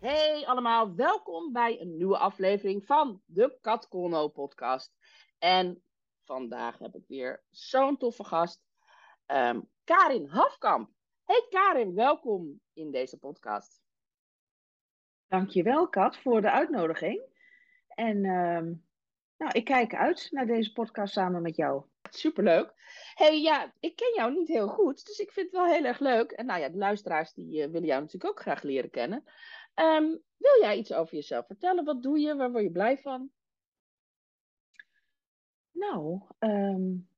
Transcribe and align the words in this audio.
Hey 0.00 0.46
allemaal, 0.46 0.94
welkom 0.94 1.52
bij 1.52 1.80
een 1.80 1.96
nieuwe 1.96 2.18
aflevering 2.18 2.86
van 2.86 3.22
de 3.26 3.58
Kat 3.60 3.88
Colno 3.88 4.28
podcast. 4.28 4.92
En 5.38 5.82
vandaag 6.24 6.78
heb 6.78 6.94
ik 6.94 7.04
weer 7.06 7.42
zo'n 7.50 7.96
toffe 7.96 8.24
gast, 8.24 8.62
um, 9.26 9.68
Karin 9.84 10.26
Hafkamp. 10.26 10.90
Hey 11.24 11.46
Karin, 11.48 11.94
welkom 11.94 12.60
in 12.72 12.90
deze 12.90 13.18
podcast. 13.18 13.80
Dankjewel 15.28 15.88
Kat 15.88 16.16
voor 16.16 16.40
de 16.40 16.50
uitnodiging. 16.50 17.22
En 17.88 18.16
uh, 18.16 18.76
nou, 19.36 19.52
ik 19.52 19.64
kijk 19.64 19.94
uit 19.94 20.28
naar 20.30 20.46
deze 20.46 20.72
podcast 20.72 21.12
samen 21.12 21.42
met 21.42 21.56
jou. 21.56 21.84
Superleuk. 22.10 22.72
hey, 23.14 23.40
ja, 23.40 23.74
ik 23.80 23.96
ken 23.96 24.12
jou 24.14 24.32
niet 24.32 24.48
heel 24.48 24.68
goed, 24.68 25.06
dus 25.06 25.18
ik 25.18 25.32
vind 25.32 25.46
het 25.46 25.60
wel 25.60 25.72
heel 25.72 25.84
erg 25.84 25.98
leuk. 25.98 26.30
En 26.30 26.46
nou 26.46 26.60
ja, 26.60 26.68
de 26.68 26.78
luisteraars 26.78 27.32
die 27.32 27.66
uh, 27.66 27.72
willen 27.72 27.88
jou 27.88 28.00
natuurlijk 28.00 28.32
ook 28.32 28.40
graag 28.40 28.62
leren 28.62 28.90
kennen. 28.90 29.24
Um, 29.74 30.20
wil 30.36 30.60
jij 30.60 30.76
iets 30.76 30.92
over 30.92 31.14
jezelf 31.14 31.46
vertellen? 31.46 31.84
Wat 31.84 32.02
doe 32.02 32.18
je? 32.18 32.36
Waar 32.36 32.50
word 32.50 32.62
je 32.62 32.70
blij 32.70 32.98
van? 32.98 33.30
Nou, 35.70 36.20
um, 36.38 37.08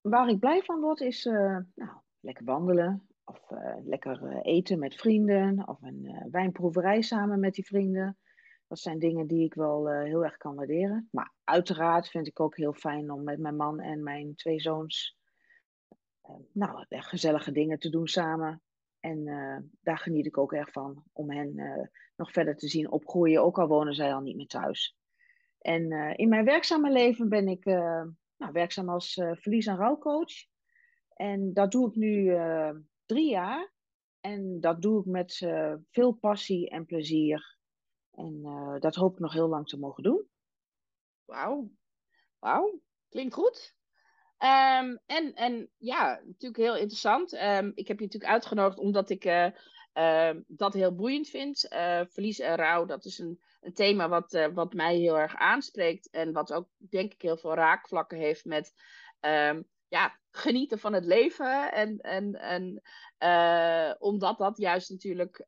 waar 0.00 0.28
ik 0.28 0.38
blij 0.38 0.62
van 0.62 0.80
word 0.80 1.00
is 1.00 1.26
uh, 1.26 1.58
nou, 1.74 1.90
lekker 2.20 2.44
wandelen. 2.44 3.06
Of 3.24 3.50
uh, 3.50 3.76
lekker 3.84 4.22
uh, 4.22 4.38
eten 4.42 4.78
met 4.78 4.94
vrienden. 4.94 5.68
Of 5.68 5.82
een 5.82 6.28
wijnproeverij 6.30 7.02
samen 7.02 7.40
met 7.40 7.54
die 7.54 7.66
vrienden. 7.66 8.16
Dat 8.66 8.78
zijn 8.78 8.98
dingen 8.98 9.26
die 9.26 9.44
ik 9.44 9.54
wel 9.54 9.88
heel 9.88 10.24
erg 10.24 10.36
kan 10.36 10.54
waarderen. 10.54 11.08
Maar 11.10 11.32
uiteraard 11.44 12.08
vind 12.08 12.26
ik 12.26 12.40
ook 12.40 12.56
heel 12.56 12.72
fijn 12.72 13.10
om 13.10 13.24
met 13.24 13.38
mijn 13.38 13.56
man 13.56 13.80
en 13.80 14.02
mijn 14.02 14.34
twee 14.34 14.60
zoons 14.60 15.16
nou, 16.52 16.84
gezellige 16.88 17.52
dingen 17.52 17.78
te 17.78 17.90
doen 17.90 18.06
samen. 18.06 18.62
En 19.02 19.26
uh, 19.26 19.58
daar 19.80 19.98
geniet 19.98 20.26
ik 20.26 20.38
ook 20.38 20.52
erg 20.52 20.70
van 20.70 21.04
om 21.12 21.30
hen 21.30 21.58
uh, 21.58 21.86
nog 22.16 22.32
verder 22.32 22.56
te 22.56 22.68
zien 22.68 22.90
opgroeien, 22.90 23.42
ook 23.42 23.58
al 23.58 23.66
wonen 23.66 23.94
zij 23.94 24.14
al 24.14 24.20
niet 24.20 24.36
meer 24.36 24.46
thuis. 24.46 24.96
En 25.58 25.90
uh, 25.90 26.12
in 26.16 26.28
mijn 26.28 26.44
werkzame 26.44 26.90
leven 26.90 27.28
ben 27.28 27.48
ik 27.48 27.64
nou, 27.64 28.52
werkzaam 28.52 28.88
als 28.88 29.12
verlies- 29.14 29.66
en 29.66 29.76
rouwcoach. 29.76 30.32
En 31.14 31.52
dat 31.52 31.70
doe 31.70 31.88
ik 31.88 31.94
nu 31.94 32.36
drie 33.06 33.30
jaar. 33.30 33.72
En 34.20 34.60
dat 34.60 34.82
doe 34.82 35.00
ik 35.00 35.06
met 35.06 35.36
veel 35.90 36.12
passie 36.12 36.70
en 36.70 36.86
plezier. 36.86 37.58
En 38.10 38.42
dat 38.80 38.94
hoop 38.94 39.12
ik 39.12 39.18
nog 39.18 39.32
heel 39.32 39.48
lang 39.48 39.68
te 39.68 39.78
mogen 39.78 40.02
doen. 40.02 40.28
Wauw, 41.24 41.70
wauw, 42.38 42.80
klinkt 43.08 43.34
goed. 43.34 43.76
Um, 44.42 44.98
en, 45.06 45.34
en 45.34 45.70
ja, 45.78 46.20
natuurlijk 46.24 46.56
heel 46.56 46.76
interessant. 46.76 47.32
Um, 47.32 47.72
ik 47.74 47.88
heb 47.88 47.98
je 47.98 48.04
natuurlijk 48.04 48.32
uitgenodigd 48.32 48.78
omdat 48.78 49.10
ik 49.10 49.24
uh, 49.24 49.46
uh, 49.94 50.30
dat 50.46 50.74
heel 50.74 50.94
boeiend 50.94 51.28
vind. 51.28 51.66
Uh, 51.72 52.00
verlies 52.08 52.38
en 52.38 52.56
rouw, 52.56 52.84
dat 52.84 53.04
is 53.04 53.18
een, 53.18 53.42
een 53.60 53.74
thema 53.74 54.08
wat, 54.08 54.34
eh, 54.34 54.46
wat 54.54 54.72
mij 54.72 54.96
heel 54.96 55.18
erg 55.18 55.36
aanspreekt. 55.36 56.10
En 56.10 56.32
wat 56.32 56.52
ook, 56.52 56.68
denk 56.78 57.12
ik, 57.12 57.22
heel 57.22 57.36
veel 57.36 57.54
raakvlakken 57.54 58.18
heeft 58.18 58.44
met 58.44 58.72
ja, 59.88 60.18
genieten 60.30 60.78
van 60.78 60.92
het 60.92 61.04
leven. 61.04 61.72
En, 61.72 61.98
en, 61.98 62.34
en 62.34 62.82
eh, 63.18 63.94
omdat 63.98 64.38
dat 64.38 64.58
juist 64.58 64.90
natuurlijk 64.90 65.46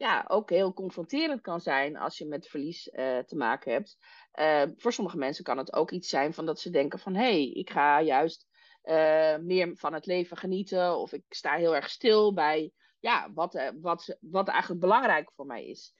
ja, 0.00 0.24
ook 0.28 0.50
heel 0.50 0.72
confronterend 0.72 1.40
kan 1.40 1.60
zijn 1.60 1.96
als 1.96 2.18
je 2.18 2.26
met 2.26 2.48
verlies 2.48 2.82
te 3.26 3.34
maken 3.36 3.72
hebt. 3.72 3.98
Uh, 4.34 4.62
voor 4.76 4.92
sommige 4.92 5.16
mensen 5.16 5.44
kan 5.44 5.58
het 5.58 5.72
ook 5.72 5.90
iets 5.90 6.08
zijn 6.08 6.34
van 6.34 6.46
dat 6.46 6.60
ze 6.60 6.70
denken 6.70 6.98
van 6.98 7.14
hé, 7.14 7.20
hey, 7.20 7.50
ik 7.50 7.70
ga 7.70 8.02
juist 8.02 8.48
uh, 8.84 9.36
meer 9.36 9.76
van 9.76 9.92
het 9.92 10.06
leven 10.06 10.36
genieten 10.36 10.96
of 10.96 11.12
ik 11.12 11.24
sta 11.28 11.54
heel 11.54 11.74
erg 11.74 11.90
stil 11.90 12.34
bij 12.34 12.72
ja, 12.98 13.32
wat, 13.32 13.72
wat, 13.80 14.16
wat 14.20 14.48
eigenlijk 14.48 14.80
belangrijk 14.80 15.32
voor 15.32 15.46
mij 15.46 15.66
is. 15.66 15.94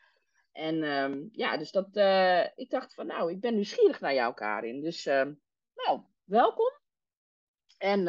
En 0.53 0.83
um, 0.83 1.29
ja, 1.33 1.57
dus 1.57 1.71
dat, 1.71 1.87
ik 2.55 2.71
dacht 2.71 2.95
van 2.95 3.07
nou, 3.07 3.31
ik 3.31 3.41
ben 3.41 3.55
nieuwsgierig 3.55 4.01
naar 4.01 4.15
jou 4.15 4.35
Karin. 4.35 4.81
Dus 4.81 5.07
ehm, 5.07 5.33
nou, 5.75 6.01
welkom. 6.25 6.73
En 7.79 8.05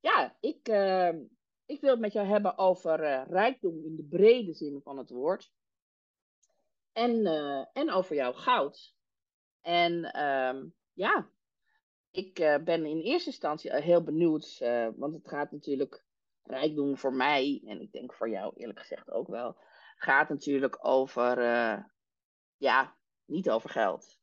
ja, 0.00 0.36
ik, 0.40 0.68
ehm, 0.68 1.18
ik 1.66 1.80
wil 1.80 1.90
het 1.90 2.00
met 2.00 2.12
jou 2.12 2.26
hebben 2.26 2.58
over 2.58 3.24
rijkdom 3.28 3.84
in 3.84 3.96
de 3.96 4.04
brede 4.04 4.52
zin 4.52 4.80
van 4.82 4.98
het 4.98 5.10
woord. 5.10 5.52
En, 6.92 7.26
en 7.72 7.90
over 7.90 8.14
jouw 8.14 8.32
goud. 8.32 8.94
En 9.60 10.22
um, 10.22 10.74
ja, 10.92 11.30
ik 12.10 12.38
uh, 12.38 12.56
ben 12.56 12.86
in 12.86 13.00
eerste 13.00 13.30
instantie 13.30 13.74
heel 13.74 14.02
benieuwd, 14.02 14.58
uh, 14.62 14.88
want 14.96 15.14
het 15.14 15.28
gaat 15.28 15.50
natuurlijk 15.50 16.04
rijkdom 16.42 16.96
voor 16.96 17.12
mij, 17.12 17.62
en 17.66 17.80
ik 17.80 17.92
denk 17.92 18.14
voor 18.14 18.30
jou 18.30 18.52
eerlijk 18.56 18.78
gezegd 18.78 19.10
ook 19.10 19.28
wel, 19.28 19.56
gaat 19.96 20.28
natuurlijk 20.28 20.86
over, 20.86 21.38
uh, 21.38 21.84
ja, 22.56 22.96
niet 23.24 23.50
over 23.50 23.70
geld. 23.70 24.18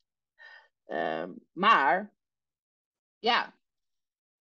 Um, 0.85 1.47
maar, 1.51 2.13
ja, 3.19 3.57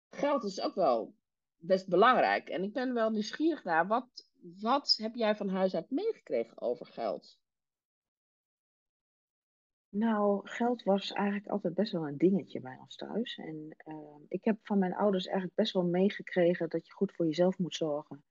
geld 0.10 0.44
is 0.44 0.62
ook 0.62 0.76
wel 0.76 1.16
best 1.62 1.88
belangrijk. 1.88 2.50
En 2.50 2.64
ik 2.64 2.74
ben 2.74 2.94
wel 2.94 3.10
nieuwsgierig 3.10 3.64
naar, 3.64 3.88
wat, 3.88 4.28
wat 4.60 4.96
heb 5.02 5.16
jij 5.16 5.36
van 5.36 5.50
huis 5.50 5.76
uit 5.76 5.92
meegekregen 5.92 6.62
over 6.62 6.86
geld? 6.86 7.40
Nou, 9.90 10.48
geld 10.50 10.84
was 10.84 11.12
eigenlijk 11.12 11.48
altijd 11.48 11.74
best 11.74 11.92
wel 11.92 12.08
een 12.08 12.18
dingetje 12.18 12.62
bij 12.62 12.78
ons 12.80 12.96
thuis. 12.96 13.38
En 13.38 13.76
uh, 13.86 13.96
ik 14.28 14.44
heb 14.44 14.58
van 14.62 14.80
mijn 14.80 14.96
ouders 14.96 15.26
eigenlijk 15.26 15.56
best 15.56 15.74
wel 15.74 15.86
meegekregen 15.86 16.70
dat 16.70 16.86
je 16.86 16.94
goed 16.94 17.16
voor 17.16 17.26
jezelf 17.26 17.58
moet 17.58 17.76
zorgen. 17.76 18.24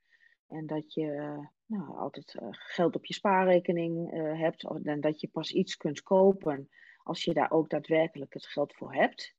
En 0.49 0.67
dat 0.67 0.95
je 0.95 1.39
nou, 1.67 1.99
altijd 1.99 2.35
uh, 2.35 2.49
geld 2.51 2.97
op 2.97 3.05
je 3.05 3.15
spaarrekening 3.15 4.11
hebt. 4.39 4.65
En 4.83 5.01
dat 5.01 5.21
je 5.21 5.29
pas 5.29 5.53
iets 5.53 5.77
kunt 5.77 6.03
kopen 6.03 6.69
als 7.03 7.25
je 7.25 7.35
daar 7.35 7.51
ook 7.51 7.71
daadwerkelijk 7.71 8.33
het 8.33 8.47
geld 8.47 8.75
voor 8.75 8.95
hebt. 8.95 9.35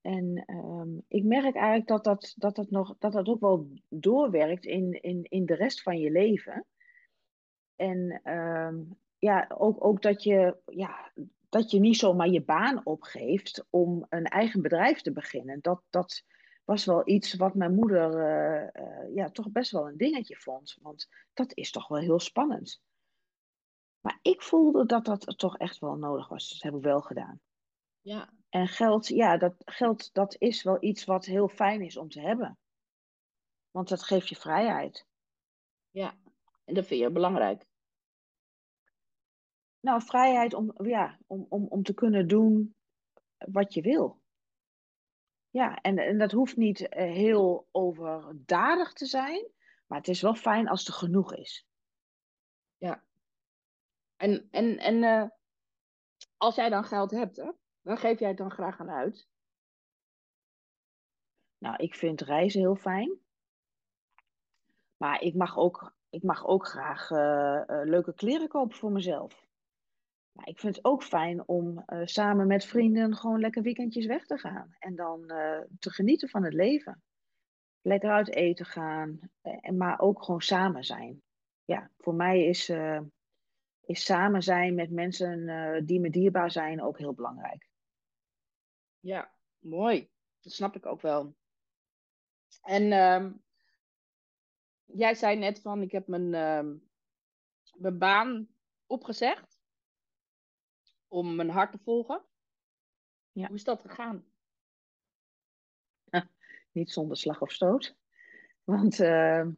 En 0.00 0.44
um, 0.46 1.04
ik 1.08 1.24
merk 1.24 1.54
eigenlijk 1.54 1.86
dat 1.86 2.04
dat, 2.04 2.34
dat, 2.36 2.56
dat, 2.56 2.70
nog, 2.70 2.96
dat 2.98 3.12
dat 3.12 3.28
ook 3.28 3.40
wel 3.40 3.68
doorwerkt 3.88 4.64
in, 4.64 5.02
in, 5.02 5.22
in 5.22 5.46
de 5.46 5.54
rest 5.54 5.82
van 5.82 5.98
je 5.98 6.10
leven. 6.10 6.66
En 7.76 8.30
um, 8.32 8.98
ja, 9.18 9.50
ook, 9.58 9.84
ook 9.84 10.02
dat 10.02 10.22
je 10.22 10.56
ja, 10.64 11.12
dat 11.48 11.70
je 11.70 11.80
niet 11.80 11.96
zomaar 11.96 12.28
je 12.28 12.44
baan 12.44 12.86
opgeeft 12.86 13.66
om 13.70 14.06
een 14.08 14.24
eigen 14.24 14.62
bedrijf 14.62 15.00
te 15.00 15.12
beginnen. 15.12 15.58
Dat, 15.60 15.82
dat 15.90 16.22
was 16.64 16.84
wel 16.84 17.08
iets 17.08 17.34
wat 17.34 17.54
mijn 17.54 17.74
moeder 17.74 18.14
uh, 18.14 18.82
uh, 18.84 19.14
ja, 19.14 19.30
toch 19.30 19.50
best 19.50 19.70
wel 19.70 19.88
een 19.88 19.96
dingetje 19.96 20.36
vond. 20.36 20.78
Want 20.80 21.08
dat 21.32 21.54
is 21.54 21.70
toch 21.70 21.88
wel 21.88 21.98
heel 21.98 22.20
spannend. 22.20 22.82
Maar 24.00 24.18
ik 24.22 24.42
voelde 24.42 24.86
dat 24.86 25.04
dat 25.04 25.38
toch 25.38 25.58
echt 25.58 25.78
wel 25.78 25.96
nodig 25.96 26.28
was. 26.28 26.48
Dus 26.48 26.58
dat 26.58 26.72
heb 26.72 26.80
ik 26.80 26.86
wel 26.86 27.00
gedaan. 27.00 27.40
Ja. 28.00 28.32
En 28.50 28.68
geld, 28.68 29.06
ja, 29.06 29.36
dat 29.36 29.54
geld 29.58 30.12
dat 30.12 30.36
is 30.38 30.62
wel 30.62 30.82
iets 30.82 31.04
wat 31.04 31.24
heel 31.24 31.48
fijn 31.48 31.82
is 31.82 31.96
om 31.96 32.08
te 32.08 32.20
hebben. 32.20 32.58
Want 33.70 33.88
dat 33.88 34.02
geeft 34.02 34.28
je 34.28 34.36
vrijheid. 34.36 35.06
Ja, 35.90 36.18
en 36.64 36.74
dat 36.74 36.86
vind 36.86 37.00
je 37.00 37.10
belangrijk. 37.10 37.66
Nou, 39.80 40.02
vrijheid 40.02 40.54
om, 40.54 40.86
ja, 40.86 41.18
om, 41.26 41.46
om, 41.48 41.66
om 41.66 41.82
te 41.82 41.94
kunnen 41.94 42.28
doen 42.28 42.74
wat 43.38 43.74
je 43.74 43.80
wil. 43.80 44.22
Ja, 45.50 45.76
en, 45.76 45.98
en 45.98 46.18
dat 46.18 46.32
hoeft 46.32 46.56
niet 46.56 46.80
uh, 46.80 46.88
heel 46.90 47.68
overdadig 47.70 48.92
te 48.92 49.06
zijn, 49.06 49.50
maar 49.86 49.98
het 49.98 50.08
is 50.08 50.20
wel 50.20 50.34
fijn 50.34 50.68
als 50.68 50.86
er 50.86 50.92
genoeg 50.92 51.34
is. 51.34 51.66
Ja. 52.76 53.04
En, 54.16 54.48
en, 54.50 54.78
en 54.78 55.02
uh, 55.02 55.28
als 56.36 56.54
jij 56.54 56.68
dan 56.68 56.84
geld 56.84 57.10
hebt, 57.10 57.36
hè, 57.36 57.50
waar 57.82 57.98
geef 57.98 58.18
jij 58.18 58.28
het 58.28 58.36
dan 58.36 58.50
graag 58.50 58.80
aan 58.80 58.90
uit? 58.90 59.28
Nou, 61.58 61.76
ik 61.76 61.94
vind 61.94 62.20
reizen 62.20 62.60
heel 62.60 62.76
fijn. 62.76 63.18
Maar 64.96 65.20
ik 65.20 65.34
mag 65.34 65.56
ook, 65.56 65.94
ik 66.10 66.22
mag 66.22 66.46
ook 66.46 66.66
graag 66.66 67.10
uh, 67.10 67.62
leuke 67.66 68.14
kleren 68.14 68.48
kopen 68.48 68.76
voor 68.76 68.92
mezelf. 68.92 69.46
Maar 70.32 70.48
ik 70.48 70.60
vind 70.60 70.76
het 70.76 70.84
ook 70.84 71.02
fijn 71.02 71.48
om 71.48 71.82
uh, 71.86 72.00
samen 72.04 72.46
met 72.46 72.64
vrienden 72.64 73.16
gewoon 73.16 73.40
lekker 73.40 73.62
weekendjes 73.62 74.06
weg 74.06 74.26
te 74.26 74.38
gaan. 74.38 74.74
En 74.78 74.94
dan 74.94 75.26
te 75.78 75.90
genieten 75.90 76.28
van 76.28 76.44
het 76.44 76.54
leven. 76.54 77.02
Lekker 77.80 78.10
uit 78.10 78.34
eten 78.34 78.66
gaan, 78.66 79.20
uh, 79.42 79.70
maar 79.70 80.00
ook 80.00 80.24
gewoon 80.24 80.40
samen 80.40 80.84
zijn. 80.84 81.22
Ja, 81.64 81.90
voor 81.96 82.14
mij 82.14 82.44
is 82.44 82.68
is 83.90 84.04
samen 84.04 84.42
zijn 84.42 84.74
met 84.74 84.90
mensen 84.90 85.48
eh, 85.48 85.80
die 85.84 86.00
me 86.00 86.10
dierbaar 86.10 86.50
zijn 86.50 86.82
ook 86.82 86.98
heel 86.98 87.14
belangrijk. 87.14 87.69
Ja, 89.00 89.34
mooi. 89.58 90.10
Dat 90.40 90.52
snap 90.52 90.76
ik 90.76 90.86
ook 90.86 91.00
wel. 91.00 91.36
En 92.62 92.92
ehm, 92.92 93.32
jij 94.84 95.14
zei 95.14 95.36
net 95.36 95.60
van, 95.60 95.82
ik 95.82 95.92
heb 95.92 96.06
mijn, 96.06 96.34
ehm, 96.34 96.76
mijn 97.74 97.98
baan 97.98 98.48
opgezegd 98.86 99.58
om 101.08 101.34
mijn 101.34 101.50
hart 101.50 101.72
te 101.72 101.78
volgen. 101.78 102.24
Ja. 103.32 103.46
Hoe 103.46 103.56
is 103.56 103.64
dat 103.64 103.80
gegaan? 103.80 104.24
Niet 106.72 106.90
zonder 106.90 107.16
slag 107.16 107.40
of 107.40 107.52
stoot. 107.52 107.96
Want 108.64 109.00
ehm, 109.00 109.52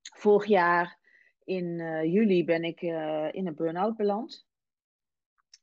vorig 0.00 0.46
jaar 0.46 0.98
in 1.44 1.80
eh, 1.80 2.04
juli 2.04 2.44
ben 2.44 2.64
ik 2.64 2.82
eh, 2.82 3.32
in 3.32 3.46
een 3.46 3.54
burn-out 3.54 3.96
beland. 3.96 4.49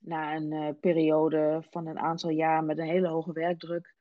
Na 0.08 0.36
een 0.36 0.52
eh, 0.52 0.74
periode 0.80 1.64
van 1.70 1.88
een 1.88 2.00
aantal 2.00 2.30
jaar 2.30 2.64
met 2.64 2.78
een 2.78 2.88
hele 2.88 3.08
hoge 3.08 3.32
werkdruk. 3.32 3.96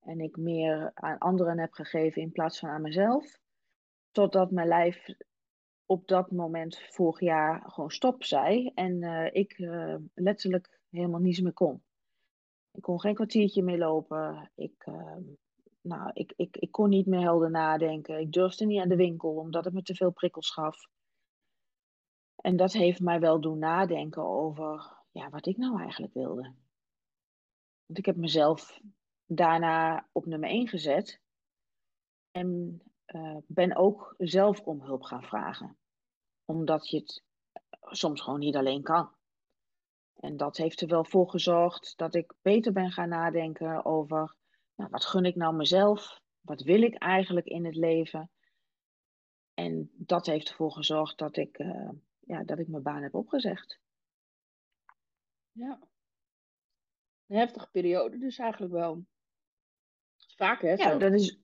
En 0.00 0.20
ik 0.20 0.36
meer 0.36 0.90
aan 0.94 1.18
anderen 1.18 1.58
heb 1.58 1.72
gegeven 1.72 2.22
in 2.22 2.32
plaats 2.32 2.58
van 2.58 2.68
aan 2.68 2.82
mezelf. 2.82 3.38
Totdat 4.10 4.50
mijn 4.50 4.68
lijf 4.68 5.06
op 5.86 6.08
dat 6.08 6.30
moment 6.30 6.78
vorig 6.78 7.20
jaar 7.20 7.62
gewoon 7.66 7.90
stop 7.90 8.24
zei. 8.24 8.70
En 8.74 9.02
ik 9.32 9.58
letterlijk 10.14 10.80
helemaal 10.90 11.20
niets 11.20 11.40
meer 11.40 11.52
kon. 11.52 11.82
Ik 12.72 12.82
kon 12.82 13.00
geen 13.00 13.14
kwartiertje 13.14 13.62
meer 13.62 13.78
lopen. 13.78 14.50
Ik, 14.54 14.74
ehm, 14.78 15.22
nou, 15.80 16.10
ik, 16.12 16.32
ik, 16.36 16.56
ik 16.56 16.72
kon 16.72 16.88
niet 16.88 17.06
meer 17.06 17.20
helder 17.20 17.50
nadenken. 17.50 18.20
Ik 18.20 18.32
durfde 18.32 18.66
niet 18.66 18.80
aan 18.80 18.88
de 18.88 18.96
winkel 18.96 19.34
omdat 19.34 19.64
het 19.64 19.74
me 19.74 19.82
te 19.82 19.94
veel 19.94 20.10
prikkels 20.10 20.50
gaf. 20.50 20.86
En 22.36 22.56
dat 22.56 22.72
heeft 22.72 23.00
mij 23.00 23.20
wel 23.20 23.40
doen 23.40 23.58
nadenken 23.58 24.24
over 24.24 25.01
ja, 25.12 25.30
wat 25.30 25.46
ik 25.46 25.56
nou 25.56 25.80
eigenlijk 25.80 26.14
wilde. 26.14 26.54
Want 27.86 27.98
ik 27.98 28.06
heb 28.06 28.16
mezelf 28.16 28.80
daarna 29.26 30.08
op 30.12 30.26
nummer 30.26 30.48
1 30.48 30.68
gezet. 30.68 31.20
En 32.30 32.80
uh, 33.06 33.36
ben 33.46 33.76
ook 33.76 34.14
zelf 34.18 34.60
om 34.60 34.82
hulp 34.82 35.02
gaan 35.02 35.22
vragen. 35.22 35.76
Omdat 36.44 36.88
je 36.88 36.98
het 36.98 37.24
soms 37.80 38.20
gewoon 38.20 38.38
niet 38.38 38.56
alleen 38.56 38.82
kan. 38.82 39.14
En 40.14 40.36
dat 40.36 40.56
heeft 40.56 40.80
er 40.80 40.88
wel 40.88 41.04
voor 41.04 41.30
gezorgd 41.30 41.96
dat 41.96 42.14
ik 42.14 42.34
beter 42.42 42.72
ben 42.72 42.92
gaan 42.92 43.08
nadenken 43.08 43.84
over 43.84 44.36
nou, 44.74 44.90
wat 44.90 45.04
gun 45.04 45.24
ik 45.24 45.36
nou 45.36 45.54
mezelf? 45.54 46.20
Wat 46.40 46.62
wil 46.62 46.82
ik 46.82 46.94
eigenlijk 46.94 47.46
in 47.46 47.64
het 47.64 47.76
leven? 47.76 48.30
En 49.54 49.90
dat 49.94 50.26
heeft 50.26 50.48
ervoor 50.48 50.72
gezorgd 50.72 51.18
dat 51.18 51.36
ik, 51.36 51.58
uh, 51.58 51.90
ja, 52.18 52.44
dat 52.44 52.58
ik 52.58 52.68
mijn 52.68 52.82
baan 52.82 53.02
heb 53.02 53.14
opgezegd. 53.14 53.80
Ja. 55.52 55.80
Een 57.26 57.36
heftige 57.36 57.70
periode 57.70 58.18
dus 58.18 58.38
eigenlijk 58.38 58.72
wel. 58.72 59.06
Vaak 60.36 60.62
hè? 60.62 60.72
Ja, 60.72 60.94
dat 60.94 61.12
is, 61.12 61.40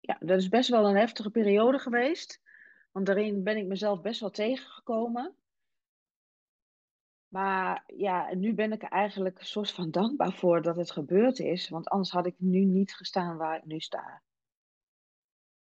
ja, 0.00 0.16
dat 0.20 0.38
is 0.38 0.48
best 0.48 0.68
wel 0.68 0.88
een 0.88 0.96
heftige 0.96 1.30
periode 1.30 1.78
geweest. 1.78 2.40
Want 2.90 3.06
daarin 3.06 3.42
ben 3.42 3.56
ik 3.56 3.66
mezelf 3.66 4.00
best 4.00 4.20
wel 4.20 4.30
tegengekomen. 4.30 5.36
Maar 7.28 7.84
ja, 7.86 8.34
nu 8.34 8.54
ben 8.54 8.72
ik 8.72 8.82
er 8.82 8.88
eigenlijk 8.88 9.38
een 9.38 9.46
soort 9.46 9.70
van 9.70 9.90
dankbaar 9.90 10.32
voor 10.32 10.62
dat 10.62 10.76
het 10.76 10.90
gebeurd 10.90 11.38
is. 11.38 11.68
Want 11.68 11.88
anders 11.88 12.10
had 12.10 12.26
ik 12.26 12.34
nu 12.38 12.64
niet 12.64 12.94
gestaan 12.94 13.36
waar 13.36 13.56
ik 13.56 13.64
nu 13.64 13.80
sta. 13.80 14.22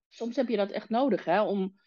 Soms 0.10 0.36
heb 0.36 0.48
je 0.48 0.58
dat 0.58 0.72
echt 0.72 0.90
nodig, 0.90 1.26
hè? 1.26 1.42
Om, 1.42 1.80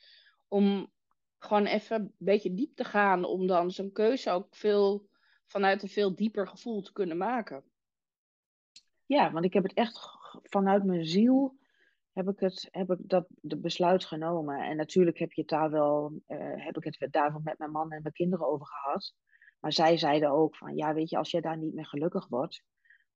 om 0.49 0.93
gewoon 1.39 1.67
even 1.67 2.01
een 2.01 2.15
beetje 2.19 2.55
diep 2.55 2.77
te 2.77 2.85
gaan. 2.85 3.25
Om 3.25 3.47
dan 3.47 3.71
zo'n 3.71 3.93
keuze 3.93 4.31
ook 4.31 4.57
veel, 4.57 5.08
vanuit 5.49 5.83
een 5.83 5.89
veel 5.89 6.15
dieper 6.15 6.49
gevoel 6.49 6.83
te 6.83 6.93
kunnen 6.93 7.17
maken. 7.17 7.65
Ja, 9.07 9.33
want 9.33 9.45
ik 9.45 9.53
heb 9.53 9.63
het 9.63 9.73
echt 9.73 10.01
vanuit 10.43 10.85
mijn 10.85 11.07
ziel 11.07 11.59
heb 12.13 12.29
ik, 12.29 12.41
het, 12.41 12.69
heb 12.71 12.91
ik 12.91 12.99
dat 13.01 13.27
de 13.29 13.59
besluit 13.59 14.05
genomen. 14.05 14.61
En 14.61 14.77
natuurlijk 14.77 15.19
heb, 15.19 15.33
je 15.33 15.41
het 15.41 15.51
daar 15.51 15.71
wel, 15.71 16.13
uh, 16.29 16.65
heb 16.65 16.77
ik 16.77 16.85
het 16.85 17.13
daarvan 17.13 17.41
met 17.45 17.59
mijn 17.59 17.71
man 17.71 17.93
en 17.93 18.03
mijn 18.03 18.15
kinderen 18.15 18.47
over 18.47 18.67
gehad. 18.67 19.15
Maar 19.61 19.73
zij 19.73 19.97
zeiden 19.97 20.31
ook 20.31 20.57
van, 20.57 20.77
ja, 20.77 20.95
weet 20.95 21.11
je, 21.11 21.17
als 21.17 21.31
je 21.31 21.41
daar 21.41 21.57
niet 21.57 21.75
meer 21.75 21.87
gelukkig 21.87 22.29
wordt, 22.29 22.63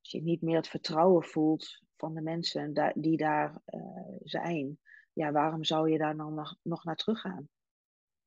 als 0.01 0.11
je 0.11 0.23
niet 0.23 0.43
meer 0.43 0.57
het 0.57 0.69
vertrouwen 0.69 1.25
voelt 1.25 1.83
van 1.97 2.15
de 2.15 2.21
mensen 2.21 2.93
die 2.95 3.17
daar 3.17 3.63
uh, 3.67 4.17
zijn, 4.23 4.79
ja, 5.13 5.33
waarom 5.33 5.65
zou 5.65 5.91
je 5.91 5.99
daar 5.99 6.17
dan 6.17 6.35
nog, 6.35 6.57
nog 6.63 6.85
naar 6.85 6.97
teruggaan? 6.97 7.49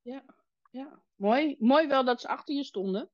Ja, 0.02 0.24
ja. 0.70 1.02
Mooi. 1.14 1.56
Mooi 1.58 1.86
wel 1.86 2.04
dat 2.04 2.20
ze 2.20 2.28
achter 2.28 2.54
je 2.54 2.64
stonden. 2.64 3.10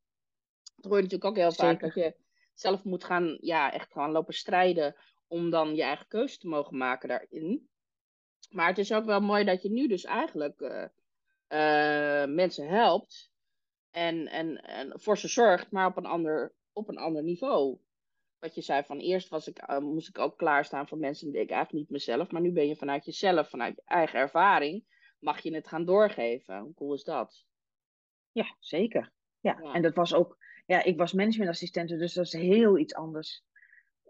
Dat 0.76 0.84
hoor 0.84 0.96
je 0.96 1.02
natuurlijk 1.02 1.30
ook 1.30 1.36
heel 1.36 1.52
vaak, 1.52 1.80
dat 1.80 1.94
je 1.94 2.16
zelf 2.54 2.84
moet 2.84 3.04
gaan, 3.04 3.38
ja, 3.40 3.72
echt 3.72 3.92
gewoon 3.92 4.10
lopen 4.10 4.34
strijden 4.34 4.96
om 5.26 5.50
dan 5.50 5.74
je 5.74 5.82
eigen 5.82 6.08
keuze 6.08 6.38
te 6.38 6.48
mogen 6.48 6.76
maken 6.76 7.08
daarin. 7.08 7.68
Maar 8.50 8.68
het 8.68 8.78
is 8.78 8.92
ook 8.92 9.04
wel 9.04 9.20
mooi 9.20 9.44
dat 9.44 9.62
je 9.62 9.70
nu 9.70 9.88
dus 9.88 10.04
eigenlijk 10.04 10.60
uh, 10.60 10.84
uh, 11.48 12.34
mensen 12.34 12.68
helpt 12.68 13.32
en, 13.90 14.28
en, 14.28 14.56
en 14.56 15.00
voor 15.00 15.18
ze 15.18 15.28
zorgt, 15.28 15.70
maar 15.70 15.86
op 15.86 15.96
een 15.96 16.06
ander, 16.06 16.54
op 16.72 16.88
een 16.88 16.98
ander 16.98 17.22
niveau. 17.22 17.78
Wat 18.38 18.54
je 18.54 18.60
zei 18.60 18.82
van 18.82 18.98
eerst 18.98 19.28
was 19.28 19.48
ik, 19.48 19.70
uh, 19.70 19.78
moest 19.78 20.08
ik 20.08 20.18
ook 20.18 20.38
klaarstaan 20.38 20.88
voor 20.88 20.98
mensen 20.98 21.32
die 21.32 21.40
ik 21.40 21.50
eigenlijk 21.50 21.78
niet 21.78 21.90
mezelf, 21.90 22.30
maar 22.30 22.40
nu 22.40 22.52
ben 22.52 22.68
je 22.68 22.76
vanuit 22.76 23.04
jezelf, 23.04 23.48
vanuit 23.48 23.76
je 23.76 23.82
eigen 23.84 24.18
ervaring, 24.18 24.84
mag 25.18 25.40
je 25.40 25.54
het 25.54 25.68
gaan 25.68 25.84
doorgeven. 25.84 26.58
Hoe 26.58 26.74
cool 26.74 26.94
is 26.94 27.04
dat? 27.04 27.44
Ja, 28.32 28.56
zeker. 28.58 29.12
Ja, 29.40 29.58
ja. 29.62 29.72
en 29.72 29.82
dat 29.82 29.94
was 29.94 30.14
ook, 30.14 30.38
ja, 30.64 30.82
ik 30.82 30.96
was 30.96 31.12
managementassistente, 31.12 31.96
dus 31.96 32.12
dat 32.12 32.24
is 32.24 32.32
heel 32.32 32.78
iets 32.78 32.94
anders 32.94 33.44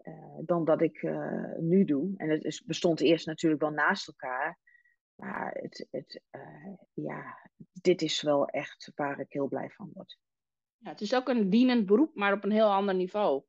uh, 0.03 0.37
dan 0.45 0.65
dat 0.65 0.81
ik 0.81 1.01
uh, 1.01 1.55
nu 1.57 1.85
doe. 1.85 2.13
En 2.17 2.29
het 2.29 2.43
is, 2.43 2.63
bestond 2.63 3.01
eerst 3.01 3.25
natuurlijk 3.25 3.61
wel 3.61 3.71
naast 3.71 4.07
elkaar. 4.07 4.59
Maar 5.15 5.53
het, 5.53 5.87
het, 5.91 6.21
uh, 6.31 6.73
ja, 6.93 7.49
dit 7.81 8.01
is 8.01 8.21
wel 8.21 8.47
echt 8.47 8.91
waar 8.95 9.19
ik 9.19 9.33
heel 9.33 9.47
blij 9.47 9.69
van 9.69 9.89
word. 9.93 10.17
Ja, 10.77 10.89
het 10.89 11.01
is 11.01 11.15
ook 11.15 11.27
een 11.27 11.49
dienend 11.49 11.85
beroep, 11.85 12.15
maar 12.15 12.33
op 12.33 12.43
een 12.43 12.51
heel 12.51 12.71
ander 12.71 12.95
niveau. 12.95 13.43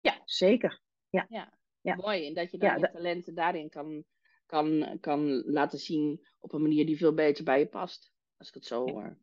Ja, 0.00 0.22
zeker. 0.24 0.80
Ja. 1.08 1.26
ja. 1.28 1.58
ja. 1.80 1.94
Mooi. 1.94 2.26
En 2.26 2.34
dat 2.34 2.50
je 2.50 2.58
dan 2.58 2.68
ja, 2.68 2.76
je 2.76 2.90
talenten 2.90 3.34
daarin 3.34 3.68
kan, 3.68 4.04
kan, 4.46 4.98
kan 5.00 5.42
laten 5.46 5.78
zien 5.78 6.26
op 6.38 6.52
een 6.52 6.62
manier 6.62 6.86
die 6.86 6.96
veel 6.96 7.14
beter 7.14 7.44
bij 7.44 7.58
je 7.58 7.68
past. 7.68 8.12
Als 8.36 8.48
ik 8.48 8.54
het 8.54 8.66
zo 8.66 8.90
hoor. 8.90 9.18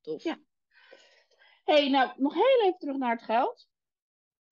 Tof. 0.00 0.22
Ja. 0.22 0.40
Hey, 1.64 1.90
nou, 1.90 2.12
nog 2.16 2.34
heel 2.34 2.62
even 2.62 2.78
terug 2.78 2.96
naar 2.96 3.14
het 3.14 3.22
geld. 3.22 3.68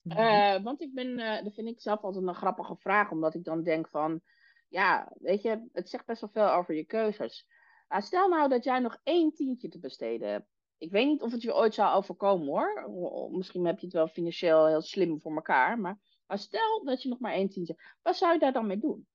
Mm 0.01 0.13
-hmm. 0.13 0.21
uh, 0.21 0.63
want 0.63 0.81
ik 0.81 0.95
ben, 0.95 1.19
uh, 1.19 1.43
dat 1.43 1.55
vind 1.55 1.69
ik 1.69 1.81
zelf 1.81 2.03
altijd 2.03 2.27
een 2.27 2.35
grappige 2.35 2.77
vraag, 2.77 3.11
omdat 3.11 3.35
ik 3.35 3.45
dan 3.45 3.63
denk 3.63 3.89
van, 3.89 4.21
ja, 4.69 5.13
weet 5.19 5.43
je, 5.43 5.69
het 5.73 5.89
zegt 5.89 6.07
best 6.07 6.21
wel 6.21 6.31
veel 6.31 6.53
over 6.53 6.75
je 6.75 6.85
keuzes. 6.85 7.47
Uh, 7.89 8.01
stel 8.01 8.29
nou 8.29 8.49
dat 8.49 8.65
jij 8.65 8.79
nog 8.79 9.01
één 9.03 9.33
tientje 9.35 9.69
te 9.69 9.79
besteden 9.79 10.29
hebt. 10.29 10.49
Ik 10.79 10.91
weet 10.91 11.07
niet 11.07 11.23
of 11.23 11.33
het 11.33 11.43
je 11.43 11.55
ooit 11.55 11.75
zou 11.75 11.97
overkomen 11.97 12.47
hoor. 12.47 12.91
Misschien 13.31 13.67
heb 13.67 13.79
je 13.79 13.87
het 13.87 13.95
wel 13.95 14.09
financieel 14.09 14.67
heel 14.67 14.81
slim 14.81 15.21
voor 15.21 15.35
elkaar. 15.35 15.79
Maar, 15.79 15.99
maar 16.27 16.39
stel 16.39 16.85
dat 16.85 17.03
je 17.03 17.09
nog 17.09 17.19
maar 17.19 17.33
één 17.33 17.49
tientje 17.49 17.75
hebt. 17.77 17.97
Wat 18.03 18.17
zou 18.17 18.33
je 18.33 18.39
daar 18.39 18.53
dan 18.53 18.67
mee 18.67 18.79
doen? 18.79 19.07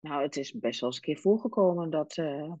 Nou, 0.00 0.22
het 0.22 0.36
is 0.36 0.52
best 0.52 0.80
wel 0.80 0.88
eens 0.88 0.98
een 0.98 1.04
keer 1.04 1.18
voorgekomen 1.18 1.90
dat 1.90 2.16
uh, 2.16 2.52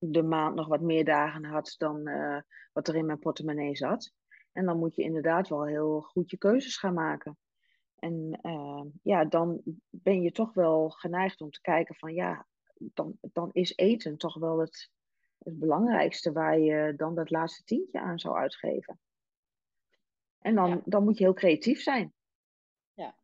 de 0.00 0.22
maand 0.22 0.54
nog 0.54 0.66
wat 0.66 0.80
meer 0.80 1.04
dagen 1.04 1.44
had 1.44 1.74
dan 1.78 2.08
uh, 2.08 2.40
wat 2.72 2.88
er 2.88 2.96
in 2.96 3.06
mijn 3.06 3.18
portemonnee 3.18 3.76
zat. 3.76 4.12
En 4.52 4.64
dan 4.64 4.78
moet 4.78 4.94
je 4.94 5.02
inderdaad 5.02 5.48
wel 5.48 5.66
heel 5.66 6.00
goed 6.00 6.30
je 6.30 6.36
keuzes 6.36 6.76
gaan 6.76 6.94
maken. 6.94 7.38
En 7.96 8.38
uh, 8.42 8.84
ja, 9.02 9.24
dan 9.24 9.62
ben 9.90 10.22
je 10.22 10.32
toch 10.32 10.54
wel 10.54 10.90
geneigd 10.90 11.40
om 11.40 11.50
te 11.50 11.60
kijken 11.60 11.94
van 11.94 12.14
ja, 12.14 12.46
dan, 12.74 13.18
dan 13.20 13.50
is 13.52 13.76
eten 13.76 14.16
toch 14.16 14.38
wel 14.38 14.58
het, 14.58 14.90
het 15.38 15.58
belangrijkste 15.58 16.32
waar 16.32 16.58
je 16.58 16.94
dan 16.96 17.14
dat 17.14 17.30
laatste 17.30 17.64
tientje 17.64 18.00
aan 18.00 18.18
zou 18.18 18.36
uitgeven. 18.36 19.00
En 20.38 20.54
dan, 20.54 20.68
ja. 20.68 20.80
dan 20.84 21.04
moet 21.04 21.18
je 21.18 21.24
heel 21.24 21.32
creatief 21.32 21.80
zijn. 21.80 22.12
Ja, 22.92 23.14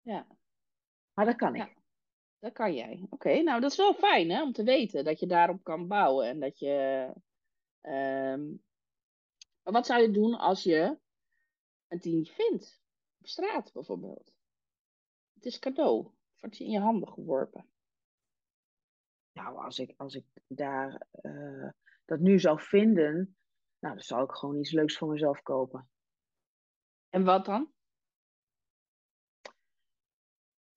ja. 0.00 0.26
Maar 1.12 1.24
dat 1.24 1.36
kan 1.36 1.54
ik. 1.54 1.66
Ja, 1.66 1.81
dat 2.42 2.52
kan 2.52 2.74
jij. 2.74 3.00
Oké, 3.02 3.14
okay, 3.14 3.40
nou 3.40 3.60
dat 3.60 3.70
is 3.70 3.76
wel 3.76 3.94
fijn 3.94 4.30
hè, 4.30 4.42
om 4.42 4.52
te 4.52 4.62
weten 4.62 5.04
dat 5.04 5.20
je 5.20 5.26
daarop 5.26 5.64
kan 5.64 5.88
bouwen. 5.88 6.26
En 6.28 6.40
dat 6.40 6.58
je... 6.58 7.06
Um... 7.82 8.62
Maar 9.62 9.72
wat 9.72 9.86
zou 9.86 10.02
je 10.02 10.10
doen 10.10 10.34
als 10.34 10.62
je 10.62 10.98
een 11.88 12.00
tientje 12.00 12.32
vindt? 12.32 12.82
Op 13.18 13.26
straat 13.26 13.72
bijvoorbeeld. 13.72 14.32
Het 15.34 15.44
is 15.44 15.58
cadeau. 15.58 16.10
Wordt 16.38 16.56
je 16.56 16.64
in 16.64 16.70
je 16.70 16.80
handen 16.80 17.08
geworpen. 17.08 17.66
Nou, 19.32 19.64
als 19.64 19.78
ik, 19.78 19.94
als 19.96 20.14
ik 20.14 20.24
daar 20.46 21.06
uh, 21.22 21.70
dat 22.04 22.20
nu 22.20 22.38
zou 22.38 22.60
vinden, 22.60 23.36
nou, 23.78 23.94
dan 23.94 24.04
zou 24.04 24.24
ik 24.24 24.30
gewoon 24.30 24.58
iets 24.58 24.72
leuks 24.72 24.96
voor 24.96 25.08
mezelf 25.08 25.42
kopen. 25.42 25.90
En 27.08 27.24
wat 27.24 27.44
dan? 27.44 27.72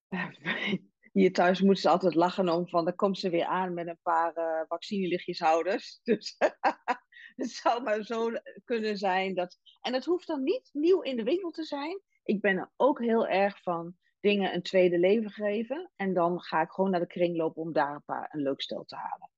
Hier 1.16 1.34
thuis 1.34 1.62
moeten 1.62 1.82
ze 1.82 1.90
altijd 1.90 2.16
lachen 2.16 2.50
om 2.50 2.68
van, 2.68 2.86
dan 2.86 2.96
komt 2.96 3.20
ze 3.20 3.30
weer 3.30 3.46
aan 3.46 3.74
met 3.74 3.88
een 3.88 4.00
paar 4.02 4.38
uh, 4.38 4.62
vaccinelichtjeshouders. 4.68 6.00
Dus 6.04 6.36
het 7.36 7.50
zou 7.50 7.84
maar 7.84 8.04
zo 8.04 8.32
kunnen 8.66 8.98
zijn 8.98 9.34
dat. 9.34 9.58
En 9.82 9.94
het 9.94 10.06
hoeft 10.06 10.28
dan 10.28 10.44
niet 10.44 10.70
nieuw 10.74 11.02
in 11.02 11.16
de 11.16 11.24
winkel 11.24 11.52
te 11.52 11.64
zijn. 11.64 12.02
Ik 12.24 12.42
ben 12.42 12.58
er 12.58 12.72
ook 12.76 13.00
heel 13.00 13.28
erg 13.28 13.62
van 13.62 13.96
dingen 14.20 14.54
een 14.54 14.62
tweede 14.62 15.00
leven 15.00 15.32
geven. 15.32 15.92
En 15.96 16.14
dan 16.14 16.42
ga 16.42 16.62
ik 16.62 16.72
gewoon 16.72 16.92
naar 16.92 17.00
de 17.00 17.08
kring 17.08 17.38
lopen 17.38 17.62
om 17.62 17.74
daar 17.74 17.96
een, 17.96 18.04
paar, 18.06 18.30
een 18.32 18.42
leuk 18.42 18.62
stel 18.62 18.86
te 18.86 18.96
halen. 18.96 19.32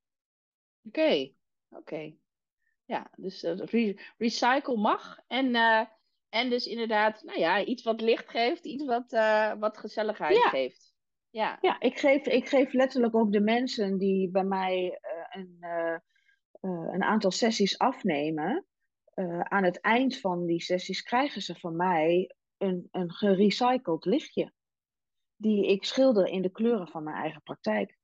Oké, 0.84 1.34
oké. 1.70 2.16
Ja, 2.86 3.12
dus 3.16 3.44
uh, 3.44 3.94
recycle 4.18 4.78
mag. 4.78 5.20
En, 5.28 5.46
uh, 5.46 5.86
en 6.30 6.50
dus 6.50 6.66
inderdaad, 6.66 7.24
nou 7.24 7.40
ja, 7.40 7.64
iets 7.64 7.84
wat 7.84 8.02
licht 8.02 8.30
geeft, 8.30 8.66
iets 8.66 8.86
wat, 8.86 9.14
uh, 9.14 9.54
wat 9.60 9.78
gezelligheid 9.78 10.38
geeft. 10.38 10.96
Ja, 11.30 11.58
ja 11.62 11.80
ik, 11.80 12.00
geef, 12.00 12.26
ik 12.26 12.48
geef 12.48 12.74
letterlijk 12.74 13.16
ook 13.16 13.32
de 13.32 13.40
mensen 13.40 13.98
die 13.98 14.30
bij 14.30 14.44
mij 14.44 15.00
een, 15.30 15.58
een 16.62 17.04
aantal 17.04 17.32
sessies 17.32 17.78
afnemen. 17.78 18.66
aan 19.44 19.64
het 19.64 19.82
eind 19.82 20.20
van 20.20 20.46
die 20.46 20.62
sessies 20.62 21.02
krijgen 21.02 21.42
ze 21.42 21.56
van 21.56 21.76
mij 21.76 22.36
een, 22.58 22.88
een 22.92 23.12
gerecycled 23.12 24.06
lichtje. 24.06 24.54
Die 25.36 25.68
ik 25.68 25.84
schilder 25.84 26.28
in 26.28 26.42
de 26.42 26.52
kleuren 26.52 26.88
van 26.88 27.04
mijn 27.04 27.16
eigen 27.16 27.42
praktijk. 27.42 27.98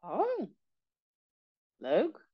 Oh, 0.00 0.50
leuk. 1.76 2.28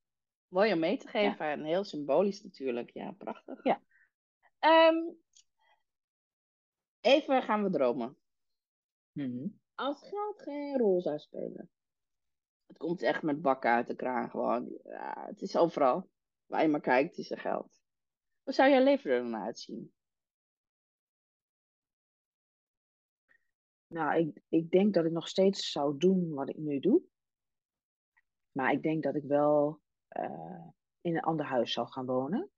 Mooi 0.47 0.73
om 0.73 0.79
mee 0.79 0.97
te 0.97 1.07
geven 1.07 1.45
en 1.45 1.63
heel 1.63 1.83
symbolisch 1.83 2.43
natuurlijk. 2.43 2.91
Ja, 2.93 3.11
prachtig. 3.11 3.63
Ja. 3.63 3.81
Um, 4.89 5.17
even 7.01 7.43
gaan 7.43 7.63
we 7.63 7.69
dromen. 7.69 8.17
Mm 9.11 9.65
Als 9.77 10.07
geld 10.07 10.41
geen 10.41 10.77
rol 10.77 11.01
zou 11.01 11.19
spelen. 11.19 11.69
Het 12.65 12.77
komt 12.77 13.01
echt 13.01 13.21
met 13.21 13.41
bakken 13.41 13.71
uit 13.71 13.87
de 13.87 13.95
kraan 13.95 14.29
gewoon. 14.29 14.79
Ja, 14.83 15.25
het 15.27 15.41
is 15.41 15.57
overal. 15.57 16.09
Waar 16.45 16.61
je 16.61 16.67
maar 16.67 16.81
kijkt, 16.81 17.17
is 17.17 17.31
er 17.31 17.39
geld. 17.39 17.81
Hoe 18.43 18.53
zou 18.53 18.69
jouw 18.69 18.83
leven 18.83 19.11
er 19.11 19.21
dan 19.21 19.35
uitzien? 19.35 19.93
Nou, 23.87 24.17
ik, 24.19 24.41
ik 24.49 24.71
denk 24.71 24.93
dat 24.93 25.05
ik 25.05 25.11
nog 25.11 25.27
steeds 25.27 25.71
zou 25.71 25.97
doen 25.97 26.33
wat 26.33 26.49
ik 26.49 26.57
nu 26.57 26.79
doe. 26.79 27.01
Maar 28.51 28.71
ik 28.71 28.81
denk 28.81 29.03
dat 29.03 29.15
ik 29.15 29.23
wel 29.23 29.81
uh, 30.09 30.67
in 31.01 31.15
een 31.15 31.23
ander 31.23 31.45
huis 31.45 31.73
zou 31.73 31.87
gaan 31.87 32.05
wonen. 32.05 32.51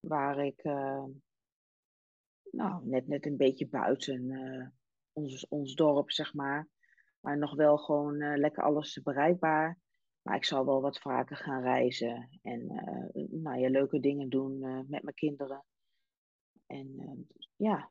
Waar 0.00 0.44
ik 0.46 0.64
uh, 0.64 1.04
nou, 2.50 2.86
net, 2.86 3.06
net 3.06 3.26
een 3.26 3.36
beetje 3.36 3.68
buiten 3.68 4.30
uh, 4.30 4.68
ons, 5.14 5.48
ons 5.48 5.74
dorp, 5.74 6.10
zeg 6.10 6.34
maar. 6.34 6.68
Maar 7.20 7.38
nog 7.38 7.54
wel 7.54 7.78
gewoon 7.78 8.38
lekker 8.38 8.62
alles 8.62 9.00
bereikbaar. 9.02 9.78
Maar 10.22 10.36
ik 10.36 10.44
zou 10.44 10.66
wel 10.66 10.80
wat 10.80 10.98
vaker 10.98 11.36
gaan 11.36 11.62
reizen. 11.62 12.38
En 12.42 12.66
nou, 13.30 13.58
ja, 13.58 13.68
leuke 13.68 14.00
dingen 14.00 14.28
doen 14.28 14.58
met 14.88 15.02
mijn 15.02 15.14
kinderen. 15.14 15.64
En 16.66 17.26
ja. 17.56 17.90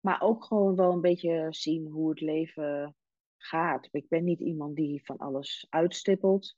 Maar 0.00 0.20
ook 0.20 0.44
gewoon 0.44 0.76
wel 0.76 0.92
een 0.92 1.00
beetje 1.00 1.46
zien 1.50 1.86
hoe 1.86 2.10
het 2.10 2.20
leven 2.20 2.96
gaat. 3.36 3.88
Ik 3.90 4.08
ben 4.08 4.24
niet 4.24 4.40
iemand 4.40 4.76
die 4.76 5.04
van 5.04 5.16
alles 5.16 5.66
uitstippelt 5.68 6.56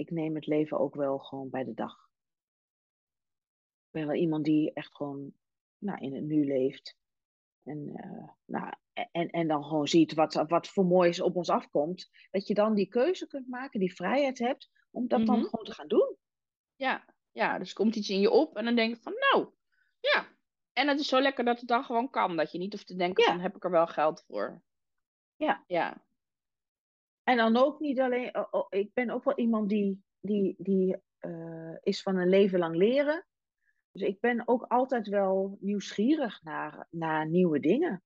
ik 0.00 0.10
neem 0.10 0.34
het 0.34 0.46
leven 0.46 0.78
ook 0.78 0.94
wel 0.94 1.18
gewoon 1.18 1.50
bij 1.50 1.64
de 1.64 1.74
dag. 1.74 2.08
Ik 3.86 3.90
ben 3.90 4.06
wel 4.06 4.16
iemand 4.16 4.44
die 4.44 4.72
echt 4.72 4.96
gewoon 4.96 5.32
nou, 5.78 5.98
in 5.98 6.14
het 6.14 6.24
nu 6.24 6.44
leeft. 6.44 6.96
En, 7.64 7.78
uh, 7.94 8.28
nou, 8.44 8.72
en, 9.12 9.30
en 9.30 9.48
dan 9.48 9.64
gewoon 9.64 9.88
ziet 9.88 10.14
wat, 10.14 10.34
wat 10.34 10.68
voor 10.68 10.84
moois 10.84 11.20
op 11.20 11.36
ons 11.36 11.50
afkomt. 11.50 12.10
Dat 12.30 12.46
je 12.46 12.54
dan 12.54 12.74
die 12.74 12.88
keuze 12.88 13.26
kunt 13.26 13.48
maken, 13.48 13.80
die 13.80 13.94
vrijheid 13.94 14.38
hebt, 14.38 14.70
om 14.90 15.08
dat 15.08 15.26
dan 15.26 15.38
mhm. 15.38 15.48
gewoon 15.48 15.64
te 15.64 15.74
gaan 15.74 15.88
doen. 15.88 16.16
Ja, 16.76 17.04
ja, 17.32 17.58
dus 17.58 17.72
komt 17.72 17.96
iets 17.96 18.08
in 18.08 18.20
je 18.20 18.30
op 18.30 18.56
en 18.56 18.64
dan 18.64 18.74
denk 18.74 18.94
je 18.96 19.02
van 19.02 19.14
nou, 19.30 19.48
ja. 20.00 20.26
En 20.72 20.88
het 20.88 21.00
is 21.00 21.08
zo 21.08 21.20
lekker 21.20 21.44
dat 21.44 21.58
het 21.58 21.68
dan 21.68 21.84
gewoon 21.84 22.10
kan. 22.10 22.36
Dat 22.36 22.52
je 22.52 22.58
niet 22.58 22.72
hoeft 22.72 22.86
te 22.86 22.96
denken 22.96 23.24
van 23.24 23.40
heb 23.40 23.56
ik 23.56 23.64
er 23.64 23.70
wel 23.70 23.86
geld 23.86 24.24
voor. 24.26 24.62
Ja. 25.36 25.64
Ja. 25.66 26.04
En 27.22 27.36
dan 27.36 27.56
ook 27.56 27.80
niet 27.80 28.00
alleen, 28.00 28.36
oh, 28.36 28.46
oh, 28.50 28.66
ik 28.68 28.94
ben 28.94 29.10
ook 29.10 29.24
wel 29.24 29.38
iemand 29.38 29.68
die, 29.68 30.04
die, 30.20 30.54
die 30.58 30.96
uh, 31.20 31.76
is 31.82 32.02
van 32.02 32.16
een 32.16 32.28
leven 32.28 32.58
lang 32.58 32.76
leren. 32.76 33.26
Dus 33.92 34.02
ik 34.02 34.20
ben 34.20 34.48
ook 34.48 34.62
altijd 34.62 35.08
wel 35.08 35.58
nieuwsgierig 35.60 36.42
naar, 36.42 36.86
naar 36.90 37.28
nieuwe 37.28 37.60
dingen. 37.60 38.02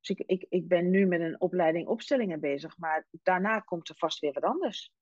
Dus 0.00 0.08
ik, 0.08 0.22
ik, 0.26 0.46
ik 0.48 0.68
ben 0.68 0.90
nu 0.90 1.06
met 1.06 1.20
een 1.20 1.40
opleiding 1.40 1.88
opstellingen 1.88 2.40
bezig, 2.40 2.78
maar 2.78 3.06
daarna 3.10 3.60
komt 3.60 3.88
er 3.88 3.96
vast 3.96 4.18
weer 4.18 4.32
wat 4.32 4.42
anders. 4.42 4.92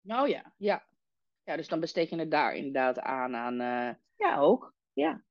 Nou 0.00 0.28
ja, 0.28 0.54
ja. 0.56 0.86
Ja, 1.42 1.56
dus 1.56 1.68
dan 1.68 1.80
besteed 1.80 2.10
je 2.10 2.16
het 2.16 2.30
daar 2.30 2.54
inderdaad 2.54 2.98
aan. 2.98 3.36
aan 3.36 3.60
uh... 3.60 3.94
Ja, 4.16 4.38
ook. 4.38 4.74
Ja. 4.92 5.24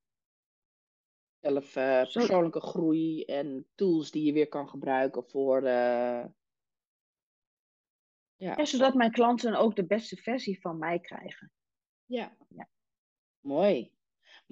Zelf 1.40 1.76
uh, 1.76 2.02
persoonlijke 2.02 2.62
groei 2.62 3.24
en 3.24 3.68
tools 3.76 4.12
die 4.12 4.26
je 4.26 4.34
weer 4.34 4.48
kan 4.48 4.70
gebruiken 4.70 5.24
voor, 5.30 5.64
uh, 5.64 6.26
ja. 8.36 8.66
zodat 8.66 8.94
mijn 8.94 9.12
klanten 9.12 9.56
ook 9.56 9.76
de 9.76 9.86
beste 9.86 10.16
versie 10.16 10.62
van 10.62 10.78
mij 10.78 11.00
krijgen. 11.00 11.52
Ja. 12.06 12.38
ja. 12.48 12.70
Mooi. 13.40 13.93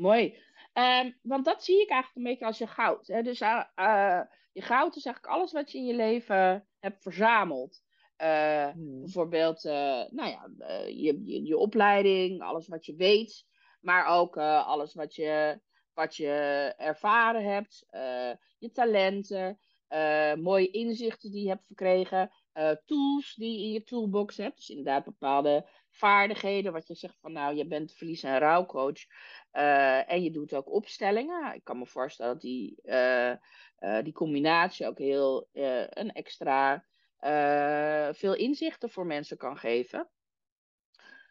Mooi. 0.01 0.37
Um, 0.73 1.17
want 1.21 1.45
dat 1.45 1.63
zie 1.63 1.81
ik 1.81 1.89
eigenlijk 1.89 2.15
een 2.15 2.31
beetje 2.31 2.45
als 2.45 2.57
je 2.57 2.67
goud. 2.67 3.07
Hè? 3.07 3.21
Dus 3.21 3.41
uh, 3.41 3.63
uh, 3.75 4.21
je 4.51 4.61
goud 4.61 4.95
is 4.95 5.05
eigenlijk 5.05 5.35
alles 5.35 5.51
wat 5.51 5.71
je 5.71 5.77
in 5.77 5.85
je 5.85 5.95
leven 5.95 6.67
hebt 6.79 7.01
verzameld. 7.01 7.81
Uh, 8.17 8.67
hmm. 8.67 9.01
Bijvoorbeeld, 9.01 9.63
nou 9.63 10.29
ja, 10.29 10.49
je, 10.85 11.21
je, 11.25 11.45
je, 11.45 11.57
opleiding, 11.57 12.41
alles 12.41 12.67
wat 12.67 12.85
je 12.85 12.95
weet, 12.95 13.45
maar 13.79 14.05
ook 14.05 14.37
alles 14.37 14.93
wat 14.93 15.15
je, 15.15 15.61
wat 15.93 16.15
je 16.15 16.73
ervaren 16.77 17.43
hebt, 17.43 17.85
je 18.57 18.71
talenten, 18.71 19.59
mooie 20.41 20.69
inzichten 20.71 21.31
die 21.31 21.43
je 21.43 21.49
hebt 21.49 21.65
verkregen. 21.65 22.31
Eh, 22.51 22.71
tools 22.85 23.35
die 23.35 23.59
je 23.59 23.65
in 23.65 23.71
je 23.71 23.83
toolbox 23.83 24.37
hebt. 24.37 24.55
Dus 24.55 24.69
inderdaad 24.69 25.03
bepaalde 25.03 25.69
vaardigheden. 25.91 26.73
Wat 26.73 26.87
je 26.87 26.95
zegt 26.95 27.17
van 27.19 27.31
nou, 27.31 27.55
je 27.55 27.67
bent 27.67 27.93
verlies- 27.93 28.23
en 28.23 28.39
rouwcoach. 28.39 29.05
Uh, 29.53 30.11
en 30.11 30.23
je 30.23 30.31
doet 30.31 30.53
ook 30.53 30.71
opstellingen. 30.71 31.53
Ik 31.53 31.63
kan 31.63 31.77
me 31.77 31.85
voorstellen 31.85 32.33
dat 32.33 32.41
die, 32.41 32.79
uh, 32.83 33.35
die 34.03 34.13
combinatie 34.13 34.87
ook 34.87 34.97
heel 34.97 35.47
een 35.51 36.11
extra 36.11 36.85
veel 38.13 38.35
inzichten 38.35 38.89
voor 38.89 39.05
mensen 39.05 39.37
kan 39.37 39.57
geven. 39.57 40.09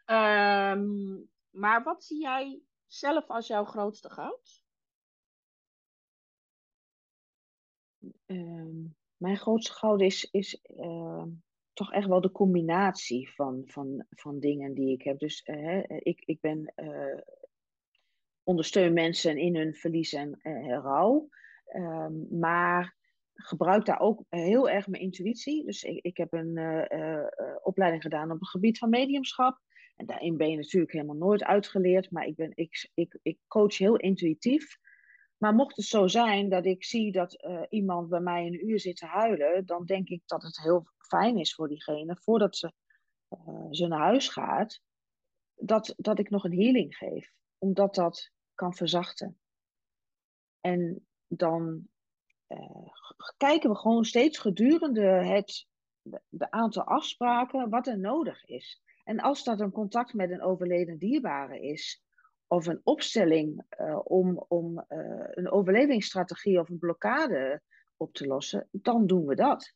Um, 0.07 1.31
maar 1.50 1.83
wat 1.83 2.05
zie 2.05 2.21
jij 2.21 2.62
zelf 2.87 3.29
als 3.29 3.47
jouw 3.47 3.64
grootste 3.64 4.11
goud? 4.11 4.64
Um 8.26 8.99
mijn 9.21 9.37
grootste 9.37 9.73
goud 9.73 10.00
is, 10.00 10.31
is 10.31 10.61
uh, 10.76 11.25
toch 11.73 11.93
echt 11.93 12.09
wel 12.09 12.21
de 12.21 12.31
combinatie 12.31 13.31
van, 13.35 13.62
van, 13.65 14.07
van 14.11 14.41
dingen 14.41 14.75
die 14.75 14.93
ik 14.93 15.03
heb. 15.03 15.19
Dus 15.19 15.47
uh, 15.47 15.83
ik, 15.87 16.23
ik 16.25 16.41
ben 16.41 16.73
uh, 16.77 17.21
ondersteun 18.43 18.93
mensen 18.93 19.37
in 19.37 19.57
hun 19.57 19.75
verlies 19.75 20.12
en 20.12 20.39
rouw. 20.83 21.29
Um, 21.77 22.27
maar 22.39 22.97
gebruik 23.35 23.85
daar 23.85 24.00
ook 24.00 24.25
heel 24.29 24.69
erg 24.69 24.87
mijn 24.89 25.03
intuïtie. 25.03 25.65
Dus 25.65 25.83
ik, 25.83 26.05
ik 26.05 26.17
heb 26.17 26.33
een 26.33 26.59
opleiding 27.62 28.03
gedaan 28.03 28.31
op 28.31 28.41
het 28.41 28.49
gebied 28.49 28.79
van 28.79 28.91
mediumschap. 28.91 29.59
En 29.97 30.07
daarin 30.07 30.37
ben 30.37 30.50
je 30.50 30.57
natuurlijk 30.57 30.93
helemaal 30.93 31.17
nooit 31.17 31.45
uitgeleerd. 31.45 32.11
Maar 32.11 32.27
ik, 32.27 32.37
ben, 32.37 32.53
ik, 32.55 32.91
ik, 32.95 33.19
ik 33.23 33.39
coach 33.47 33.79
heel 33.79 33.97
intuïtief. 33.97 34.79
Maar 35.40 35.54
mocht 35.54 35.76
het 35.76 35.85
zo 35.85 36.06
zijn 36.06 36.49
dat 36.49 36.64
ik 36.64 36.85
zie 36.85 37.12
dat 37.12 37.44
uh, 37.44 37.62
iemand 37.68 38.09
bij 38.09 38.20
mij 38.20 38.47
een 38.47 38.68
uur 38.68 38.80
zit 38.80 38.97
te 38.97 39.06
huilen, 39.06 39.66
dan 39.66 39.85
denk 39.85 40.09
ik 40.09 40.23
dat 40.26 40.42
het 40.42 40.61
heel 40.61 40.88
fijn 40.99 41.38
is 41.38 41.54
voor 41.54 41.68
diegene, 41.68 42.16
voordat 42.16 42.56
ze, 42.56 42.73
uh, 43.30 43.66
ze 43.70 43.87
naar 43.87 44.00
huis 44.00 44.28
gaat, 44.28 44.80
dat, 45.54 45.94
dat 45.97 46.18
ik 46.18 46.30
nog 46.30 46.44
een 46.44 46.61
healing 46.61 46.97
geef. 46.97 47.32
Omdat 47.59 47.94
dat 47.94 48.32
kan 48.54 48.75
verzachten. 48.75 49.38
En 50.61 51.06
dan 51.26 51.88
uh, 52.49 52.88
kijken 53.37 53.70
we 53.70 53.76
gewoon 53.76 54.04
steeds 54.04 54.38
gedurende 54.38 55.02
het 55.02 55.66
aantal 56.38 56.82
afspraken 56.82 57.70
wat 57.70 57.87
er 57.87 57.99
nodig 57.99 58.44
is. 58.44 58.82
En 59.04 59.20
als 59.20 59.44
dat 59.44 59.61
een 59.61 59.73
contact 59.73 60.14
met 60.14 60.30
een 60.30 60.42
overleden 60.42 60.99
dierbare 60.99 61.61
is, 61.61 62.02
of 62.50 62.66
een 62.66 62.80
opstelling 62.85 63.64
uh, 63.80 64.00
om, 64.04 64.45
om 64.49 64.85
uh, 64.88 65.25
een 65.30 65.50
overlevingsstrategie 65.50 66.61
of 66.61 66.69
een 66.69 66.78
blokkade 66.78 67.62
op 67.97 68.12
te 68.12 68.26
lossen, 68.26 68.69
dan 68.73 69.07
doen 69.07 69.26
we 69.26 69.35
dat. 69.35 69.75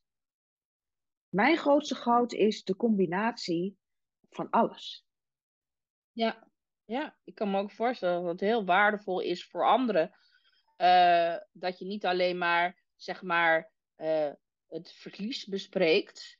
Mijn 1.28 1.56
grootste 1.56 1.94
goud 1.94 2.32
is 2.32 2.64
de 2.64 2.76
combinatie 2.76 3.76
van 4.30 4.50
alles. 4.50 5.06
Ja, 6.12 6.48
ja, 6.84 7.16
ik 7.24 7.34
kan 7.34 7.50
me 7.50 7.58
ook 7.58 7.72
voorstellen 7.72 8.20
dat 8.22 8.30
het 8.30 8.40
heel 8.40 8.64
waardevol 8.64 9.20
is 9.20 9.46
voor 9.46 9.66
anderen. 9.66 10.14
Uh, 10.76 11.36
dat 11.52 11.78
je 11.78 11.84
niet 11.84 12.06
alleen 12.06 12.38
maar, 12.38 12.82
zeg 12.96 13.22
maar, 13.22 13.72
het 14.68 14.92
verlies 14.92 15.46
bespreekt, 15.46 16.38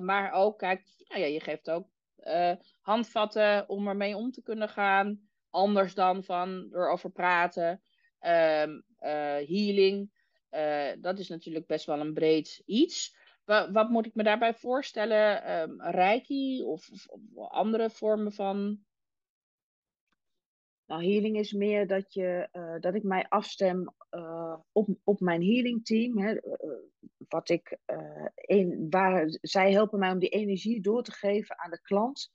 maar 0.00 0.32
ook 0.32 0.58
kijkt, 0.58 1.04
nou 1.08 1.20
ja, 1.20 1.26
je 1.26 1.40
geeft 1.40 1.70
ook 1.70 1.88
handvatten 2.80 3.68
om 3.68 3.88
ermee 3.88 4.16
om 4.16 4.30
te 4.30 4.42
kunnen 4.42 4.68
gaan. 4.68 5.20
Anders 5.50 5.94
dan 5.94 6.24
van 6.24 6.68
erover 6.72 7.10
praten. 7.10 7.82
Um, 8.20 8.84
healing. 9.46 10.10
dat 11.00 11.18
is 11.18 11.28
natuurlijk 11.28 11.66
best 11.66 11.86
wel 11.86 12.00
een 12.00 12.14
breed 12.14 12.62
iets. 12.64 13.16
Wat, 13.44 13.70
wat 13.70 13.90
moet 13.90 14.06
ik 14.06 14.14
me 14.14 14.22
daarbij 14.22 14.54
voorstellen? 14.54 15.52
Um, 15.60 15.82
reiki 15.82 16.62
of, 16.62 16.90
of, 17.06 17.50
andere 17.50 17.90
vormen 17.90 18.32
van. 18.32 18.78
Nou, 20.86 21.04
healing 21.04 21.38
is 21.38 21.52
meer 21.52 21.86
dat, 21.86 22.12
je, 22.12 22.48
dat 22.80 22.94
ik 22.94 23.02
mij 23.02 23.26
afstem 23.28 23.94
uh, 24.16 24.56
op, 24.72 24.88
op 25.04 25.20
mijn 25.20 25.42
healing 25.42 25.84
team. 25.84 26.18
Hè, 26.18 26.32
uh, 26.32 26.70
wat 27.28 27.48
ik, 27.48 27.78
een, 28.34 28.86
waar, 28.90 29.38
zij 29.40 29.72
helpen 29.72 29.98
mij 29.98 30.10
om 30.10 30.18
die 30.18 30.28
energie 30.28 30.80
door 30.80 31.02
te 31.02 31.12
geven 31.12 31.58
aan 31.58 31.70
de 31.70 31.80
klant. 31.80 32.32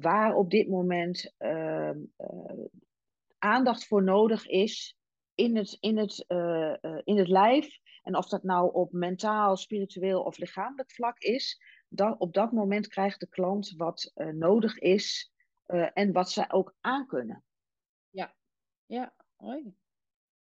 waar 0.00 0.34
op 0.34 0.50
dit 0.50 0.68
moment 0.68 1.34
aandacht 3.38 3.86
voor 3.86 4.02
nodig 4.02 4.46
is 4.46 4.96
in 5.34 5.56
het, 5.56 5.76
in 5.80 5.98
het, 5.98 6.24
in 7.04 7.18
het 7.18 7.28
lijf 7.28 7.78
en 8.02 8.16
of 8.16 8.28
dat 8.28 8.42
nou 8.42 8.72
op 8.72 8.92
mentaal, 8.92 9.56
spiritueel 9.56 10.22
of 10.22 10.38
lichamelijk 10.38 10.92
vlak 10.92 11.18
is, 11.18 11.60
dat, 11.88 12.18
op 12.18 12.34
dat 12.34 12.52
moment 12.52 12.88
krijgt 12.88 13.20
de 13.20 13.28
klant 13.28 13.74
wat 13.76 14.12
nodig 14.32 14.78
is 14.78 15.32
en 15.92 16.12
wat 16.12 16.30
zij 16.30 16.50
ook 16.50 16.74
aankunnen. 16.80 17.44
Ja, 18.10 18.34
ja, 18.86 19.14
mooi. 19.36 19.74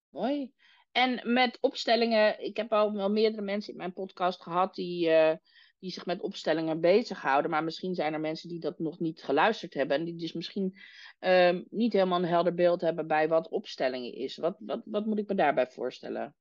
Mooi. 0.09 0.51
En 0.91 1.33
met 1.33 1.57
opstellingen, 1.61 2.43
ik 2.43 2.57
heb 2.57 2.73
al 2.73 2.93
wel 2.93 3.09
meerdere 3.11 3.41
mensen 3.41 3.71
in 3.71 3.77
mijn 3.77 3.93
podcast 3.93 4.41
gehad 4.41 4.75
die, 4.75 5.09
uh, 5.09 5.33
die 5.79 5.91
zich 5.91 6.05
met 6.05 6.21
opstellingen 6.21 6.79
bezighouden. 6.79 7.51
Maar 7.51 7.63
misschien 7.63 7.95
zijn 7.95 8.13
er 8.13 8.19
mensen 8.19 8.49
die 8.49 8.59
dat 8.59 8.79
nog 8.79 8.99
niet 8.99 9.23
geluisterd 9.23 9.73
hebben. 9.73 9.97
En 9.97 10.05
die 10.05 10.15
dus 10.15 10.33
misschien 10.33 10.77
uh, 11.19 11.59
niet 11.69 11.93
helemaal 11.93 12.19
een 12.19 12.25
helder 12.25 12.53
beeld 12.53 12.81
hebben 12.81 13.07
bij 13.07 13.27
wat 13.27 13.49
opstellingen 13.49 14.13
is. 14.13 14.37
Wat, 14.37 14.55
wat, 14.59 14.81
wat 14.85 15.05
moet 15.05 15.19
ik 15.19 15.27
me 15.27 15.35
daarbij 15.35 15.67
voorstellen? 15.67 16.35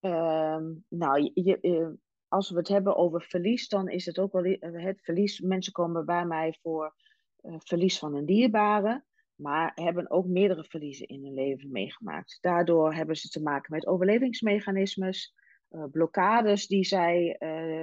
Ehm, 0.00 0.72
nou, 0.88 1.30
je, 1.34 1.60
eh, 1.60 1.88
als 2.28 2.50
we 2.50 2.56
het 2.56 2.68
hebben 2.68 2.96
over 2.96 3.22
verlies, 3.22 3.68
dan 3.68 3.88
is 3.88 4.06
het 4.06 4.18
ook 4.18 4.32
wel 4.32 4.44
eh, 4.44 4.84
het 4.84 5.02
verlies. 5.02 5.40
Mensen 5.40 5.72
komen 5.72 6.06
bij 6.06 6.24
mij 6.24 6.58
voor 6.62 6.94
uh, 7.42 7.54
verlies 7.58 7.98
van 7.98 8.14
een 8.14 8.26
dierbare, 8.26 9.04
maar 9.42 9.72
hebben 9.74 10.10
ook 10.10 10.26
meerdere 10.26 10.64
verliezen 10.64 11.06
in 11.06 11.24
hun 11.24 11.34
leven 11.34 11.70
meegemaakt. 11.70 12.38
Daardoor 12.40 12.94
hebben 12.94 13.16
ze 13.16 13.28
te 13.28 13.42
maken 13.42 13.74
met 13.74 13.86
overlevingsmechanismes, 13.86 15.34
uh, 15.70 15.84
blokkades 15.90 16.66
die 16.66 16.84
zij 16.84 17.36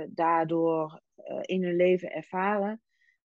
daardoor 0.10 1.02
in 1.42 1.64
hun 1.64 1.76
leven 1.76 2.12
ervaren. 2.12 2.82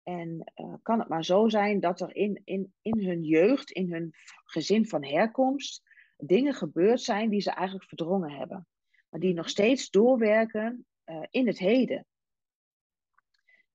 En 0.03 0.51
kan 0.81 0.99
het 0.99 1.07
maar 1.07 1.25
zo 1.25 1.49
zijn 1.49 1.79
dat 1.79 2.01
er 2.01 2.15
in, 2.15 2.41
in, 2.43 2.73
in 2.81 3.05
hun 3.05 3.23
jeugd, 3.23 3.71
in 3.71 3.91
hun 3.91 4.13
gezin 4.45 4.87
van 4.87 5.05
herkomst, 5.05 5.83
dingen 6.17 6.53
gebeurd 6.53 7.01
zijn 7.01 7.29
die 7.29 7.41
ze 7.41 7.51
eigenlijk 7.51 7.87
verdrongen 7.87 8.31
hebben 8.31 8.67
maar 9.11 9.19
die 9.19 9.33
nog 9.33 9.49
steeds 9.49 9.89
doorwerken 9.89 10.85
in 11.29 11.47
het 11.47 11.59
heden. 11.59 12.05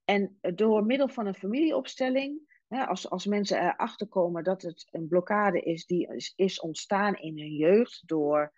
En 0.05 0.39
door 0.41 0.85
middel 0.85 1.09
van 1.09 1.27
een 1.27 1.35
familieopstelling, 1.35 2.56
hè, 2.69 2.87
als, 2.87 3.11
als 3.11 3.27
mensen 3.27 3.63
erachter 3.63 4.07
komen 4.07 4.45
dat 4.45 4.63
het 4.63 4.87
een 4.91 5.09
blokkade 5.09 5.61
is 5.61 5.87
die 5.87 6.07
is, 6.15 6.33
is 6.37 6.61
ontstaan 6.61 7.15
in 7.15 7.39
hun 7.39 7.55
jeugd 7.55 8.03
door 8.07 8.53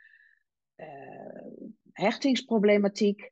uh, 0.76 0.86
hechtingsproblematiek 1.92 3.30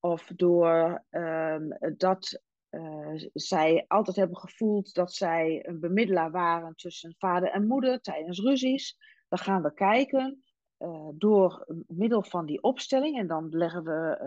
of 0.00 0.26
door 0.36 1.04
um, 1.10 1.76
dat 1.96 2.42
uh, 2.70 3.28
zij 3.32 3.84
altijd 3.88 4.16
hebben 4.16 4.36
gevoeld 4.36 4.94
dat 4.94 5.12
zij 5.12 5.66
een 5.66 5.80
bemiddelaar 5.80 6.30
waren 6.30 6.74
tussen 6.74 7.14
vader 7.18 7.50
en 7.50 7.66
moeder 7.66 8.00
tijdens 8.00 8.40
ruzies, 8.40 8.96
dan 9.28 9.38
gaan 9.38 9.62
we 9.62 9.74
kijken 9.74 10.44
uh, 10.78 11.08
door 11.14 11.66
middel 11.86 12.22
van 12.22 12.46
die 12.46 12.62
opstelling, 12.62 13.18
en 13.18 13.26
dan 13.26 13.48
leggen 13.48 13.84
we 13.84 14.18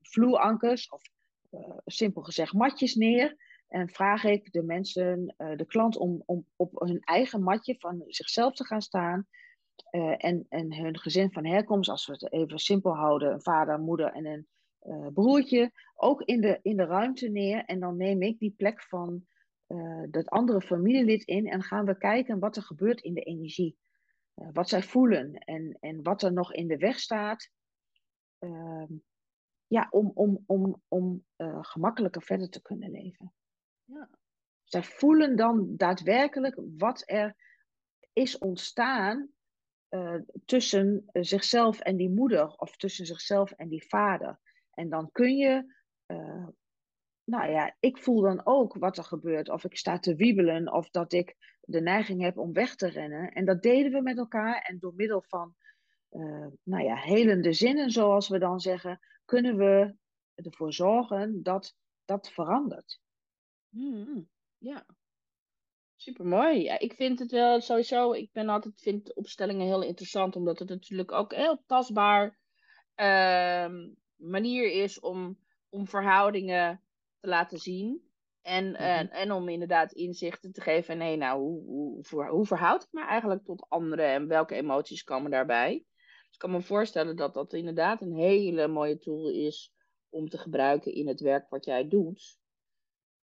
vloerankers 0.00 0.88
of 0.88 1.02
simpel 1.84 2.22
gezegd 2.22 2.52
matjes 2.52 2.94
neer. 2.94 3.36
En 3.72 3.88
vraag 3.88 4.24
ik 4.24 4.52
de 4.52 4.62
mensen, 4.62 5.34
de 5.56 5.64
klant, 5.66 5.96
om, 5.96 6.22
om 6.26 6.46
op 6.56 6.80
hun 6.80 7.00
eigen 7.00 7.42
matje 7.42 7.76
van 7.78 8.04
zichzelf 8.06 8.54
te 8.54 8.64
gaan 8.64 8.82
staan. 8.82 9.26
en, 10.16 10.46
en 10.48 10.74
hun 10.74 10.98
gezin 10.98 11.32
van 11.32 11.46
herkomst, 11.46 11.90
als 11.90 12.06
we 12.06 12.12
het 12.12 12.32
even 12.32 12.58
simpel 12.58 12.94
houden, 12.94 13.32
een 13.32 13.42
vader, 13.42 13.80
moeder 13.80 14.12
en 14.12 14.26
een 14.26 14.46
broertje, 15.12 15.72
ook 15.94 16.22
in 16.22 16.40
de, 16.40 16.58
in 16.62 16.76
de 16.76 16.84
ruimte 16.84 17.28
neer. 17.28 17.64
En 17.64 17.80
dan 17.80 17.96
neem 17.96 18.22
ik 18.22 18.38
die 18.38 18.54
plek 18.56 18.82
van 18.82 19.26
dat 20.10 20.28
andere 20.28 20.60
familielid 20.60 21.24
in 21.24 21.48
en 21.48 21.62
gaan 21.62 21.84
we 21.84 21.98
kijken 21.98 22.38
wat 22.38 22.56
er 22.56 22.62
gebeurt 22.62 23.00
in 23.00 23.14
de 23.14 23.22
energie. 23.22 23.76
Eh, 24.34 24.48
wat 24.52 24.68
zij 24.68 24.82
voelen 24.82 25.34
en, 25.34 25.76
en 25.80 26.02
wat 26.02 26.22
er 26.22 26.32
nog 26.32 26.52
in 26.52 26.68
de 26.68 26.76
weg 26.76 26.98
staat. 26.98 27.50
Uh, 28.38 28.84
ja, 29.66 29.88
om, 29.90 30.10
om, 30.14 30.42
om, 30.46 30.82
om 30.88 31.24
gemakkelijker 31.60 32.22
verder 32.22 32.48
te 32.48 32.62
kunnen 32.62 32.90
leven. 32.90 33.32
Zij 34.64 34.82
voelen 34.82 35.36
dan 35.36 35.76
daadwerkelijk 35.76 36.60
wat 36.78 37.02
er 37.06 37.36
is 38.12 38.38
ontstaan 38.38 39.28
uh, 39.90 40.20
tussen 40.44 41.04
zichzelf 41.12 41.80
en 41.80 41.96
die 41.96 42.10
moeder 42.10 42.48
of 42.48 42.76
tussen 42.76 43.06
zichzelf 43.06 43.50
en 43.50 43.68
die 43.68 43.86
vader. 43.88 44.38
En 44.70 44.88
dan 44.88 45.10
kun 45.12 45.36
je 45.36 45.80
nou 47.24 47.50
ja, 47.50 47.76
ik 47.80 47.98
voel 47.98 48.20
dan 48.20 48.40
ook 48.44 48.74
wat 48.74 48.98
er 48.98 49.04
gebeurt. 49.04 49.48
Of 49.48 49.64
ik 49.64 49.76
sta 49.76 49.98
te 49.98 50.14
wiebelen, 50.14 50.72
of 50.72 50.90
dat 50.90 51.12
ik 51.12 51.36
de 51.60 51.80
neiging 51.80 52.22
heb 52.22 52.38
om 52.38 52.52
weg 52.52 52.74
te 52.74 52.88
rennen. 52.88 53.32
En 53.32 53.44
dat 53.44 53.62
deden 53.62 53.92
we 53.92 54.00
met 54.00 54.18
elkaar. 54.18 54.62
En 54.62 54.78
door 54.78 54.94
middel 54.94 55.22
van, 55.22 55.54
nou 56.62 56.82
ja, 56.82 56.96
helende 56.96 57.52
zinnen, 57.52 57.90
zoals 57.90 58.28
we 58.28 58.38
dan 58.38 58.60
zeggen, 58.60 59.00
kunnen 59.24 59.56
we 59.56 59.94
ervoor 60.34 60.72
zorgen 60.72 61.42
dat 61.42 61.74
dat 62.04 62.32
verandert. 62.32 63.00
Mm, 63.72 64.28
ja, 64.58 64.86
supermooi. 65.96 66.62
Ja, 66.62 66.78
ik 66.78 66.94
vind 66.94 67.18
het 67.18 67.30
wel 67.30 67.60
sowieso, 67.60 68.12
ik 68.12 68.32
ben 68.32 68.48
altijd, 68.48 68.80
vind 68.80 69.14
opstellingen 69.14 69.66
heel 69.66 69.82
interessant, 69.82 70.36
omdat 70.36 70.58
het 70.58 70.68
natuurlijk 70.68 71.12
ook 71.12 71.32
een 71.32 71.38
heel 71.38 71.62
tastbaar 71.66 72.38
uh, 72.96 73.88
manier 74.16 74.70
is 74.82 75.00
om, 75.00 75.38
om 75.68 75.86
verhoudingen 75.86 76.80
te 77.20 77.28
laten 77.28 77.58
zien. 77.58 78.10
En, 78.42 78.66
mm 78.66 79.10
en 79.10 79.32
om 79.32 79.48
inderdaad 79.48 79.92
inzichten 79.92 80.52
te 80.52 80.60
geven. 80.60 80.98
Nee, 80.98 81.16
nou, 81.16 81.40
hoe, 81.40 81.64
hoe, 81.64 82.26
hoe 82.28 82.46
verhoud 82.46 82.82
ik 82.82 82.92
me 82.92 83.04
eigenlijk 83.04 83.44
tot 83.44 83.66
anderen 83.68 84.06
en 84.06 84.28
welke 84.28 84.54
emoties 84.54 85.02
komen 85.02 85.30
daarbij? 85.30 85.84
Dus 85.96 86.32
ik 86.32 86.38
kan 86.38 86.50
me 86.50 86.60
voorstellen 86.60 87.16
dat 87.16 87.34
dat 87.34 87.52
inderdaad 87.52 88.02
een 88.02 88.14
hele 88.14 88.68
mooie 88.68 88.98
tool 88.98 89.30
is 89.30 89.72
om 90.08 90.28
te 90.28 90.38
gebruiken 90.38 90.94
in 90.94 91.08
het 91.08 91.20
werk 91.20 91.50
wat 91.50 91.64
jij 91.64 91.88
doet. 91.88 92.40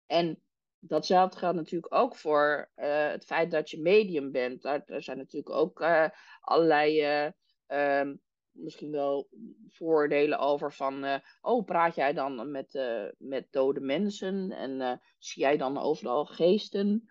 En 0.09 0.43
datzelfde 0.79 1.39
geldt 1.39 1.57
natuurlijk 1.57 1.95
ook 1.95 2.17
voor 2.17 2.71
uh, 2.77 3.09
het 3.09 3.25
feit 3.25 3.51
dat 3.51 3.71
je 3.71 3.81
medium 3.81 4.33
bent. 4.33 4.63
Daar, 4.63 4.83
daar 4.87 5.03
zijn 5.03 5.19
natuurlijk 5.19 5.55
ook 5.55 5.81
uh, 5.81 6.09
allerlei 6.41 7.27
uh, 7.69 8.11
misschien 8.59 8.91
wel 8.91 9.29
voordelen 9.69 10.39
over 10.39 10.73
van, 10.73 11.05
uh, 11.05 11.15
oh, 11.41 11.65
praat 11.65 11.95
jij 11.95 12.13
dan 12.13 12.51
met, 12.51 12.75
uh, 12.75 13.05
met 13.19 13.47
dode 13.51 13.81
mensen 13.81 14.51
en 14.51 14.81
uh, 14.81 14.93
zie 15.19 15.43
jij 15.43 15.57
dan 15.57 15.79
overal 15.79 16.25
geesten? 16.25 17.09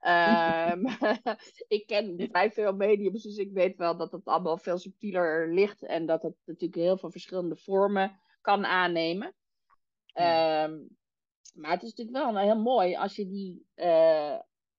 Um, 0.00 0.86
ik 1.76 1.86
ken 1.86 2.28
vrij 2.30 2.50
veel 2.50 2.72
mediums, 2.72 3.22
dus 3.22 3.36
ik 3.36 3.52
weet 3.52 3.76
wel 3.76 3.96
dat 3.96 4.12
het 4.12 4.24
allemaal 4.24 4.58
veel 4.58 4.78
subtieler 4.78 5.54
ligt 5.54 5.82
en 5.82 6.06
dat 6.06 6.22
het 6.22 6.34
natuurlijk 6.44 6.80
heel 6.80 6.98
veel 6.98 7.10
verschillende 7.10 7.56
vormen 7.56 8.20
kan 8.40 8.66
aannemen. 8.66 9.34
Um, 10.14 10.97
maar 11.58 11.70
het 11.70 11.82
is 11.82 11.94
natuurlijk 11.94 12.32
wel 12.32 12.42
heel 12.42 12.60
mooi 12.60 12.96
als 12.96 13.16
je 13.16 13.26
die, 13.28 13.66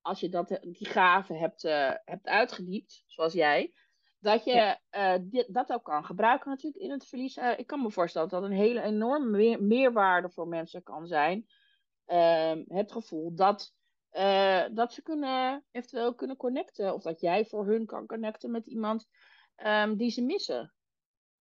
als 0.01 0.19
je 0.19 0.29
dat, 0.29 0.47
die 0.47 0.87
gaven 0.87 1.39
hebt, 1.39 1.61
hebt 2.05 2.27
uitgediept, 2.27 3.03
zoals 3.07 3.33
jij 3.33 3.73
dat 4.19 4.43
je 4.43 4.77
uh, 4.91 5.15
dit, 5.21 5.53
dat 5.53 5.71
ook 5.71 5.83
kan 5.83 6.05
gebruiken 6.05 6.49
natuurlijk 6.49 6.83
in 6.83 6.91
het 6.91 7.07
verlies. 7.07 7.37
Uh, 7.37 7.59
ik 7.59 7.67
kan 7.67 7.81
me 7.81 7.91
voorstellen 7.91 8.29
dat 8.29 8.41
dat 8.41 8.49
een 8.49 8.55
hele 8.55 8.81
enorme 8.81 9.57
meerwaarde 9.59 10.29
voor 10.29 10.47
mensen 10.47 10.83
kan 10.83 11.07
zijn. 11.07 11.45
Uh, 12.07 12.55
het 12.67 12.91
gevoel 12.91 13.35
dat, 13.35 13.73
eh, 14.09 14.65
dat 14.71 14.93
ze 14.93 15.01
kunnen, 15.01 15.65
eventueel 15.71 16.15
kunnen 16.15 16.37
connecten. 16.37 16.93
Of 16.93 17.01
dat 17.01 17.21
jij 17.21 17.45
voor 17.45 17.65
hun 17.65 17.85
kan 17.85 18.05
connecten 18.05 18.51
met 18.51 18.67
iemand 18.67 19.07
um, 19.65 19.97
die 19.97 20.09
ze 20.11 20.21
missen. 20.21 20.73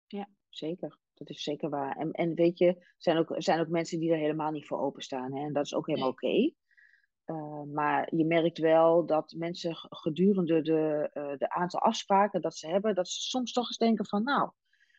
Ja, 0.07 0.29
zeker. 0.49 0.98
Dat 1.19 1.29
is 1.29 1.43
zeker 1.43 1.69
waar. 1.69 1.95
En, 1.95 2.11
en 2.11 2.33
weet 2.33 2.57
je, 2.57 2.67
er 2.67 2.93
zijn 2.97 3.17
ook, 3.17 3.35
zijn 3.37 3.59
ook 3.59 3.67
mensen 3.67 3.99
die 3.99 4.11
er 4.11 4.17
helemaal 4.17 4.51
niet 4.51 4.67
voor 4.67 4.79
openstaan. 4.79 5.35
Hè? 5.35 5.45
En 5.45 5.53
dat 5.53 5.65
is 5.65 5.73
ook 5.73 5.87
helemaal 5.87 6.09
oké. 6.09 6.25
Okay. 6.25 6.55
Uh, 7.25 7.63
maar 7.73 8.15
je 8.15 8.25
merkt 8.25 8.57
wel 8.57 9.05
dat 9.05 9.33
mensen 9.37 9.75
gedurende 9.75 10.61
de, 10.61 11.11
uh, 11.13 11.37
de 11.37 11.49
aantal 11.49 11.79
afspraken 11.79 12.41
dat 12.41 12.57
ze 12.57 12.67
hebben, 12.67 12.95
dat 12.95 13.09
ze 13.09 13.21
soms 13.21 13.51
toch 13.51 13.67
eens 13.67 13.77
denken 13.77 14.05
van 14.05 14.23
nou, 14.23 14.51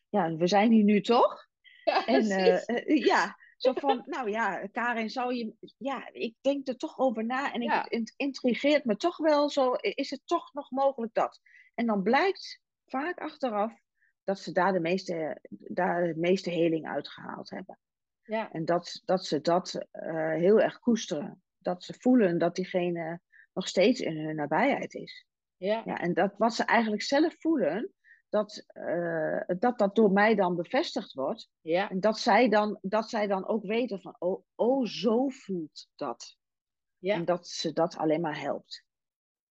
ja, 0.09 0.37
we 0.37 0.47
zijn 0.47 0.73
hier 0.73 0.85
nu 0.85 1.01
toch? 1.01 1.39
Ja, 1.85 2.07
en 2.07 2.25
uh, 2.25 3.05
ja, 3.05 3.37
Zo 3.57 3.73
van, 3.73 4.03
nou 4.15 4.31
ja, 4.31 4.67
Karin, 4.67 5.11
zou 5.11 5.35
je... 5.35 5.55
Ja, 5.77 6.09
ik 6.13 6.35
denk 6.41 6.69
er 6.69 6.77
toch 6.77 6.99
over 6.99 7.25
na 7.25 7.53
en 7.53 7.63
ik, 7.63 7.73
het 7.89 8.15
intrigeert 8.17 8.85
me 8.85 8.97
toch 8.97 9.17
wel 9.17 9.51
zo. 9.51 9.73
Is 9.73 10.11
het 10.11 10.21
toch 10.25 10.53
nog 10.53 10.71
mogelijk 10.71 11.15
dat? 11.15 11.41
En 11.75 11.87
dan 11.87 12.03
blijkt 12.03 12.61
vaak 12.87 13.19
achteraf 13.19 13.73
dat 14.25 14.39
ze 14.39 14.53
daar 14.53 14.73
de 14.73 14.81
meeste, 14.81 15.41
daar 15.51 16.07
de 16.07 16.17
meeste 16.17 16.51
heling 16.51 16.87
uitgehaald 16.89 17.51
hebben. 17.51 17.79
Ja, 18.23 18.53
En 18.53 18.65
dat, 18.65 19.03
dat 19.05 19.25
ze 19.25 19.41
dat 19.41 19.87
eh, 19.91 20.33
heel 20.33 20.61
erg 20.61 20.79
koesteren. 20.79 21.43
Dat 21.59 21.85
ze 21.85 21.95
voelen 21.99 22.39
dat 22.39 22.55
diegene 22.55 23.21
nog 23.53 23.69
steeds 23.69 24.01
in 24.01 24.17
hun 24.17 24.37
nabijheid 24.37 24.95
is. 24.95 25.27
ja, 25.57 25.83
Ja, 25.85 25.99
en 25.99 26.15
dat 26.15 26.35
wat 26.37 26.55
ze 26.55 26.65
eigenlijk 26.65 27.03
zelf 27.03 27.35
voelen, 27.39 27.93
dat, 28.29 28.65
eh, 28.67 29.41
dat 29.59 29.79
dat 29.79 29.95
door 29.95 30.13
mij 30.13 30.35
dan 30.35 30.57
bevestigd 30.57 31.13
wordt. 31.13 31.51
ja, 31.61 31.91
En 31.91 32.01
dat 32.01 32.19
zij 32.19 32.49
dan, 32.49 32.79
dat 32.83 33.09
zij 33.09 33.27
dan 33.27 33.47
ook 33.47 33.65
weten 33.65 34.01
van, 34.01 34.17
oh, 34.19 34.45
oh 34.55 34.87
zo 34.87 35.29
voelt 35.29 35.89
dat. 35.95 36.37
ja. 36.99 37.15
En 37.15 37.25
dat 37.25 37.49
ze 37.49 37.73
dat 37.73 37.97
alleen 37.97 38.21
maar 38.21 38.41
helpt. 38.41 38.85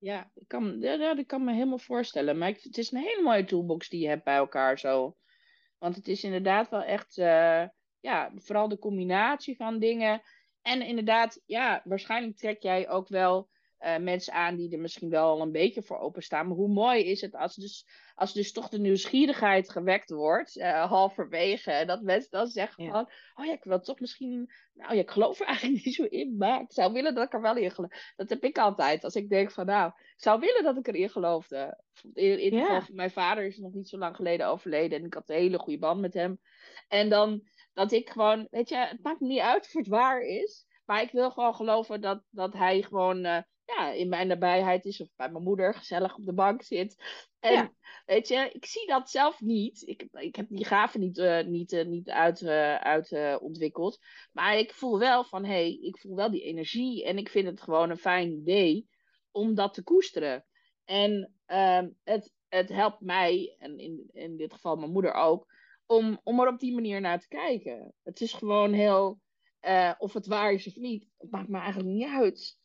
Ja, 0.06 0.30
ik 0.34 0.48
kan, 0.48 0.80
ja, 0.80 1.14
dat 1.14 1.26
kan 1.26 1.44
me 1.44 1.52
helemaal 1.52 1.78
voorstellen. 1.78 2.38
Maar 2.38 2.48
het 2.48 2.78
is 2.78 2.92
een 2.92 2.98
hele 2.98 3.22
mooie 3.22 3.44
toolbox 3.44 3.88
die 3.88 4.00
je 4.00 4.08
hebt 4.08 4.24
bij 4.24 4.36
elkaar 4.36 4.78
zo. 4.78 5.16
Want 5.78 5.96
het 5.96 6.08
is 6.08 6.24
inderdaad 6.24 6.68
wel 6.68 6.82
echt, 6.82 7.18
eh, 7.18 7.64
ja, 8.00 8.32
vooral 8.34 8.68
de 8.68 8.78
combinatie 8.78 9.56
van 9.56 9.78
dingen. 9.78 10.22
En 10.62 10.82
inderdaad, 10.82 11.42
ja, 11.46 11.80
waarschijnlijk 11.84 12.36
trek 12.36 12.62
jij 12.62 12.88
ook 12.88 13.08
wel 13.08 13.48
eh, 13.78 13.96
mensen 13.98 14.32
aan 14.32 14.56
die 14.56 14.72
er 14.72 14.78
misschien 14.78 15.10
wel 15.10 15.28
al 15.28 15.40
een 15.40 15.52
beetje 15.52 15.82
voor 15.82 15.98
openstaan. 15.98 16.46
Maar 16.46 16.56
hoe 16.56 16.68
mooi 16.72 17.04
is 17.04 17.20
het 17.20 17.34
als 17.34 17.54
dus, 17.54 17.86
als 18.14 18.32
dus 18.32 18.52
toch 18.52 18.68
de 18.68 18.78
nieuwsgierigheid 18.78 19.70
gewekt 19.70 20.10
wordt, 20.10 20.56
eh, 20.56 20.84
halverwege. 20.90 21.70
En 21.70 21.86
dat 21.86 22.02
mensen 22.02 22.30
dan 22.30 22.46
zeggen 22.46 22.84
Ja. 22.84 22.90
van, 22.90 23.10
oh 23.34 23.44
ja, 23.44 23.52
ik 23.52 23.64
wil 23.64 23.80
toch 23.80 24.00
misschien, 24.00 24.50
nou 24.74 24.94
ja, 24.94 25.00
ik 25.00 25.10
geloof 25.10 25.40
er 25.40 25.46
eigenlijk 25.56 25.84
niet 25.84 25.94
zo 25.94 26.04
in, 26.04 26.36
maar 26.36 26.60
ik 26.60 26.72
zou 26.72 26.92
willen 26.92 27.14
dat 27.14 27.24
ik 27.24 27.32
er 27.32 27.40
wel 27.40 27.56
in 27.56 27.70
geloof. 27.70 28.12
Dat 28.16 28.28
heb 28.28 28.44
ik 28.44 28.58
altijd. 28.58 29.04
Als 29.04 29.14
ik 29.14 29.28
denk 29.28 29.50
van, 29.50 29.66
nou, 29.66 29.88
ik 29.88 30.22
zou 30.22 30.40
willen 30.40 30.62
dat 30.64 30.76
ik 30.76 30.86
erin 30.86 31.10
geloofde. 31.10 31.82
In, 32.12 32.38
in 32.40 32.54
Ja. 32.54 32.80
geval 32.80 32.94
mijn 32.94 33.10
vader 33.10 33.44
is 33.44 33.58
nog 33.58 33.72
niet 33.72 33.88
zo 33.88 33.98
lang 33.98 34.16
geleden 34.16 34.46
overleden. 34.46 34.98
En 34.98 35.04
ik 35.04 35.14
had 35.14 35.28
een 35.28 35.36
hele 35.36 35.58
goede 35.58 35.78
band 35.78 36.00
met 36.00 36.14
hem. 36.14 36.40
En 36.88 37.08
dan 37.08 37.42
dat 37.72 37.92
ik 37.92 38.10
gewoon, 38.10 38.46
weet 38.50 38.68
je, 38.68 38.76
het 38.76 39.02
maakt 39.02 39.20
me 39.20 39.26
niet 39.26 39.40
uit 39.40 39.64
of 39.66 39.72
het 39.72 39.86
waar 39.86 40.20
is. 40.20 40.66
Maar 40.84 41.02
ik 41.02 41.10
wil 41.10 41.30
gewoon 41.30 41.54
geloven 41.54 42.00
dat, 42.00 42.22
dat 42.30 42.52
hij 42.52 42.82
gewoon 42.82 43.24
eh, 43.24 43.42
ja, 43.66 43.90
in 43.92 44.08
mijn 44.08 44.26
nabijheid 44.28 44.84
is. 44.84 45.00
Of 45.00 45.08
bij 45.16 45.30
mijn 45.30 45.44
moeder 45.44 45.74
gezellig 45.74 46.16
op 46.16 46.24
de 46.24 46.32
bank 46.34 46.62
zit. 46.62 47.02
En 47.40 47.52
Ja. 47.52 47.72
weet 48.06 48.28
je, 48.28 48.50
ik 48.52 48.66
zie 48.66 48.86
dat 48.86 49.10
zelf 49.10 49.40
niet. 49.40 49.82
Ik, 49.86 50.08
ik 50.12 50.36
heb 50.36 50.46
die 50.48 50.64
gaven 50.64 51.00
niet, 51.00 51.18
eh, 51.18 51.44
niet, 51.44 51.72
eh, 51.72 51.86
niet 51.86 52.10
uit, 52.10 52.42
eh, 52.42 52.74
uit 52.76 53.12
eh, 53.12 53.36
ontwikkeld. 53.40 53.98
Maar 54.32 54.58
ik 54.58 54.72
voel 54.72 54.98
wel 54.98 55.24
van, 55.24 55.44
hé, 55.44 55.50
hey, 55.50 55.78
ik 55.82 55.98
voel 55.98 56.16
wel 56.16 56.30
die 56.30 56.42
energie. 56.42 57.04
En 57.04 57.18
ik 57.18 57.28
vind 57.28 57.46
het 57.46 57.60
gewoon 57.60 57.90
een 57.90 57.98
fijn 57.98 58.30
idee 58.32 58.88
om 59.30 59.54
dat 59.54 59.74
te 59.74 59.82
koesteren. 59.82 60.44
En 60.84 61.32
ehm, 61.46 61.90
het, 62.04 62.34
het 62.48 62.68
helpt 62.68 63.00
mij, 63.00 63.56
en 63.58 63.78
in, 63.78 64.08
in 64.12 64.36
dit 64.36 64.52
geval 64.52 64.76
mijn 64.76 64.92
moeder 64.92 65.12
ook, 65.12 65.46
om, 65.86 66.20
om 66.22 66.40
er 66.40 66.48
op 66.48 66.58
die 66.58 66.74
manier 66.74 67.00
naar 67.00 67.20
te 67.20 67.28
kijken. 67.28 67.94
Het 68.02 68.20
is 68.20 68.32
gewoon 68.32 68.72
heel, 68.72 69.20
eh, 69.60 69.92
of 69.98 70.12
het 70.12 70.26
waar 70.26 70.52
is 70.52 70.66
of 70.66 70.76
niet, 70.76 71.08
het 71.18 71.30
maakt 71.30 71.48
me 71.48 71.58
eigenlijk 71.58 71.88
niet 71.94 72.08
uit. 72.08 72.58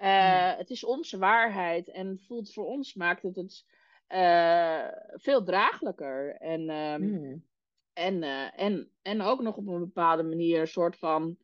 Eh, 0.00 0.56
Het 0.56 0.70
is 0.70 0.84
onze 0.84 1.18
waarheid 1.18 1.88
en 1.90 2.18
voelt 2.26 2.52
voor 2.52 2.66
ons 2.66 2.94
maakt 2.94 3.22
het 3.22 3.36
het 3.36 3.64
eh, 4.06 4.86
veel 5.12 5.44
draaglijker. 5.44 6.34
En, 6.36 6.68
ehm, 6.70 7.02
Mm. 7.02 7.44
en, 7.92 8.22
eh, 8.22 8.60
en, 8.60 8.90
en 9.02 9.20
ook 9.22 9.40
nog 9.42 9.56
op 9.56 9.66
een 9.66 9.78
bepaalde 9.78 10.22
manier 10.22 10.60
een 10.60 10.68
soort 10.68 10.96
van. 10.98 11.36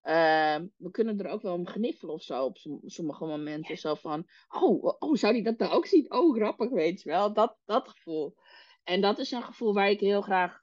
eh, 0.00 0.56
we 0.76 0.90
kunnen 0.90 1.18
er 1.20 1.30
ook 1.30 1.42
wel 1.42 1.54
om 1.54 1.66
gniffelen 1.66 2.14
of 2.14 2.22
zo 2.22 2.44
op 2.44 2.56
som- 2.58 2.80
sommige 2.84 3.24
momenten. 3.24 3.76
Zo 3.78 3.94
van, 3.94 4.26
oh, 4.48 4.84
oh, 4.98 5.14
zou 5.14 5.32
die 5.32 5.42
dat 5.42 5.58
nou 5.58 5.72
ook 5.72 5.86
zien? 5.86 6.12
Oh, 6.12 6.34
grappig, 6.36 6.70
weet 6.70 7.02
je 7.02 7.08
wel. 7.08 7.32
Dat, 7.32 7.56
dat 7.64 7.88
gevoel. 7.88 8.34
En 8.82 9.00
dat 9.00 9.18
is 9.18 9.30
een 9.30 9.42
gevoel 9.42 9.74
waar 9.74 9.90
ik 9.90 10.00
heel 10.00 10.20
graag 10.22 10.62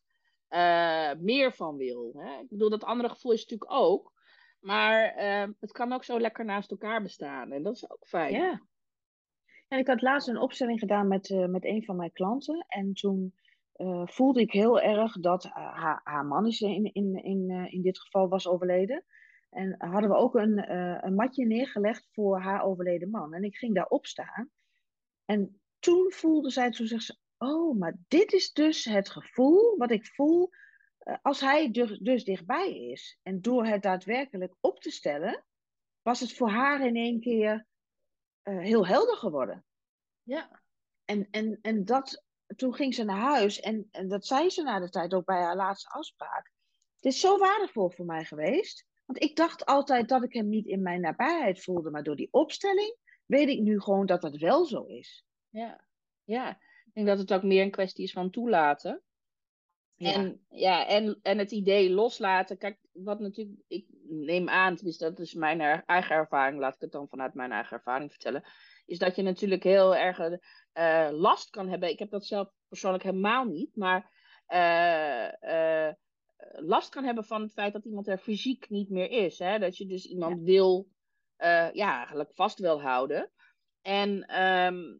meer 1.19 1.53
van 1.53 1.77
wil. 1.77 2.11
Hè? 2.17 2.39
Ik 2.41 2.49
bedoel, 2.49 2.69
dat 2.69 2.83
andere 2.83 3.09
gevoel 3.09 3.31
is 3.31 3.41
natuurlijk 3.45 3.71
ook. 3.71 4.10
Maar 4.61 5.03
eh, 5.03 5.47
het 5.59 5.71
kan 5.71 5.93
ook 5.93 6.03
zo 6.03 6.19
lekker 6.19 6.45
naast 6.45 6.71
elkaar 6.71 7.01
bestaan. 7.01 7.51
En 7.51 7.63
dat 7.63 7.75
is 7.75 7.89
ook 7.89 8.07
fijn. 8.07 8.33
Ja. 8.33 8.61
En 9.71 9.79
ik 9.79 9.87
had 9.87 10.01
laatst 10.01 10.27
een 10.27 10.39
opstelling 10.39 10.79
gedaan 10.79 11.07
met, 11.07 11.29
eh, 11.29 11.45
met 11.45 11.65
een 11.65 11.83
van 11.83 11.95
mijn 11.95 12.11
klanten. 12.11 12.65
En 12.67 12.93
toen 12.93 13.33
eh, 13.71 14.07
voelde 14.07 14.41
ik 14.41 14.51
heel 14.51 14.81
erg 14.81 15.19
dat 15.19 15.45
eh, 15.45 15.51
haar, 15.53 16.01
haar 16.03 16.25
man 16.25 16.47
is 16.47 16.61
in, 16.61 16.93
in, 16.93 17.23
in, 17.23 17.49
in 17.69 17.81
dit 17.81 17.99
geval 17.99 18.29
was 18.29 18.47
overleden. 18.47 19.05
En 19.49 19.75
hadden 19.77 20.09
we 20.09 20.15
ook 20.15 20.35
een, 20.35 20.71
een 21.05 21.15
matje 21.15 21.45
neergelegd 21.45 22.07
voor 22.11 22.39
haar 22.39 22.63
overleden 22.63 23.09
man. 23.09 23.33
En 23.33 23.43
ik 23.43 23.57
ging 23.57 23.75
daarop 23.75 24.05
staan. 24.05 24.49
En 25.25 25.61
toen 25.79 26.11
voelde 26.11 26.49
zij, 26.49 26.71
toen 26.71 26.87
zegt 26.87 27.03
ze, 27.03 27.17
oh, 27.37 27.77
maar 27.77 27.97
dit 28.07 28.33
is 28.33 28.53
dus 28.53 28.85
het 28.85 29.09
gevoel 29.09 29.77
wat 29.77 29.91
ik 29.91 30.05
voel 30.05 30.49
als 31.21 31.39
hij 31.39 31.71
dus, 31.71 31.99
dus 31.99 32.23
dichtbij 32.23 32.77
is. 32.77 33.19
En 33.23 33.41
door 33.41 33.65
het 33.65 33.81
daadwerkelijk 33.81 34.55
op 34.59 34.81
te 34.81 34.91
stellen, 34.91 35.45
was 36.01 36.19
het 36.19 36.33
voor 36.33 36.49
haar 36.49 36.85
in 36.85 36.95
één 36.95 37.19
keer 37.19 37.67
eh, 38.41 38.57
heel 38.59 38.87
helder 38.87 39.15
geworden. 39.15 39.65
Ja. 40.23 40.61
En, 41.05 41.27
en, 41.31 41.59
en 41.61 41.85
dat, 41.85 42.23
toen 42.55 42.73
ging 42.73 42.95
ze 42.95 43.03
naar 43.03 43.19
huis 43.19 43.59
en, 43.59 43.87
en 43.91 44.07
dat 44.07 44.25
zei 44.25 44.49
ze 44.49 44.63
na 44.63 44.79
de 44.79 44.89
tijd 44.89 45.13
ook 45.13 45.25
bij 45.25 45.41
haar 45.41 45.55
laatste 45.55 45.89
afspraak. 45.89 46.51
Het 46.95 47.13
is 47.13 47.19
zo 47.19 47.37
waardevol 47.37 47.89
voor 47.89 48.05
mij 48.05 48.25
geweest. 48.25 48.85
Want 49.05 49.23
ik 49.23 49.35
dacht 49.35 49.65
altijd 49.65 50.09
dat 50.09 50.23
ik 50.23 50.33
hem 50.33 50.49
niet 50.49 50.65
in 50.65 50.81
mijn 50.81 51.01
nabijheid 51.01 51.63
voelde. 51.63 51.89
Maar 51.89 52.03
door 52.03 52.15
die 52.15 52.31
opstelling 52.31 52.97
weet 53.25 53.49
ik 53.49 53.59
nu 53.59 53.81
gewoon 53.81 54.05
dat 54.05 54.21
dat 54.21 54.37
wel 54.37 54.65
zo 54.65 54.83
is. 54.83 55.25
Ja. 55.49 55.85
ja, 56.23 56.49
ik 56.85 56.93
denk 56.93 57.07
dat 57.07 57.17
het 57.17 57.33
ook 57.33 57.43
meer 57.43 57.63
een 57.63 57.71
kwestie 57.71 58.03
is 58.03 58.11
van 58.11 58.29
toelaten. 58.29 59.03
Ja. 60.01 60.13
En, 60.13 60.45
ja, 60.49 60.87
en, 60.87 61.19
en 61.21 61.37
het 61.37 61.51
idee 61.51 61.89
loslaten. 61.89 62.57
Kijk, 62.57 62.79
wat 62.91 63.19
natuurlijk, 63.19 63.59
ik 63.67 63.85
neem 64.03 64.49
aan, 64.49 64.75
tenminste, 64.75 65.03
dat 65.03 65.19
is 65.19 65.33
mijn 65.33 65.61
er- 65.61 65.83
eigen 65.85 66.15
ervaring, 66.15 66.59
laat 66.59 66.75
ik 66.75 66.81
het 66.81 66.91
dan 66.91 67.07
vanuit 67.07 67.33
mijn 67.33 67.51
eigen 67.51 67.77
ervaring 67.77 68.11
vertellen. 68.11 68.43
Is 68.85 68.97
dat 68.99 69.15
je 69.15 69.21
natuurlijk 69.21 69.63
heel 69.63 69.95
erg 69.95 70.19
eh, 70.71 71.09
last 71.11 71.49
kan 71.49 71.69
hebben. 71.69 71.89
Ik 71.89 71.99
heb 71.99 72.09
dat 72.09 72.25
zelf 72.25 72.49
persoonlijk 72.67 73.03
helemaal 73.03 73.45
niet, 73.45 73.75
maar 73.75 74.11
eh, 74.45 75.87
eh, 75.87 75.93
last 76.51 76.89
kan 76.89 77.03
hebben 77.03 77.25
van 77.25 77.41
het 77.41 77.53
feit 77.53 77.73
dat 77.73 77.85
iemand 77.85 78.07
er 78.07 78.17
fysiek 78.17 78.69
niet 78.69 78.89
meer 78.89 79.09
is. 79.09 79.39
Hè? 79.39 79.59
Dat 79.59 79.77
je 79.77 79.85
dus 79.85 80.05
iemand 80.05 80.41
wil, 80.41 80.87
eh, 81.35 81.71
ja, 81.71 81.95
eigenlijk 81.97 82.33
vast 82.33 82.59
wil 82.59 82.81
houden. 82.81 83.31
En 83.81 84.25
ehm, 84.25 84.97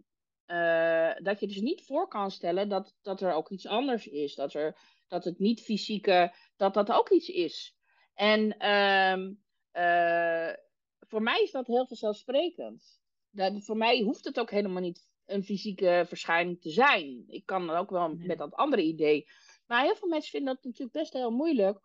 eh, 0.52 1.12
dat 1.24 1.40
je 1.40 1.48
dus 1.48 1.62
niet 1.62 1.86
voor 1.86 2.08
kan 2.08 2.32
stellen 2.32 2.70
dat, 2.70 2.96
dat 3.02 3.22
er 3.22 3.34
ook 3.34 3.50
iets 3.50 3.68
anders 3.68 4.08
is. 4.08 4.36
Dat, 4.36 4.54
er, 4.54 4.78
dat 5.08 5.24
het 5.24 5.40
niet 5.40 5.62
fysieke, 5.62 6.34
dat 6.56 6.74
dat 6.74 6.92
ook 6.92 7.10
iets 7.10 7.30
is. 7.30 7.76
En 8.14 8.58
ehm, 8.58 9.34
eh, 9.72 10.54
voor 11.00 11.22
mij 11.22 11.42
is 11.42 11.52
dat 11.52 11.68
heel 11.68 11.88
vanzelfsprekend. 11.88 13.00
Dat, 13.30 13.64
voor 13.64 13.78
mij 13.78 14.02
hoeft 14.02 14.26
het 14.26 14.40
ook 14.40 14.52
helemaal 14.52 14.82
niet 14.82 15.08
een 15.26 15.44
fysieke 15.44 16.04
verschijning 16.08 16.62
te 16.62 16.70
zijn. 16.70 17.24
Ik 17.28 17.46
kan 17.46 17.70
ook 17.70 17.90
wel 17.90 18.16
met 18.16 18.38
dat 18.38 18.54
andere 18.54 18.84
idee. 18.84 19.28
Maar 19.68 19.84
heel 19.84 19.96
veel 19.96 20.10
mensen 20.10 20.32
vinden 20.32 20.54
dat 20.54 20.64
natuurlijk 20.64 20.98
best 20.98 21.14
heel 21.14 21.32
moeilijk 21.32 21.80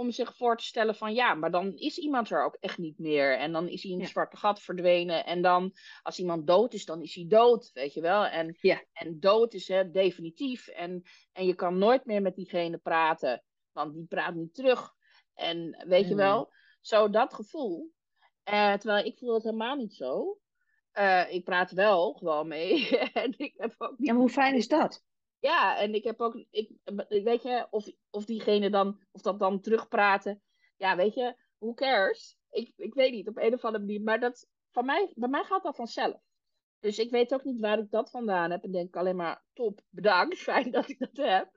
om 0.00 0.10
zich 0.10 0.36
voor 0.36 0.56
te 0.56 0.64
stellen 0.64 0.94
van 0.94 1.14
ja, 1.14 1.34
maar 1.34 1.50
dan 1.50 1.74
is 1.74 1.98
iemand 1.98 2.30
er 2.30 2.44
ook 2.44 2.56
echt 2.60 2.78
niet 2.78 2.98
meer. 2.98 3.38
En 3.38 3.52
dan 3.52 3.68
is 3.68 3.82
hij 3.82 3.90
in 3.92 3.98
een 3.98 4.04
Ja. 4.04 4.10
zwarte 4.10 4.36
gat 4.36 4.60
verdwenen. 4.62 5.24
En 5.24 5.42
dan, 5.42 5.72
als 6.02 6.18
iemand 6.18 6.46
dood 6.46 6.74
is, 6.74 6.84
dan 6.84 7.02
is 7.02 7.14
hij 7.14 7.24
dood, 7.28 7.70
weet 7.72 7.94
je 7.94 8.00
wel. 8.00 8.26
En, 8.26 8.56
Ja. 8.60 8.84
en 8.92 9.20
dood 9.20 9.54
is 9.54 9.68
hè, 9.68 9.90
definitief. 9.90 10.68
En, 10.68 11.02
en 11.32 11.46
je 11.46 11.54
kan 11.54 11.78
nooit 11.78 12.04
meer 12.04 12.22
met 12.22 12.34
diegene 12.34 12.78
praten, 12.78 13.44
want 13.72 13.94
die 13.94 14.06
praat 14.06 14.34
niet 14.34 14.54
terug. 14.54 14.92
En 15.34 15.84
weet 15.88 16.08
je 16.08 16.14
wel, 16.14 16.52
zo 16.80 17.10
dat 17.10 17.34
gevoel. 17.34 17.92
Eh, 18.42 18.74
terwijl 18.74 19.04
ik 19.04 19.18
voel 19.18 19.34
het 19.34 19.42
helemaal 19.44 19.76
niet 19.76 19.94
zo. 19.94 20.38
Eh, 20.92 21.32
ik 21.32 21.44
praat 21.44 21.70
wel 21.70 22.12
gewoon 22.12 22.48
mee. 22.48 22.88
en 23.12 23.34
ik 23.36 23.54
heb 23.56 23.74
ook 23.78 23.98
niet 23.98 24.06
Ja, 24.08 24.12
maar 24.12 24.22
hoe 24.22 24.30
fijn 24.30 24.54
is 24.54 24.68
dat? 24.68 25.04
Ja, 25.40 25.78
en 25.78 25.94
ik 25.94 26.04
heb 26.04 26.20
ook, 26.20 26.44
ik, 26.50 26.70
weet 27.08 27.42
je, 27.42 27.66
of, 27.70 27.90
of 28.10 28.24
diegene 28.24 28.70
dan, 28.70 29.00
of 29.12 29.20
dat 29.20 29.38
dan 29.38 29.60
terugpraten. 29.60 30.42
Ja, 30.76 30.96
weet 30.96 31.14
je, 31.14 31.36
who 31.58 31.74
cares? 31.74 32.38
Ik, 32.50 32.72
ik 32.76 32.94
weet 32.94 33.12
niet, 33.12 33.28
op 33.28 33.36
een 33.36 33.54
of 33.54 33.64
andere 33.64 33.84
manier. 33.84 34.02
Maar 34.02 34.20
dat, 34.20 34.48
van 34.70 34.84
mij, 34.84 35.12
bij 35.14 35.28
mij 35.28 35.44
gaat 35.44 35.62
dat 35.62 35.76
vanzelf. 35.76 36.20
Dus 36.78 36.98
ik 36.98 37.10
weet 37.10 37.34
ook 37.34 37.44
niet 37.44 37.60
waar 37.60 37.78
ik 37.78 37.90
dat 37.90 38.10
vandaan 38.10 38.50
heb. 38.50 38.64
En 38.64 38.70
denk 38.70 38.96
alleen 38.96 39.16
maar, 39.16 39.44
top, 39.52 39.80
bedankt, 39.88 40.38
fijn 40.48 40.70
dat 40.70 40.88
ik 40.88 40.98
dat 40.98 41.16
heb. 41.26 41.50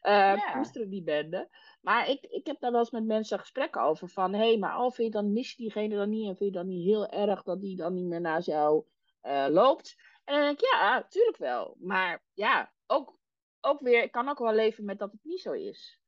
Eh 0.00 0.12
Ja. 0.12 0.52
koesteren 0.52 0.90
die 0.90 1.02
bende. 1.02 1.48
Maar 1.80 2.08
ik, 2.08 2.22
ik 2.22 2.46
heb 2.46 2.60
daar 2.60 2.70
wel 2.70 2.80
eens 2.80 2.90
met 2.90 3.04
mensen 3.04 3.38
gesprekken 3.38 3.82
over. 3.82 4.08
Van, 4.08 4.32
hé, 4.32 4.38
hey, 4.48 4.58
maar 4.58 4.72
al 4.72 4.90
vind 4.90 5.12
je 5.12 5.20
dan, 5.20 5.32
mis 5.32 5.50
je 5.50 5.56
diegene 5.56 5.96
dan 5.96 6.08
niet? 6.08 6.28
En 6.28 6.36
vind 6.36 6.52
je 6.52 6.58
dan 6.58 6.66
niet 6.66 6.84
heel 6.84 7.08
erg 7.08 7.42
dat 7.42 7.60
die 7.60 7.76
dan 7.76 7.94
niet 7.94 8.06
meer 8.06 8.20
naast 8.20 8.46
jou 8.46 8.84
eh, 9.20 9.46
loopt? 9.48 9.96
En 10.24 10.34
dan 10.34 10.44
denk 10.44 10.60
ik, 10.60 10.66
ja, 10.70 11.06
tuurlijk 11.08 11.36
wel. 11.36 11.76
Maar 11.78 12.24
ja, 12.34 12.72
ook, 12.86 13.18
ook 13.60 13.80
weer, 13.80 14.02
ik 14.02 14.12
kan 14.12 14.28
ook 14.28 14.38
wel 14.38 14.54
leven 14.54 14.84
met 14.84 14.98
dat 14.98 15.12
het 15.12 15.24
niet 15.24 15.40
zo 15.40 15.52
is. 15.52 16.00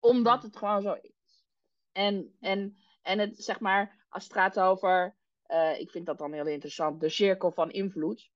Omdat 0.00 0.42
het 0.42 0.56
gewoon 0.56 0.82
zo 0.82 0.92
is. 0.92 1.44
En, 1.92 2.36
en, 2.40 2.76
en 3.02 3.18
het, 3.18 3.44
zeg 3.44 3.60
maar, 3.60 4.06
als 4.08 4.24
het 4.24 4.32
gaat 4.32 4.60
over, 4.60 5.16
eh, 5.42 5.80
ik 5.80 5.90
vind 5.90 6.06
dat 6.06 6.18
dan 6.18 6.32
heel 6.32 6.46
interessant, 6.46 7.00
de 7.00 7.08
cirkel 7.08 7.50
van 7.50 7.70
invloed. 7.70 8.30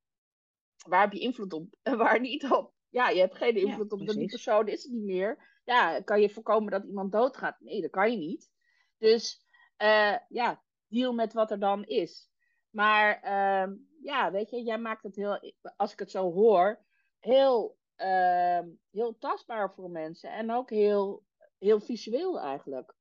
Waar 0.89 1.01
heb 1.01 1.13
je 1.13 1.19
invloed 1.19 1.53
op 1.53 1.75
en 1.83 1.97
waar 2.07 2.21
niet 2.21 2.51
op? 2.51 2.75
Ja, 2.89 3.09
je 3.09 3.21
hebt 3.21 3.37
geen 3.37 3.57
invloed 3.57 3.93
op, 3.93 3.99
die 3.99 4.29
persoon 4.29 4.69
is 4.69 4.83
het 4.83 4.93
niet 4.93 5.05
meer. 5.05 5.61
Ja, 5.65 6.01
kan 6.01 6.21
je 6.21 6.31
voorkomen 6.31 6.71
dat 6.71 6.85
iemand 6.85 7.13
doodgaat? 7.13 7.61
Nee, 7.61 7.81
dat 7.81 7.91
kan 7.91 8.11
je 8.11 8.17
niet. 8.17 8.51
Dus 8.99 9.45
uh, 9.83 10.17
ja, 10.29 10.63
deal 10.89 11.13
met 11.13 11.33
wat 11.33 11.51
er 11.51 11.59
dan 11.59 11.85
is. 11.85 12.31
Maar 12.71 13.25
uh, 13.25 13.75
ja, 14.03 14.31
weet 14.31 14.51
je, 14.51 14.63
jij 14.63 14.79
maakt 14.79 15.03
het 15.03 15.17
heel, 15.17 15.55
als 15.77 15.93
ik 15.93 15.99
het 15.99 16.11
zo 16.11 16.33
hoor, 16.33 16.85
heel, 17.19 17.76
uh, 17.97 18.73
heel 18.91 19.19
tastbaar 19.19 19.73
voor 19.75 19.91
mensen. 19.91 20.33
En 20.33 20.51
ook 20.51 20.71
heel, 20.71 21.25
heel 21.59 21.81
visueel 21.81 22.41
eigenlijk. 22.41 22.95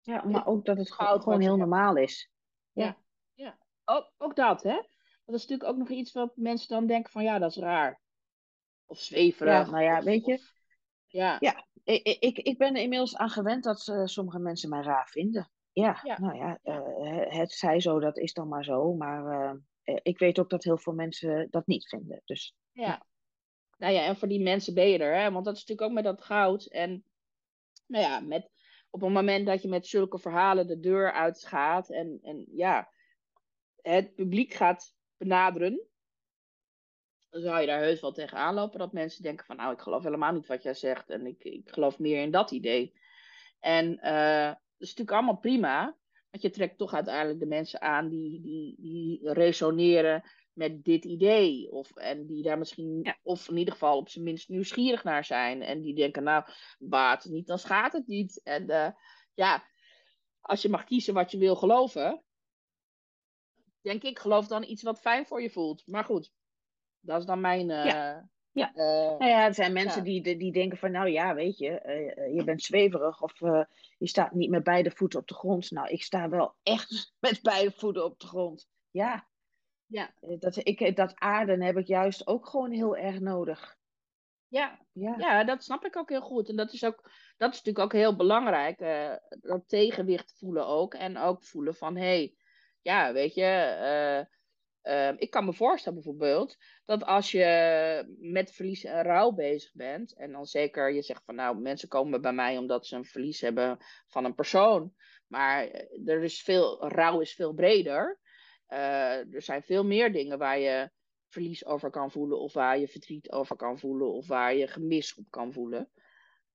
Ja, 0.00 0.24
maar 0.24 0.46
ook 0.46 0.64
dat 0.64 0.76
het 0.76 0.92
gewoon, 0.92 1.22
gewoon 1.22 1.40
heel 1.40 1.56
normaal 1.56 1.96
is. 1.96 2.30
Ja, 2.72 2.84
ja. 2.84 2.96
ja. 3.34 3.58
Ook, 3.84 4.12
ook 4.18 4.36
dat, 4.36 4.62
hè? 4.62 4.82
Dat 5.24 5.34
is 5.34 5.46
natuurlijk 5.46 5.70
ook 5.70 5.76
nog 5.78 5.88
iets 5.88 6.12
wat 6.12 6.36
mensen 6.36 6.68
dan 6.68 6.86
denken 6.86 7.12
van, 7.12 7.22
ja, 7.22 7.38
dat 7.38 7.50
is 7.50 7.56
raar. 7.56 8.00
Of 8.86 8.98
zweverig. 8.98 9.64
Ja, 9.64 9.70
nou 9.70 9.82
ja, 9.82 10.02
weet 10.02 10.24
je. 10.24 10.40
ja. 11.06 11.36
ja, 11.40 11.66
ik, 11.84 12.02
ik, 12.20 12.38
ik 12.38 12.58
ben 12.58 12.74
er 12.74 12.82
inmiddels 12.82 13.16
aan 13.16 13.30
gewend 13.30 13.64
dat 13.64 13.86
uh, 13.86 14.04
sommige 14.04 14.38
mensen 14.38 14.68
mij 14.68 14.82
raar 14.82 15.08
vinden. 15.08 15.50
Ja, 15.72 16.00
nou 16.02 16.36
ja, 16.36 16.58
uh, 16.64 17.38
het 17.38 17.52
zij 17.52 17.80
zo, 17.80 18.00
dat 18.00 18.18
is 18.18 18.32
dan 18.32 18.48
maar 18.48 18.64
zo. 18.64 18.94
Maar 18.94 19.54
uh, 19.84 19.96
ik 20.02 20.18
weet 20.18 20.38
ook 20.38 20.50
dat 20.50 20.64
heel 20.64 20.78
veel 20.78 20.92
mensen 20.92 21.48
dat 21.50 21.66
niet 21.66 21.88
vinden. 21.88 22.22
Dus, 22.24 22.54
ja. 22.72 23.06
Nou 23.78 23.92
ja, 23.92 24.04
en 24.04 24.16
voor 24.16 24.28
die 24.28 24.42
mensen 24.42 24.74
ben 24.74 24.88
je 24.88 24.98
er, 24.98 25.20
hè? 25.20 25.30
want 25.30 25.44
dat 25.44 25.54
is 25.54 25.60
natuurlijk 25.60 25.88
ook 25.88 25.94
met 25.94 26.04
dat 26.04 26.24
goud. 26.24 26.66
En 26.66 27.04
nou 27.86 28.04
ja, 28.04 28.20
met, 28.20 28.50
op 28.90 29.00
het 29.00 29.10
moment 29.10 29.46
dat 29.46 29.62
je 29.62 29.68
met 29.68 29.86
zulke 29.86 30.18
verhalen 30.18 30.66
de 30.66 30.80
deur 30.80 31.12
uitgaat 31.12 31.90
en, 31.90 32.18
en 32.22 32.46
ja, 32.52 32.92
het 33.82 34.14
publiek 34.14 34.54
gaat 34.54 34.94
benaderen, 35.16 35.88
dan 37.30 37.40
zou 37.40 37.60
je 37.60 37.66
daar 37.66 37.80
heus 37.80 38.00
wel 38.00 38.12
tegen 38.12 38.38
aanlopen 38.38 38.78
dat 38.78 38.92
mensen 38.92 39.22
denken 39.22 39.46
van 39.46 39.56
nou, 39.56 39.72
ik 39.72 39.80
geloof 39.80 40.02
helemaal 40.02 40.32
niet 40.32 40.46
wat 40.46 40.62
jij 40.62 40.74
zegt 40.74 41.10
en 41.10 41.26
ik, 41.26 41.44
ik 41.44 41.70
geloof 41.70 41.98
meer 41.98 42.22
in 42.22 42.30
dat 42.30 42.50
idee. 42.50 42.92
En 43.60 43.92
uh, 43.92 44.46
dat 44.46 44.58
is 44.78 44.88
natuurlijk 44.88 45.16
allemaal 45.16 45.38
prima, 45.38 45.96
want 46.30 46.42
je 46.42 46.50
trekt 46.50 46.78
toch 46.78 46.94
uiteindelijk 46.94 47.40
de 47.40 47.46
mensen 47.46 47.80
aan 47.80 48.08
die, 48.08 48.40
die, 48.40 48.76
die 48.80 49.32
resoneren 49.32 50.22
met 50.58 50.84
dit 50.84 51.04
idee. 51.04 51.70
Of, 51.70 51.96
en 51.96 52.26
die 52.26 52.42
daar 52.42 52.58
misschien, 52.58 53.14
of 53.22 53.48
in 53.48 53.56
ieder 53.56 53.72
geval 53.72 53.96
op 53.96 54.08
zijn 54.08 54.24
minst 54.24 54.48
nieuwsgierig 54.48 55.04
naar 55.04 55.24
zijn. 55.24 55.62
En 55.62 55.80
die 55.80 55.94
denken, 55.94 56.22
nou, 56.22 56.44
baat 56.78 57.22
het 57.22 57.32
niet, 57.32 57.46
dan 57.46 57.58
schaadt 57.58 57.92
het 57.92 58.06
niet. 58.06 58.40
En 58.42 58.70
uh, 58.70 58.90
ja, 59.34 59.64
als 60.40 60.62
je 60.62 60.68
mag 60.68 60.84
kiezen 60.84 61.14
wat 61.14 61.30
je 61.30 61.38
wil 61.38 61.56
geloven, 61.56 62.22
denk 63.80 64.02
ik, 64.02 64.18
geloof 64.18 64.46
dan 64.46 64.62
iets 64.62 64.82
wat 64.82 65.00
fijn 65.00 65.26
voor 65.26 65.42
je 65.42 65.50
voelt. 65.50 65.86
Maar 65.86 66.04
goed, 66.04 66.32
dat 67.00 67.20
is 67.20 67.26
dan 67.26 67.40
mijn. 67.40 67.70
Uh, 67.70 67.84
ja. 67.84 68.28
Ja. 68.52 68.70
Uh, 68.74 69.18
nou 69.18 69.30
ja, 69.30 69.44
er 69.44 69.54
zijn 69.54 69.72
mensen 69.72 70.04
die, 70.04 70.36
die 70.36 70.52
denken 70.52 70.78
van, 70.78 70.90
nou 70.90 71.08
ja, 71.08 71.34
weet 71.34 71.58
je, 71.58 71.82
uh, 72.16 72.34
je 72.34 72.44
bent 72.44 72.62
zweverig 72.62 73.22
of 73.22 73.38
je 73.98 74.08
staat 74.08 74.32
niet 74.32 74.50
met 74.50 74.64
beide 74.64 74.90
voeten 74.90 75.18
op 75.18 75.26
de 75.26 75.34
grond. 75.34 75.70
Nou, 75.70 75.88
ik 75.88 76.02
sta 76.02 76.28
wel 76.28 76.54
echt 76.62 77.12
met 77.20 77.42
beide 77.42 77.70
voeten 77.70 78.04
op 78.04 78.18
de 78.20 78.26
grond. 78.26 78.68
Ja, 78.90 79.28
ja. 79.88 80.12
Dat, 80.38 80.56
ik, 80.56 80.96
dat 80.96 81.14
aarden 81.14 81.62
heb 81.62 81.76
ik 81.76 81.86
juist 81.86 82.26
ook 82.26 82.48
gewoon 82.48 82.70
heel 82.70 82.96
erg 82.96 83.20
nodig. 83.20 83.76
Ja, 84.48 84.78
ja. 84.92 85.14
ja 85.18 85.44
dat 85.44 85.64
snap 85.64 85.84
ik 85.84 85.96
ook 85.96 86.08
heel 86.08 86.20
goed. 86.20 86.48
En 86.48 86.56
dat 86.56 86.72
is, 86.72 86.84
ook, 86.84 87.10
dat 87.36 87.52
is 87.52 87.56
natuurlijk 87.56 87.84
ook 87.84 87.92
heel 87.92 88.16
belangrijk. 88.16 88.78
dat 89.28 89.68
tegenwicht 89.68 90.34
voelen 90.38 90.66
ook. 90.66 90.94
En 90.94 91.18
ook 91.18 91.44
voelen 91.44 91.74
van, 91.74 91.96
hé, 91.96 92.02
hey, 92.02 92.34
ja, 92.82 93.12
weet 93.12 93.34
je 93.34 94.26
ik 95.16 95.30
kan 95.30 95.44
me 95.44 95.52
voorstellen 95.52 96.02
bijvoorbeeld 96.02 96.56
dat 96.84 97.04
als 97.04 97.30
je 97.30 98.16
met 98.18 98.52
verlies 98.52 98.84
en 98.84 99.02
rouw 99.02 99.30
bezig 99.30 99.72
bent, 99.74 100.14
en 100.14 100.32
dan 100.32 100.46
zeker 100.46 100.92
je 100.92 101.02
zegt 101.02 101.24
van 101.24 101.34
nou, 101.34 101.58
mensen 101.58 101.88
komen 101.88 102.20
bij 102.20 102.32
mij 102.32 102.58
omdat 102.58 102.86
ze 102.86 102.96
een 102.96 103.04
verlies 103.04 103.40
hebben 103.40 103.78
van 104.06 104.24
een 104.24 104.34
persoon, 104.34 104.94
maar 105.26 105.66
eh, 105.66 106.08
er 106.08 106.22
is 106.22 106.42
veel, 106.42 106.88
rouw 106.88 107.20
is 107.20 107.34
veel 107.34 107.52
breder. 107.52 108.18
Uh, 108.68 109.34
er 109.34 109.42
zijn 109.42 109.62
veel 109.62 109.84
meer 109.84 110.12
dingen 110.12 110.38
waar 110.38 110.58
je 110.58 110.90
verlies 111.28 111.64
over 111.64 111.90
kan 111.90 112.10
voelen, 112.10 112.40
of 112.40 112.52
waar 112.52 112.78
je 112.78 112.88
verdriet 112.88 113.30
over 113.30 113.56
kan 113.56 113.78
voelen, 113.78 114.12
of 114.12 114.26
waar 114.26 114.54
je 114.54 114.66
gemis 114.66 115.14
op 115.14 115.24
kan 115.30 115.52
voelen. 115.52 115.90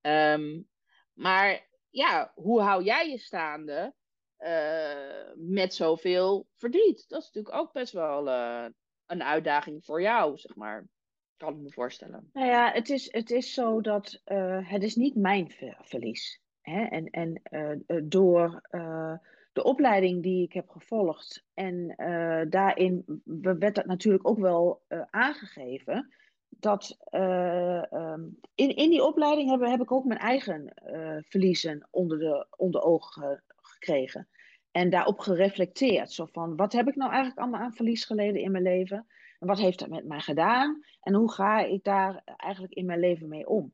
Um, 0.02 0.70
maar 1.14 1.68
ja, 1.90 2.32
hoe 2.36 2.62
hou 2.62 2.84
jij 2.84 3.10
je 3.10 3.18
staande 3.18 3.94
uh, 4.40 5.32
met 5.36 5.74
zoveel 5.74 6.48
verdriet. 6.56 7.06
Dat 7.08 7.22
is 7.22 7.32
natuurlijk 7.32 7.56
ook 7.56 7.74
best 7.74 7.94
wel 7.94 8.28
uh, 8.28 8.66
een 9.06 9.24
uitdaging 9.24 9.86
voor 9.86 10.02
jou, 10.02 10.38
zeg 10.38 10.56
maar. 10.56 10.88
Kan 11.38 11.54
ik 11.54 11.60
me 11.62 11.72
voorstellen. 11.72 12.30
Nou 12.34 12.48
ja, 12.48 12.72
het 12.72 12.90
is, 12.90 13.12
het 13.12 13.32
is 13.32 13.54
zo 13.54 13.82
dat 13.82 14.22
het 14.64 14.84
is 14.84 14.96
niet 14.96 15.16
mijn 15.16 15.52
verlies. 15.82 16.42
Hè? 16.62 16.84
En, 16.86 17.10
en 17.10 17.42
door 18.10 18.62
de 19.54 19.64
opleiding 19.64 20.24
die 20.24 20.44
ik 20.44 20.54
heb 20.54 20.70
gevolgd 20.70 21.46
en 21.54 21.96
daarin 22.50 23.22
werd 23.60 23.76
dat 23.76 23.86
natuurlijk 23.86 24.28
ook 24.28 24.40
wel 24.40 24.82
aangegeven 25.10 26.14
dat 26.50 26.98
um, 27.12 28.40
in, 28.56 28.76
in 28.76 28.90
die 28.90 29.04
opleiding 29.04 29.70
heb, 29.70 29.82
ik 29.82 29.92
ook 29.92 30.06
mijn 30.06 30.20
eigen 30.20 30.74
verliezen 31.28 31.88
onder 31.92 32.20
de 32.20 32.48
onder 32.58 32.82
ogen 32.82 33.44
gekregen. 33.56 34.28
En 34.72 34.90
daarop 34.90 35.20
gereflecteerd. 35.20 36.12
Zo 36.12 36.26
van, 36.26 36.56
wat 36.56 36.74
heb 36.74 36.88
ik 36.88 36.96
nou 36.96 37.12
eigenlijk 37.12 37.42
allemaal 37.42 37.62
aan 37.62 37.74
verlies 37.74 38.06
geleden 38.06 38.42
in 38.42 38.52
mijn 38.52 38.64
leven? 38.64 39.08
En 39.40 39.48
wat 39.48 39.60
heeft 39.60 39.80
dat 39.80 39.90
met 39.90 40.06
mij 40.06 40.20
gedaan? 40.20 40.84
En 41.02 41.14
hoe 41.14 41.32
ga 41.32 41.60
ik 41.60 41.84
daar 41.84 42.22
eigenlijk 42.26 42.74
in 42.74 42.86
mijn 42.86 43.00
leven 43.00 43.28
mee 43.28 43.48
om? 43.48 43.74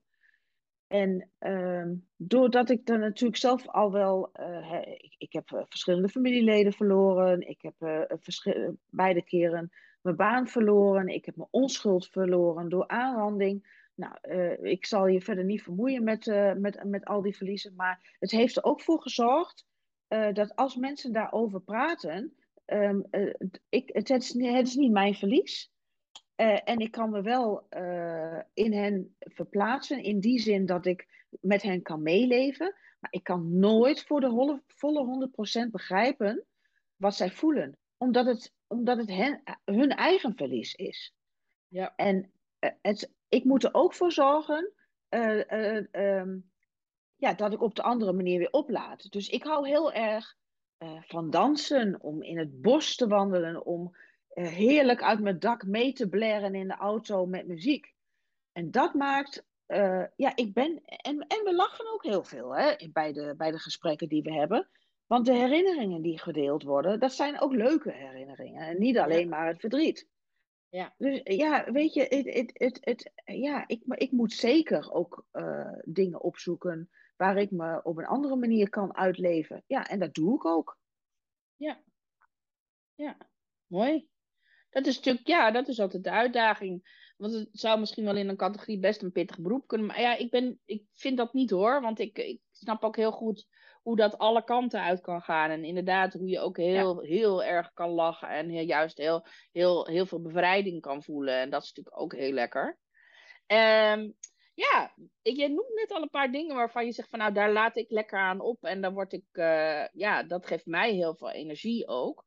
En 0.90 1.30
uh, 1.40 1.86
doordat 2.16 2.70
ik 2.70 2.86
dan 2.86 3.00
natuurlijk 3.00 3.40
zelf 3.40 3.68
al 3.68 3.92
wel, 3.92 4.32
uh, 4.40 4.82
ik, 4.82 5.16
ik, 5.18 5.34
heb 5.34 5.52
uh, 5.52 5.62
verschillende 5.66 6.10
familieleden 6.10 6.74
verloren, 6.74 7.50
ik 7.50 7.62
heb 7.62 7.74
uh, 7.80 8.70
beide 8.90 9.24
keren 9.24 9.72
mijn 10.02 10.16
baan 10.16 10.48
verloren, 10.48 11.08
ik 11.08 11.26
heb 11.26 11.36
mijn 11.36 11.48
onschuld 11.52 12.08
verloren 12.08 12.70
door 12.70 12.88
aanranding. 12.88 13.78
Nou, 13.96 14.16
ik 14.62 14.86
zal 14.86 15.08
je 15.08 15.22
verder 15.22 15.44
niet 15.44 15.64
vermoeien 15.64 16.04
met, 16.04 16.26
met, 16.58 16.84
met 16.84 17.06
al 17.06 17.22
die 17.22 17.36
verliezen, 17.36 17.76
maar 17.76 18.16
het 18.20 18.32
heeft 18.32 18.58
er 18.58 18.64
ook 18.64 18.82
voor 18.82 19.02
gezorgd 19.02 19.66
dat 20.34 20.56
als 20.56 20.76
mensen 20.76 21.14
daarover 21.14 21.62
praten, 21.62 22.34
uh, 22.68 23.34
ik, 23.70 23.90
het, 23.94 24.08
het, 24.08 24.24
is, 24.42 24.76
niet 24.76 24.92
mijn 24.92 25.14
verlies. 25.16 25.72
Uh, 26.40 26.60
en 26.64 26.80
ik 26.80 26.92
kan 26.92 27.10
me 27.10 27.22
wel 27.22 27.68
in 28.54 28.74
hen 28.74 29.16
verplaatsen, 29.20 30.04
in 30.04 30.20
die 30.20 30.40
zin 30.40 30.66
dat 30.66 30.86
ik 30.86 31.28
met 31.42 31.62
hen 31.62 31.82
kan 31.82 32.02
meeleven. 32.02 32.76
Maar 33.00 33.12
ik 33.12 33.24
kan 33.24 33.60
nooit 33.60 34.04
voor 34.04 34.20
de 34.20 34.30
holle, 34.30 34.62
volle 34.68 35.30
100% 35.68 35.70
begrijpen 35.72 36.46
wat 36.96 37.16
zij 37.16 37.32
voelen. 37.32 37.78
Omdat 37.98 38.26
het, 38.26 38.54
omdat 38.68 38.98
het 38.98 39.10
hen, 39.10 39.42
hun 39.66 39.90
eigen 39.90 40.36
verlies 40.36 40.76
is. 40.76 41.14
Ja. 41.68 41.94
En 41.96 42.32
het, 42.82 43.12
ik 43.30 43.44
moet 43.44 43.64
er 43.64 43.74
ook 43.74 43.94
voor 43.94 44.12
zorgen 44.12 44.74
um, 45.10 46.52
ja, 47.16 47.34
dat 47.34 47.54
ik 47.54 47.62
op 47.62 47.76
de 47.76 47.82
andere 47.82 48.14
manier 48.14 48.38
weer 48.38 48.52
oplaad. 48.52 49.12
Dus 49.12 49.30
ik 49.30 49.44
hou 49.44 49.68
heel 49.68 49.94
erg 49.94 50.38
van 51.00 51.30
dansen, 51.30 52.02
om 52.02 52.24
in 52.24 52.38
het 52.38 52.62
bos 52.62 52.96
te 52.96 53.08
wandelen, 53.08 53.66
om 53.66 53.96
heerlijk 54.48 55.04
uit 55.04 55.20
mijn 55.20 55.40
dak 55.40 55.66
mee 55.66 55.94
te 55.94 56.10
blaren 56.10 56.56
in 56.56 56.68
de 56.68 56.76
auto 56.76 57.26
met 57.26 57.48
muziek. 57.48 57.94
En 58.52 58.72
dat 58.72 58.94
maakt, 58.94 59.46
uh, 59.68 60.06
ja, 60.16 60.36
ik 60.36 60.54
ben, 60.54 60.82
en, 60.86 61.28
en 61.28 61.44
we 61.44 61.54
lachen 61.56 61.94
ook 61.94 62.04
heel 62.04 62.24
veel 62.24 62.56
hè, 62.56 62.90
bij, 62.94 63.14
de, 63.14 63.34
bij 63.38 63.52
de 63.52 63.60
gesprekken 63.60 64.10
die 64.10 64.22
we 64.22 64.34
hebben. 64.34 64.70
Want 65.06 65.26
de 65.26 65.34
herinneringen 65.34 66.02
die 66.02 66.20
gedeeld 66.20 66.64
worden, 66.64 67.00
dat 67.00 67.14
zijn 67.14 67.40
ook 67.40 67.54
leuke 67.54 67.92
herinneringen. 67.92 68.68
En 68.68 68.80
niet 68.80 68.98
alleen 68.98 69.30
maar 69.30 69.48
het 69.48 69.60
verdriet. 69.60 70.08
Ja. 70.70 70.94
Dus 70.98 71.22
ja, 71.24 71.72
weet 71.72 71.94
je, 71.94 72.02
het, 72.02 72.34
het, 72.34 72.52
het, 72.54 72.78
het, 72.82 73.12
ja, 73.26 73.68
ik, 73.68 73.84
ik 73.88 74.12
moet 74.12 74.34
zeker 74.34 74.92
ook 74.92 75.26
uh, 75.34 75.74
dingen 75.84 76.22
opzoeken 76.22 76.90
waar 77.16 77.38
ik 77.38 77.52
me 77.52 77.84
op 77.84 77.98
een 77.98 78.06
andere 78.06 78.36
manier 78.36 78.70
kan 78.70 78.96
uitleven. 78.96 79.64
Ja, 79.68 79.88
en 79.88 80.00
dat 80.00 80.14
doe 80.14 80.36
ik 80.36 80.46
ook. 80.46 80.78
Ja, 81.56 81.82
ja, 82.96 83.18
mooi. 83.68 84.08
Dat 84.70 84.86
is 84.86 84.96
natuurlijk, 84.96 85.28
ja, 85.28 85.52
dat 85.52 85.68
is 85.68 85.80
altijd 85.80 86.04
de 86.04 86.12
uitdaging. 86.12 86.98
Want 87.18 87.34
het 87.34 87.50
zou 87.52 87.80
misschien 87.80 88.06
wel 88.06 88.16
in 88.16 88.30
een 88.30 88.38
categorie 88.38 88.80
best 88.80 89.02
een 89.02 89.12
pittig 89.12 89.40
beroep 89.40 89.68
kunnen. 89.68 89.88
Maar 89.88 90.02
ja, 90.02 90.16
ik, 90.16 90.30
ben, 90.30 90.60
ik 90.66 90.84
vind 90.94 91.18
dat 91.18 91.34
niet 91.34 91.50
hoor. 91.50 91.82
Want 91.82 92.00
ik, 92.00 92.18
ik 92.18 92.42
snap 92.52 92.84
ook 92.84 92.96
heel 92.96 93.12
goed 93.12 93.48
hoe 93.82 93.96
dat 93.96 94.18
alle 94.18 94.44
kanten 94.44 94.82
uit 94.82 95.02
kan 95.02 95.22
gaan. 95.22 95.50
En 95.50 95.64
inderdaad, 95.64 96.14
hoe 96.14 96.28
je 96.28 96.40
ook 96.40 96.58
heel, 96.58 97.00
heel 97.00 97.44
erg 97.44 97.74
kan 97.74 97.90
lachen. 97.90 98.30
En 98.30 98.50
heel, 98.50 98.66
juist 98.66 98.98
heel, 98.98 99.26
heel, 99.52 99.88
heel 99.88 100.06
veel 100.06 100.22
bevrijding 100.22 100.82
kan 100.82 101.04
voelen. 101.04 101.36
En 101.36 101.50
dat 101.50 101.64
is 101.64 101.68
natuurlijk 101.68 102.02
ook 102.02 102.16
heel 102.16 102.34
lekker. 102.34 102.80
Um, 103.48 104.16
ja, 104.54 104.94
ik, 105.22 105.36
je 105.36 105.48
noemt 105.48 105.74
net 105.74 105.92
al 105.92 106.02
een 106.02 106.10
paar 106.10 106.32
dingen 106.32 106.56
waarvan 106.56 106.86
je 106.86 106.92
zegt 106.92 107.10
van 107.10 107.20
nou, 107.20 107.34
daar 107.34 107.52
laat 107.52 107.78
ik 107.78 107.92
lekker 107.92 108.20
aan 108.20 108.42
op. 108.42 108.64
En 108.64 108.82
dan 108.82 108.94
word 108.94 109.14
ik, 109.14 109.26
uh, 109.32 109.88
ja, 109.94 110.24
dat 110.24 110.46
geeft 110.46 110.66
mij 110.66 110.94
heel 110.94 111.16
veel 111.16 111.30
energie 111.32 111.88
ook. 111.88 112.26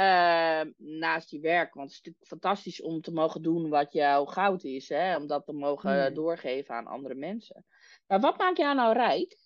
Uh, 0.00 0.62
naast 0.76 1.30
je 1.30 1.40
werk, 1.40 1.74
want 1.74 1.86
het 1.86 1.92
is 1.92 1.96
natuurlijk 1.96 2.26
fantastisch 2.26 2.82
om 2.82 3.00
te 3.00 3.12
mogen 3.12 3.42
doen 3.42 3.68
wat 3.68 3.92
jouw 3.92 4.24
goud 4.24 4.64
is. 4.64 4.88
Hè? 4.88 5.16
Om 5.16 5.26
dat 5.26 5.46
te 5.46 5.52
mogen 5.52 6.04
hmm. 6.04 6.14
doorgeven 6.14 6.74
aan 6.74 6.86
andere 6.86 7.14
mensen. 7.14 7.64
Maar 8.06 8.20
wat 8.20 8.38
maakt 8.38 8.56
jou 8.56 8.74
nou 8.74 8.92
rijk? 8.92 9.38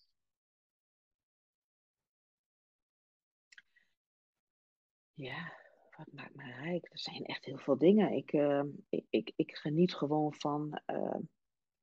Ja, 5.14 5.52
wat 5.96 6.12
maakt 6.12 6.34
mij 6.34 6.54
rijk? 6.62 6.84
Er 6.84 6.98
zijn 6.98 7.24
echt 7.24 7.44
heel 7.44 7.58
veel 7.58 7.78
dingen. 7.78 8.12
Ik, 8.12 8.32
uh, 8.32 8.62
ik, 8.88 9.04
ik, 9.10 9.32
ik, 9.36 9.56
geniet 9.56 9.94
gewoon 9.94 10.34
van 10.34 10.80
uh, 10.86 11.16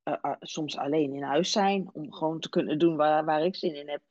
uh, 0.04 0.34
soms 0.40 0.76
alleen 0.76 1.14
in 1.14 1.22
huis 1.22 1.52
zijn. 1.52 1.90
Om 1.92 2.12
gewoon 2.12 2.40
te 2.40 2.48
kunnen 2.48 2.78
doen 2.78 2.96
waar, 2.96 3.24
waar 3.24 3.44
ik 3.44 3.56
zin 3.56 3.74
in 3.74 3.88
heb. 3.88 4.02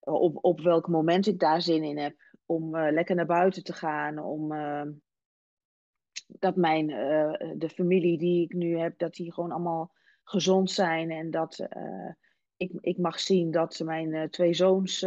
Op, 0.00 0.44
op 0.44 0.60
welk 0.60 0.88
moment 0.88 1.26
ik 1.26 1.38
daar 1.38 1.62
zin 1.62 1.84
in 1.84 1.98
heb. 1.98 2.14
Om 2.46 2.76
lekker 2.78 3.14
naar 3.14 3.26
buiten 3.26 3.64
te 3.64 3.72
gaan. 3.72 4.18
Om 4.18 4.52
dat 6.26 6.56
mijn, 6.56 6.86
de 7.58 7.68
familie 7.68 8.18
die 8.18 8.42
ik 8.44 8.52
nu 8.52 8.78
heb, 8.78 8.98
dat 8.98 9.14
die 9.14 9.32
gewoon 9.32 9.52
allemaal 9.52 9.92
gezond 10.24 10.70
zijn. 10.70 11.10
En 11.10 11.30
dat 11.30 11.66
ik, 12.56 12.72
ik 12.80 12.98
mag 12.98 13.20
zien 13.20 13.50
dat 13.50 13.80
mijn 13.84 14.30
twee 14.30 14.54
zoons 14.54 15.06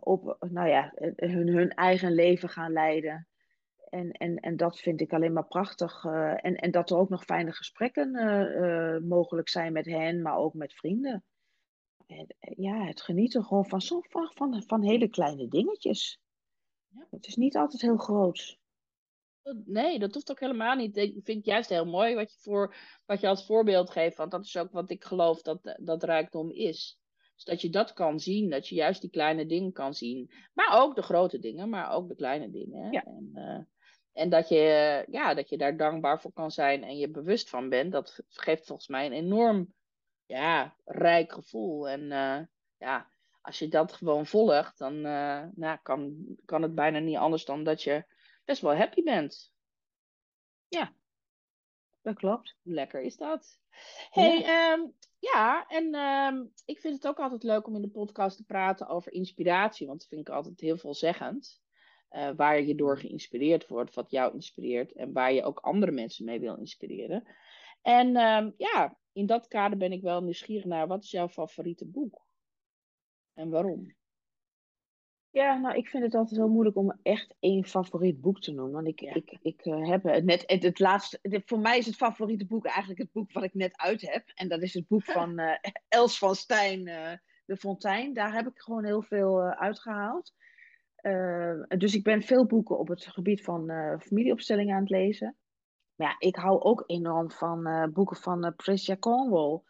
op 0.00 0.36
nou 0.50 0.68
ja, 0.68 0.92
hun, 1.16 1.48
hun 1.48 1.70
eigen 1.70 2.12
leven 2.12 2.48
gaan 2.48 2.72
leiden. 2.72 3.26
En, 3.88 4.10
en, 4.12 4.36
en 4.36 4.56
dat 4.56 4.78
vind 4.78 5.00
ik 5.00 5.12
alleen 5.12 5.32
maar 5.32 5.46
prachtig. 5.46 6.04
En, 6.36 6.54
en 6.56 6.70
dat 6.70 6.90
er 6.90 6.96
ook 6.96 7.08
nog 7.08 7.24
fijne 7.24 7.52
gesprekken 7.52 8.10
mogelijk 9.08 9.48
zijn 9.48 9.72
met 9.72 9.86
hen, 9.86 10.22
maar 10.22 10.36
ook 10.36 10.54
met 10.54 10.74
vrienden. 10.74 11.24
En, 12.06 12.26
ja, 12.56 12.84
het 12.84 13.02
genieten 13.02 13.44
gewoon 13.44 13.66
van, 13.66 13.80
zo, 13.80 14.00
van, 14.00 14.30
van, 14.34 14.62
van 14.62 14.82
hele 14.82 15.08
kleine 15.08 15.48
dingetjes. 15.48 16.20
Ja. 16.88 17.06
Het 17.10 17.26
is 17.26 17.36
niet 17.36 17.56
altijd 17.56 17.82
heel 17.82 17.96
groot. 17.96 18.58
Nee, 19.64 19.98
dat 19.98 20.14
hoeft 20.14 20.30
ook 20.30 20.40
helemaal 20.40 20.76
niet. 20.76 20.96
Ik 20.96 21.12
vind 21.12 21.36
het 21.36 21.44
juist 21.44 21.68
heel 21.68 21.84
mooi 21.84 22.14
wat 22.14 22.32
je, 22.32 22.38
voor, 22.40 22.74
wat 23.06 23.20
je 23.20 23.28
als 23.28 23.46
voorbeeld 23.46 23.90
geeft. 23.90 24.16
Want 24.16 24.30
dat 24.30 24.44
is 24.44 24.56
ook 24.56 24.72
wat 24.72 24.90
ik 24.90 25.04
geloof 25.04 25.42
dat, 25.42 25.76
dat 25.80 26.02
rijkdom 26.02 26.50
is. 26.50 26.98
Dus 27.34 27.44
dat 27.44 27.60
je 27.60 27.70
dat 27.70 27.92
kan 27.92 28.20
zien, 28.20 28.50
dat 28.50 28.68
je 28.68 28.74
juist 28.74 29.00
die 29.00 29.10
kleine 29.10 29.46
dingen 29.46 29.72
kan 29.72 29.94
zien. 29.94 30.30
Maar 30.54 30.82
ook 30.82 30.94
de 30.94 31.02
grote 31.02 31.38
dingen, 31.38 31.68
maar 31.68 31.90
ook 31.90 32.08
de 32.08 32.14
kleine 32.14 32.50
dingen. 32.50 32.92
Ja. 32.92 33.04
En, 33.04 33.30
uh, 33.34 33.58
en 34.12 34.28
dat, 34.28 34.48
je, 34.48 35.04
ja, 35.10 35.34
dat 35.34 35.48
je 35.48 35.56
daar 35.56 35.76
dankbaar 35.76 36.20
voor 36.20 36.32
kan 36.32 36.50
zijn 36.50 36.84
en 36.84 36.98
je 36.98 37.10
bewust 37.10 37.50
van 37.50 37.68
bent, 37.68 37.92
dat 37.92 38.20
geeft 38.28 38.66
volgens 38.66 38.88
mij 38.88 39.06
een 39.06 39.12
enorm 39.12 39.74
ja, 40.26 40.74
rijk 40.84 41.32
gevoel. 41.32 41.88
En 41.88 42.00
uh, 42.00 42.40
ja, 42.78 43.10
als 43.40 43.58
je 43.58 43.68
dat 43.68 43.92
gewoon 43.92 44.26
volgt, 44.26 44.78
dan 44.78 44.94
uh, 44.94 45.44
nou, 45.54 45.78
kan, 45.82 46.16
kan 46.44 46.62
het 46.62 46.74
bijna 46.74 46.98
niet 46.98 47.16
anders 47.16 47.44
dan 47.44 47.64
dat 47.64 47.82
je 47.82 48.04
best 48.44 48.62
wel 48.62 48.76
happy 48.76 49.02
bent. 49.02 49.52
Ja, 50.68 50.92
dat 52.02 52.14
klopt. 52.14 52.56
Lekker 52.62 53.00
is 53.00 53.16
dat. 53.16 53.58
Hey, 54.10 54.38
ja, 54.38 54.72
um, 54.72 54.94
ja 55.18 55.66
en 55.68 55.94
um, 55.94 56.52
ik 56.64 56.80
vind 56.80 56.94
het 56.94 57.06
ook 57.06 57.18
altijd 57.18 57.42
leuk 57.42 57.66
om 57.66 57.74
in 57.74 57.82
de 57.82 57.88
podcast 57.88 58.36
te 58.36 58.44
praten 58.44 58.88
over 58.88 59.12
inspiratie, 59.12 59.86
want 59.86 59.98
dat 59.98 60.08
vind 60.08 60.20
ik 60.20 60.34
altijd 60.34 60.60
heel 60.60 60.76
veelzeggend. 60.76 61.64
Uh, 62.10 62.30
waar 62.36 62.60
je 62.60 62.74
door 62.74 62.98
geïnspireerd 62.98 63.66
wordt, 63.66 63.94
wat 63.94 64.10
jou 64.10 64.34
inspireert 64.34 64.92
en 64.92 65.12
waar 65.12 65.32
je 65.32 65.44
ook 65.44 65.58
andere 65.58 65.92
mensen 65.92 66.24
mee 66.24 66.40
wil 66.40 66.56
inspireren. 66.56 67.26
En 67.82 68.16
um, 68.16 68.54
ja, 68.56 68.96
in 69.16 69.26
dat 69.26 69.48
kader 69.48 69.78
ben 69.78 69.92
ik 69.92 70.02
wel 70.02 70.22
nieuwsgierig 70.22 70.64
naar 70.64 70.86
wat 70.86 71.04
is 71.04 71.10
jouw 71.10 71.28
favoriete 71.28 71.86
boek? 71.86 72.26
En 73.34 73.50
waarom? 73.50 73.94
Ja, 75.30 75.58
nou, 75.58 75.76
ik 75.76 75.88
vind 75.88 76.02
het 76.02 76.14
altijd 76.14 76.40
heel 76.40 76.48
moeilijk 76.48 76.76
om 76.76 76.98
echt 77.02 77.34
één 77.38 77.64
favoriet 77.64 78.20
boek 78.20 78.40
te 78.40 78.52
noemen. 78.52 78.72
Want 78.72 78.86
ik, 78.86 79.00
ik, 79.00 79.38
ik 79.42 79.66
uh, 79.66 79.88
heb 79.88 80.02
net 80.24 80.42
het, 80.46 80.62
het 80.62 80.78
laatste. 80.78 81.42
voor 81.44 81.58
mij 81.58 81.78
is 81.78 81.86
het 81.86 81.96
favoriete 81.96 82.46
boek 82.46 82.66
eigenlijk 82.66 83.00
het 83.00 83.12
boek 83.12 83.32
wat 83.32 83.42
ik 83.42 83.54
net 83.54 83.76
uit 83.76 84.00
heb. 84.00 84.28
En 84.34 84.48
dat 84.48 84.62
is 84.62 84.74
het 84.74 84.86
boek 84.86 85.04
van 85.04 85.40
uh, 85.40 85.52
Els 85.88 86.18
van 86.18 86.34
Stijn, 86.34 86.86
uh, 86.86 87.12
De 87.44 87.56
Fontein. 87.56 88.14
Daar 88.14 88.32
heb 88.32 88.46
ik 88.46 88.58
gewoon 88.58 88.84
heel 88.84 89.02
veel 89.02 89.40
uitgehaald. 89.42 90.34
dus 91.78 91.94
ik 91.94 92.02
ben 92.02 92.22
veel 92.22 92.46
boeken 92.46 92.78
op 92.78 92.88
het 92.88 93.06
gebied 93.06 93.42
van 93.42 93.70
familieopstellingen 94.00 94.74
aan 94.74 94.80
het 94.80 94.90
lezen. 94.90 95.36
Maar 95.96 96.08
ja, 96.08 96.16
ik 96.18 96.36
hou 96.36 96.60
ook 96.60 96.84
enorm 96.86 97.30
van 97.30 97.90
boeken 97.92 98.16
van 98.16 98.40
Patricia 98.40 98.96
Cornwall 98.96 99.62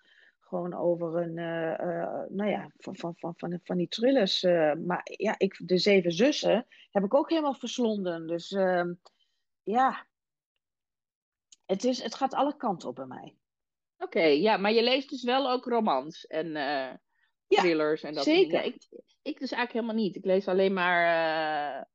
gewoon 0.47 0.75
over 0.75 1.17
een, 1.17 1.37
uh, 1.37 1.87
uh, 1.87 2.23
nou 2.29 2.51
ja, 2.51 2.71
van, 2.77 2.97
van, 2.97 3.15
van, 3.17 3.35
van, 3.37 3.61
van 3.63 3.77
die 3.77 3.89
thrillers. 3.89 4.43
Uh, 4.43 4.75
maar 4.75 5.01
ja, 5.05 5.35
ik, 5.39 5.69
de 5.69 5.79
Zeven 5.79 6.13
Zussen 6.13 6.67
heb 6.91 7.05
ik 7.05 7.15
ook 7.15 7.29
helemaal 7.29 7.55
verslonden. 7.55 8.27
Dus 8.27 8.53
ehm, 8.53 8.93
ja, 9.63 10.07
het, 11.65 11.85
is, 11.85 12.03
het 12.03 12.15
gaat 12.15 12.35
alle 12.35 12.57
kanten 12.57 12.89
op 12.89 12.95
bij 12.95 13.07
mij. 13.07 13.37
Oké, 13.99 14.23
ja, 14.23 14.57
maar 14.57 14.73
je 14.73 14.83
leest 14.83 15.11
dus 15.11 15.23
wel 15.23 15.51
ook 15.51 15.65
romans 15.65 16.27
en 16.27 16.53
thrillers 17.47 18.01
ja, 18.01 18.09
en 18.09 18.15
dat 18.15 18.25
zeker. 18.25 18.65
Ik, 18.65 18.89
ik 19.23 19.39
dus 19.39 19.53
eigenlijk 19.53 19.73
helemaal 19.73 20.05
niet. 20.05 20.17
Ik 20.17 20.25
lees 20.25 20.49
alleen 20.49 20.73
maar, 20.73 21.89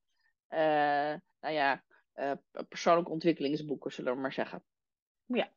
nou 1.39 1.53
ja, 1.53 1.83
persoonlijke 2.67 3.11
ontwikkelingsboeken, 3.11 3.91
zullen 3.91 4.13
we 4.13 4.19
maar 4.19 4.33
zeggen. 4.33 4.63
Ja, 5.25 5.51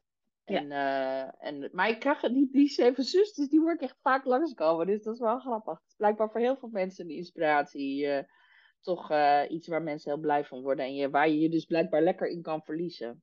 en, 0.44 0.68
ja. 0.68 1.26
uh, 1.26 1.32
en, 1.38 1.68
maar 1.72 1.88
ik 1.88 1.98
krijg 1.98 2.20
die, 2.20 2.48
die 2.52 2.68
zeven 2.68 3.04
zusters, 3.04 3.48
die 3.48 3.60
hoor 3.60 3.72
ik 3.72 3.80
echt 3.80 3.98
vaak 4.02 4.24
langskomen. 4.24 4.86
Dus 4.86 5.02
dat 5.02 5.14
is 5.14 5.20
wel 5.20 5.38
grappig. 5.38 5.78
Het 5.78 5.88
is 5.88 5.96
blijkbaar 5.96 6.30
voor 6.30 6.40
heel 6.40 6.56
veel 6.56 6.68
mensen 6.68 7.06
de 7.06 7.14
inspiratie. 7.14 8.06
Uh, 8.06 8.18
toch 8.80 9.12
iets 9.48 9.68
waar 9.68 9.82
mensen 9.82 10.12
heel 10.12 10.20
blij 10.20 10.44
van 10.44 10.62
worden. 10.62 10.84
En 10.84 10.94
je, 10.94 11.10
waar 11.10 11.28
je 11.28 11.40
je 11.40 11.48
dus 11.48 11.64
blijkbaar 11.64 12.02
lekker 12.02 12.28
in 12.28 12.42
kan 12.42 12.62
verliezen. 12.62 13.22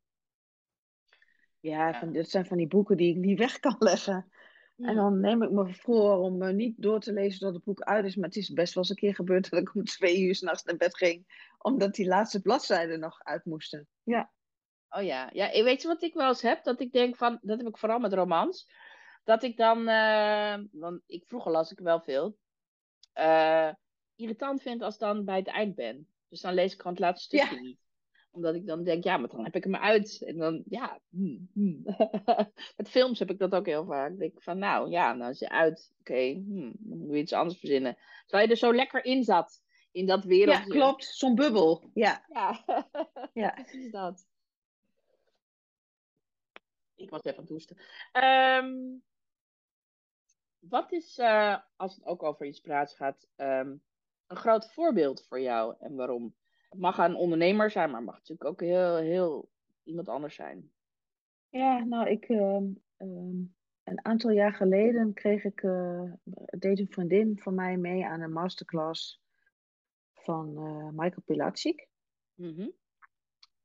Ja, 1.59 1.87
ja. 1.87 1.99
Van, 1.99 2.13
dat 2.13 2.29
zijn 2.29 2.45
van 2.45 2.57
die 2.57 2.67
boeken 2.67 2.97
die 2.97 3.09
ik 3.09 3.15
niet 3.15 3.39
weg 3.39 3.59
kan 3.59 3.75
leggen. 3.79 4.31
En 4.81 4.95
dan 4.95 5.19
neem 5.19 5.43
ik 5.43 5.51
me 5.51 5.73
voor 5.73 6.17
om 6.17 6.55
niet 6.55 6.81
door 6.81 6.99
te 6.99 7.13
lezen 7.13 7.39
tot 7.39 7.53
het 7.53 7.63
boek 7.63 7.81
uit 7.81 8.05
is. 8.05 8.15
Maar 8.15 8.27
het 8.27 8.37
is 8.37 8.49
best 8.49 8.73
wel 8.73 8.83
eens 8.83 8.91
een 8.91 8.97
keer 8.97 9.15
gebeurd 9.15 9.49
dat 9.49 9.59
ik 9.59 9.75
om 9.75 9.83
twee 9.97 10.21
uur 10.21 10.35
s'nachts 10.35 10.63
naar 10.63 10.77
bed 10.77 10.97
ging. 10.97 11.49
Omdat 11.57 11.95
die 11.95 12.07
laatste 12.07 12.41
bladzijden 12.41 12.99
nog 12.99 13.23
uit 13.23 13.45
moesten. 13.45 13.87
Ja. 14.03 14.31
Oh 14.89 15.03
ja, 15.03 15.29
ja, 15.33 15.63
weet 15.63 15.81
je 15.81 15.87
wat 15.87 16.01
ik 16.01 16.13
wel 16.13 16.27
eens 16.27 16.41
heb? 16.41 16.63
Dat 16.63 16.79
ik 16.79 16.91
denk 16.91 17.15
van, 17.15 17.39
dat 17.41 17.57
heb 17.57 17.67
ik 17.67 17.77
vooral 17.77 17.99
met 17.99 18.13
romans. 18.13 18.69
Dat 19.23 19.43
ik 19.43 19.57
dan, 19.57 19.89
uh, 19.89 20.57
want 20.71 21.01
ik 21.05 21.23
vroeger 21.27 21.51
las 21.51 21.71
ik 21.71 21.79
wel 21.79 22.01
veel, 22.01 22.37
uh, 23.19 23.69
irritant 24.15 24.61
vind 24.61 24.81
als 24.81 24.97
dan 24.97 25.25
bij 25.25 25.37
het 25.37 25.47
eind 25.47 25.75
ben. 25.75 26.07
Dus 26.27 26.41
dan 26.41 26.53
lees 26.53 26.73
ik 26.73 26.77
gewoon 26.77 26.93
het 26.93 27.01
laatste 27.01 27.37
stukje 27.37 27.55
ja. 27.55 27.61
niet. 27.61 27.79
Omdat 28.31 28.55
ik 28.55 28.65
dan 28.65 28.83
denk, 28.83 29.03
ja, 29.03 29.17
maar 29.17 29.29
dan 29.29 29.43
heb 29.43 29.55
ik 29.55 29.63
hem 29.63 29.75
uit. 29.75 30.21
En 30.21 30.37
dan, 30.37 30.63
ja. 30.69 30.99
Hmm, 31.09 31.49
hmm. 31.53 31.83
met 32.77 32.89
films 32.89 33.19
heb 33.19 33.29
ik 33.29 33.39
dat 33.39 33.53
ook 33.53 33.65
heel 33.65 33.85
vaak. 33.85 34.09
Dan 34.09 34.17
denk 34.17 34.33
ik 34.33 34.43
van, 34.43 34.57
nou 34.57 34.89
ja, 34.89 35.13
nou 35.13 35.31
is 35.31 35.39
je 35.39 35.49
uit. 35.49 35.93
Oké, 35.99 36.11
okay, 36.11 36.33
hmm, 36.33 36.73
dan 36.77 36.97
moet 36.97 37.13
je 37.13 37.21
iets 37.21 37.33
anders 37.33 37.59
verzinnen. 37.59 37.97
Terwijl 38.25 38.47
je 38.47 38.53
er 38.53 38.59
zo 38.59 38.73
lekker 38.73 39.05
in 39.05 39.23
zat. 39.23 39.61
In 39.91 40.05
dat 40.05 40.23
wereldje. 40.23 40.73
Ja, 40.73 40.79
klopt. 40.79 41.05
Zo'n 41.05 41.35
bubbel. 41.35 41.89
Ja. 41.93 42.25
Ja, 42.29 42.63
ja. 43.33 43.49
precies 43.49 43.91
dat. 43.91 44.25
Ik 46.95 47.09
was 47.09 47.23
even 47.23 47.37
aan 47.37 47.43
het 47.43 47.51
hoesten. 47.51 47.77
Um, 48.23 49.03
wat 50.59 50.91
is, 50.91 51.17
uh, 51.17 51.57
als 51.75 51.95
het 51.95 52.05
ook 52.05 52.23
over 52.23 52.45
inspiratie 52.45 52.97
gaat, 52.97 53.27
um, 53.35 53.83
een 54.27 54.37
groot 54.37 54.71
voorbeeld 54.71 55.25
voor 55.27 55.41
jou 55.41 55.75
en 55.79 55.95
waarom? 55.95 56.35
Het 56.71 56.79
mag 56.79 56.97
een 56.97 57.15
ondernemer 57.15 57.71
zijn, 57.71 57.89
maar 57.89 57.97
het 57.97 58.05
mag 58.05 58.15
natuurlijk 58.15 58.49
ook 58.49 58.59
heel, 58.59 58.95
heel 58.95 59.49
iemand 59.83 60.09
anders 60.09 60.35
zijn. 60.35 60.71
Ja, 61.49 61.83
nou, 61.83 62.09
ik, 62.09 62.29
uh, 62.29 62.61
um, 62.97 63.55
een 63.83 64.05
aantal 64.05 64.31
jaar 64.31 64.53
geleden 64.53 65.13
kreeg 65.13 65.43
ik, 65.43 65.61
uh, 65.61 66.11
deed 66.57 66.79
een 66.79 66.91
vriendin 66.91 67.39
van 67.39 67.55
mij 67.55 67.77
mee 67.77 68.05
aan 68.05 68.21
een 68.21 68.31
masterclass 68.31 69.21
van 70.13 70.49
uh, 70.57 70.89
Michael 70.89 71.23
Pilatschik. 71.25 71.87
Mm 72.35 72.55
-hmm. 72.55 72.73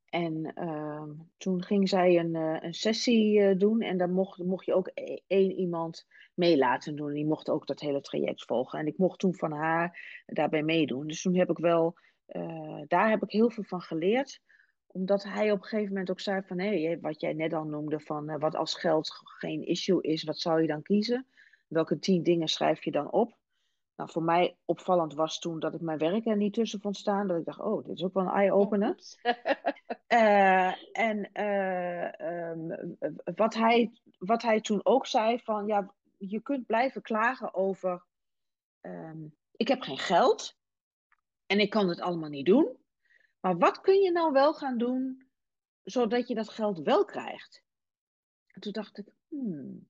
En 0.09 0.51
uh, 0.55 1.03
toen 1.37 1.63
ging 1.63 1.89
zij 1.89 2.19
een, 2.19 2.35
uh, 2.35 2.57
een 2.59 2.73
sessie 2.73 3.55
doen 3.55 3.81
en 3.81 3.97
daar 3.97 4.09
mocht, 4.09 4.43
mocht 4.43 4.65
je 4.65 4.73
ook 4.73 4.91
e-, 4.93 5.17
één 5.27 5.51
iemand 5.51 6.07
mee 6.33 6.57
laten 6.57 6.95
doen. 6.95 7.13
Die 7.13 7.25
mocht 7.25 7.49
ook 7.49 7.67
dat 7.67 7.79
hele 7.79 8.01
traject 8.01 8.45
volgen. 8.45 8.79
En 8.79 8.87
ik 8.87 8.97
mocht 8.97 9.19
toen 9.19 9.35
van 9.35 9.51
haar 9.51 9.99
daarbij 10.25 10.63
meedoen. 10.63 11.07
Dus 11.07 11.21
toen 11.21 11.35
heb 11.35 11.49
ik 11.49 11.57
wel, 11.57 11.97
eh, 12.27 12.81
daar 12.87 13.09
heb 13.09 13.23
ik 13.23 13.31
heel 13.31 13.49
veel 13.49 13.63
van 13.63 13.81
geleerd. 13.81 14.41
Omdat 14.87 15.23
hij 15.23 15.51
op 15.51 15.57
een 15.57 15.63
gegeven 15.63 15.89
moment 15.89 16.09
ook 16.09 16.19
zei 16.19 16.41
van, 16.45 16.59
hé, 16.59 16.99
wat 16.99 17.21
jij 17.21 17.33
net 17.33 17.53
al 17.53 17.63
noemde, 17.63 17.99
van 17.99 18.39
wat 18.39 18.55
als 18.55 18.75
geld 18.75 19.11
geen 19.23 19.65
issue 19.65 20.01
is, 20.01 20.23
wat 20.23 20.39
zou 20.39 20.61
je 20.61 20.67
dan 20.67 20.81
kiezen? 20.81 21.27
Welke 21.67 21.99
tien 21.99 22.23
dingen 22.23 22.47
schrijf 22.47 22.83
je 22.83 22.91
dan 22.91 23.11
op? 23.11 23.37
Nou, 23.97 24.11
voor 24.11 24.23
mij 24.23 24.57
opvallend 24.65 25.13
was 25.13 25.39
toen 25.39 25.59
dat 25.59 25.73
ik 25.73 25.81
mijn 25.81 25.97
werk 25.97 26.25
er 26.25 26.37
niet 26.37 26.53
tussen 26.53 26.81
vond 26.81 26.97
staan. 26.97 27.27
Dat 27.27 27.37
ik 27.37 27.45
dacht, 27.45 27.59
oh, 27.59 27.85
dit 27.85 27.97
is 27.97 28.03
ook 28.03 28.13
wel 28.13 28.23
een 28.23 28.33
eye-opener. 28.33 28.95
Uh, 30.07 30.73
en 31.07 31.29
uh, 31.33 32.49
um, 32.49 32.97
wat, 33.35 33.53
hij, 33.53 33.91
wat 34.17 34.41
hij 34.41 34.61
toen 34.61 34.79
ook 34.83 35.05
zei 35.05 35.39
van, 35.39 35.65
ja, 35.65 35.93
je 36.17 36.41
kunt 36.41 36.65
blijven 36.65 37.01
klagen 37.01 37.53
over, 37.53 38.05
um, 38.81 39.35
ik 39.51 39.67
heb 39.67 39.81
geen 39.81 39.97
geld 39.97 40.56
en 41.47 41.59
ik 41.59 41.69
kan 41.69 41.89
het 41.89 41.99
allemaal 41.99 42.29
niet 42.29 42.45
doen. 42.45 42.77
Maar 43.39 43.57
wat 43.57 43.81
kun 43.81 44.01
je 44.01 44.11
nou 44.11 44.31
wel 44.31 44.53
gaan 44.53 44.77
doen, 44.77 45.27
zodat 45.83 46.27
je 46.27 46.35
dat 46.35 46.49
geld 46.49 46.79
wel 46.79 47.05
krijgt? 47.05 47.63
En 48.47 48.61
toen 48.61 48.71
dacht 48.71 48.97
ik, 48.97 49.07
hmm, 49.27 49.87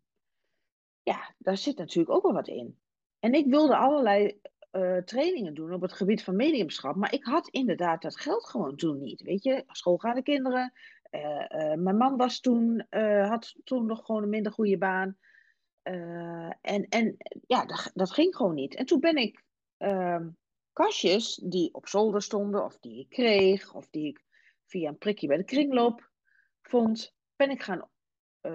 ja, 1.03 1.33
daar 1.37 1.57
zit 1.57 1.77
natuurlijk 1.77 2.15
ook 2.15 2.23
wel 2.23 2.33
wat 2.33 2.47
in. 2.47 2.79
En 3.19 3.33
ik 3.33 3.45
wilde 3.45 3.75
allerlei 3.75 4.39
uh, 4.71 4.97
trainingen 4.97 5.53
doen 5.53 5.73
op 5.73 5.81
het 5.81 5.93
gebied 5.93 6.23
van 6.23 6.35
mediumschap. 6.35 6.95
Maar 6.95 7.13
ik 7.13 7.23
had 7.23 7.47
inderdaad 7.49 8.01
dat 8.01 8.19
geld 8.19 8.49
gewoon 8.49 8.75
toen 8.75 8.99
niet. 8.99 9.21
Weet 9.21 9.43
je, 9.43 9.63
schoolgaande 9.67 10.21
kinderen. 10.21 10.73
Uh, 11.11 11.21
uh, 11.21 11.73
mijn 11.73 11.97
man 11.97 12.17
was 12.17 12.39
toen, 12.39 12.85
had 13.27 13.55
toen 13.63 13.85
nog 13.85 14.05
gewoon 14.05 14.23
een 14.23 14.29
minder 14.29 14.51
goede 14.51 14.77
baan. 14.77 15.17
en, 16.61 16.87
en 16.89 17.17
ja, 17.47 17.65
dat, 17.65 17.91
dat 17.93 18.11
ging 18.11 18.35
gewoon 18.35 18.55
niet. 18.55 18.75
En 18.75 18.85
toen 18.85 18.99
ben 18.99 19.15
ik 19.15 19.43
ehm, 19.77 20.27
kastjes 20.77 21.35
die 21.35 21.73
op 21.73 21.87
zolder 21.87 22.21
stonden, 22.21 22.63
of 22.63 22.77
die 22.79 22.99
ik 22.99 23.09
kreeg, 23.09 23.73
of 23.73 23.89
die 23.89 24.07
ik 24.07 24.23
via 24.65 24.89
een 24.89 24.97
prikje 24.97 25.27
bij 25.27 25.37
de 25.37 25.43
kringloop 25.43 26.09
vond, 26.61 27.15
ben 27.35 27.49
ik 27.49 27.61
gaan 27.61 27.89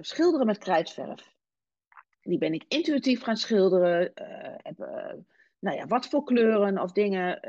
schilderen 0.00 0.46
met 0.46 0.58
krijtverf. 0.58 1.34
Die 2.20 2.38
ben 2.38 2.52
ik 2.52 2.64
intuïtief 2.68 3.22
gaan 3.22 3.36
schilderen. 3.36 4.12
Heb, 4.56 4.78
nou 5.58 5.76
ja, 5.76 5.86
wat 5.86 6.06
voor 6.06 6.24
kleuren 6.24 6.78
of 6.78 6.92
dingen. 6.92 7.40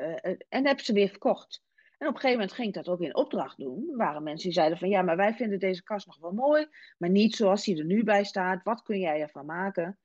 En 0.49 0.67
heb 0.67 0.79
ze 0.79 0.93
weer 0.93 1.09
verkocht. 1.09 1.63
En 1.97 2.07
op 2.07 2.13
een 2.13 2.19
gegeven 2.19 2.39
moment 2.39 2.51
ging 2.51 2.67
ik 2.67 2.73
dat 2.73 2.87
ook 2.87 3.01
in 3.01 3.15
opdracht 3.15 3.57
doen. 3.57 3.89
Er 3.89 3.97
waren 3.97 4.23
mensen 4.23 4.49
die 4.49 4.57
zeiden 4.57 4.77
van 4.77 4.89
ja, 4.89 5.01
maar 5.01 5.17
wij 5.17 5.33
vinden 5.33 5.59
deze 5.59 5.83
kast 5.83 6.07
nog 6.07 6.17
wel 6.17 6.31
mooi, 6.31 6.67
maar 6.97 7.09
niet 7.09 7.35
zoals 7.35 7.63
die 7.63 7.77
er 7.77 7.85
nu 7.85 8.03
bij 8.03 8.23
staat. 8.23 8.63
Wat 8.63 8.81
kun 8.81 8.99
jij 8.99 9.21
ervan 9.21 9.45
maken? 9.45 9.97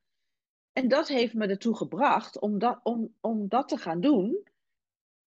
En 0.73 0.87
dat 0.87 1.07
heeft 1.07 1.33
me 1.33 1.47
ertoe 1.47 1.75
gebracht 1.75 2.39
om 2.39 2.59
dat, 2.59 2.79
om, 2.83 3.13
om 3.21 3.47
dat 3.47 3.67
te 3.67 3.77
gaan 3.77 4.01
doen. 4.01 4.47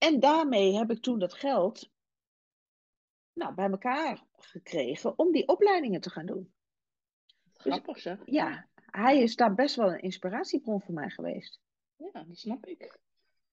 En 0.02 0.20
daarmee 0.20 0.74
heb 0.74 0.90
ik 0.90 1.02
toen 1.02 1.18
dat 1.18 1.34
geld 1.34 1.90
nou, 3.32 3.54
bij 3.54 3.70
elkaar 3.70 4.24
gekregen 4.32 5.18
om 5.18 5.32
die 5.32 5.48
opleidingen 5.48 6.00
te 6.00 6.10
gaan 6.10 6.26
doen. 6.26 6.52
Dus 7.26 7.72
Grappig 7.72 8.02
dus, 8.02 8.18
Ja, 8.24 8.68
hij 8.74 9.22
is 9.22 9.36
daar 9.36 9.54
best 9.54 9.76
wel 9.76 9.92
een 9.92 10.00
inspiratiebron 10.00 10.80
voor 10.80 10.94
mij 10.94 11.10
geweest. 11.10 11.60
Ja, 11.96 12.24
dat 12.24 12.38
snap 12.38 12.66
ik. 12.66 12.98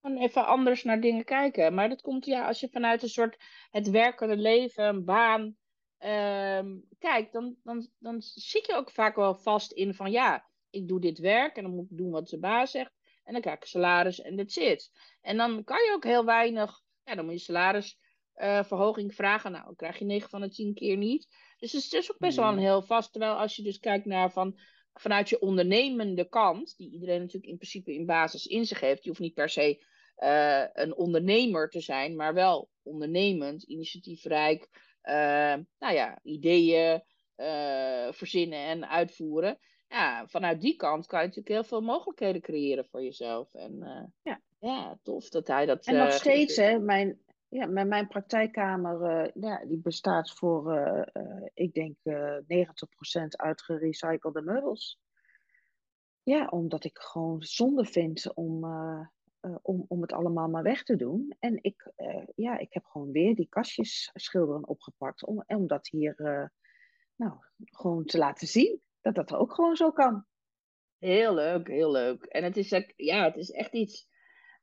Gewoon 0.02 0.18
even 0.18 0.46
anders 0.46 0.84
naar 0.84 1.02
dingen 1.02 1.26
kijken. 1.26 1.74
Maar 1.74 1.90
dat 1.90 2.02
komt 2.02 2.26
ja, 2.26 2.48
als 2.48 2.60
je 2.60 2.70
vanuit 2.70 3.04
een 3.04 3.10
soort 3.10 3.38
het 3.70 3.90
werkende 3.90 4.38
leven, 4.38 4.86
een 4.86 5.06
baan, 5.06 5.58
ehm, 5.98 6.78
kijkt, 7.00 7.34
dan, 7.34 7.56
dan, 7.64 7.90
dan 7.98 8.22
zit 8.22 8.66
je 8.66 8.76
ook 8.76 8.92
vaak 8.92 9.16
wel 9.16 9.36
vast 9.36 9.72
in 9.72 9.94
van 9.94 10.12
ja, 10.12 10.50
ik 10.70 10.88
doe 10.88 11.00
dit 11.00 11.20
werk 11.20 11.58
en 11.58 11.64
dan 11.64 11.76
moet 11.76 11.92
ik 11.92 11.98
doen 11.98 12.12
wat 12.12 12.28
de 12.28 12.40
baas 12.40 12.72
zegt. 12.72 12.99
En 13.30 13.36
dan 13.36 13.44
krijg 13.44 13.58
ik 13.58 13.66
salaris 13.66 14.22
en 14.22 14.36
that's 14.36 14.56
it. 14.56 14.92
En 15.22 15.38
dan 15.38 15.64
kan 15.64 15.84
je 15.84 15.92
ook 15.96 16.04
heel 16.04 16.26
weinig, 16.26 16.82
ja, 17.04 17.16
dan 17.16 17.26
moet 17.26 17.34
je 17.34 17.40
salarisverhoging 17.40 19.10
uh, 19.10 19.16
vragen. 19.16 19.52
Nou, 19.52 19.66
dan 19.66 19.76
krijg 19.76 19.98
je 20.00 20.06
9 20.06 20.30
van 20.30 20.42
de 20.42 20.50
10 20.50 20.74
keer 20.74 20.98
niet. 20.98 21.28
Dus 21.58 21.72
het 21.72 21.94
is 21.94 22.12
ook 22.12 22.18
best 22.18 22.38
wel 22.38 22.52
een 22.52 22.58
heel 22.58 22.82
vast. 22.82 23.12
Terwijl 23.12 23.34
als 23.34 23.56
je 23.56 23.64
dus 23.64 23.80
kijkt 23.80 24.06
naar 24.06 24.32
van 24.32 24.60
vanuit 24.94 25.30
je 25.30 25.40
ondernemende 25.40 26.30
kant, 26.30 26.78
die 26.78 26.92
iedereen 26.92 27.20
natuurlijk 27.20 27.52
in 27.52 27.58
principe 27.58 27.94
in 27.94 28.06
basis 28.06 28.46
in 28.46 28.66
zich 28.66 28.80
heeft, 28.80 29.04
je 29.04 29.10
hoeft 29.10 29.22
niet 29.22 29.34
per 29.34 29.50
se 29.50 29.86
uh, 30.18 30.64
een 30.74 30.96
ondernemer 30.96 31.70
te 31.70 31.80
zijn, 31.80 32.16
maar 32.16 32.34
wel 32.34 32.70
ondernemend, 32.84 33.64
initiatiefrijk, 33.64 34.70
uh, 35.04 35.14
nou 35.80 35.94
ja, 35.94 36.20
ideeën 36.24 37.04
uh, 37.38 38.12
verzinnen 38.12 38.60
en 38.60 38.90
uitvoeren. 38.90 39.60
Ja, 39.90 40.28
vanuit 40.28 40.62
die 40.62 40.76
kant 40.76 41.06
kan 41.06 41.20
je 41.20 41.28
natuurlijk 41.28 41.56
heel 41.56 41.64
veel 41.64 41.82
mogelijkheden 41.82 42.42
creëren 42.42 42.86
voor 42.86 43.04
jezelf. 43.04 43.54
En 43.54 43.78
ja. 44.24 44.42
ja, 44.60 45.00
tof 45.04 45.30
dat 45.30 45.48
hij 45.48 45.66
dat. 45.66 45.86
En 45.86 45.96
nog 45.96 46.12
steeds, 46.12 46.56
hè, 46.56 46.80
mijn, 46.80 47.22
ja, 47.48 47.66
mijn, 47.66 47.88
mijn 47.88 48.08
praktijkkamer 48.08 49.26
uh, 49.26 49.32
ja, 49.34 49.66
die 49.66 49.82
bestaat 49.82 50.32
voor, 50.32 50.74
ik 51.54 51.74
denk, 51.74 51.96
90% 51.98 52.06
uit 53.30 53.62
gerecyclede 53.62 54.42
meubels. 54.42 55.00
Ja, 56.24 56.48
omdat 56.48 56.84
ik 56.84 56.98
gewoon 56.98 57.42
zonde 57.42 57.86
vind 57.86 58.34
om, 58.34 58.66
om, 59.62 59.86
om 59.88 60.02
het 60.02 60.12
allemaal 60.12 60.48
maar 60.48 60.64
weg 60.64 60.84
te 60.84 60.96
doen. 60.96 61.36
En 61.40 61.64
ik, 61.64 61.92
ja, 62.36 62.58
ik 62.58 62.74
heb 62.74 62.86
gewoon 62.86 63.12
weer 63.12 63.36
die 63.36 63.50
kastjes 63.50 64.10
schilderen 64.14 64.68
opgepakt. 64.68 65.26
Om, 65.26 65.44
om 65.48 65.68
dat 65.68 65.88
hier 65.88 66.16
nou, 67.16 67.34
gewoon 67.66 68.06
te 68.06 68.18
laten 68.18 68.48
zien. 68.48 68.82
Dat 69.02 69.16
dat 69.16 69.34
ook 69.34 69.54
gewoon 69.54 69.76
zo 69.76 69.92
kan. 69.92 70.26
Heel 70.98 71.34
leuk, 71.34 71.68
heel 71.68 71.92
leuk. 71.92 72.24
En 72.24 72.44
het 72.44 72.58
is, 72.58 72.70
ja, 72.96 73.24
het 73.24 73.36
is 73.36 73.52
echt 73.52 73.74
iets... 73.74 74.08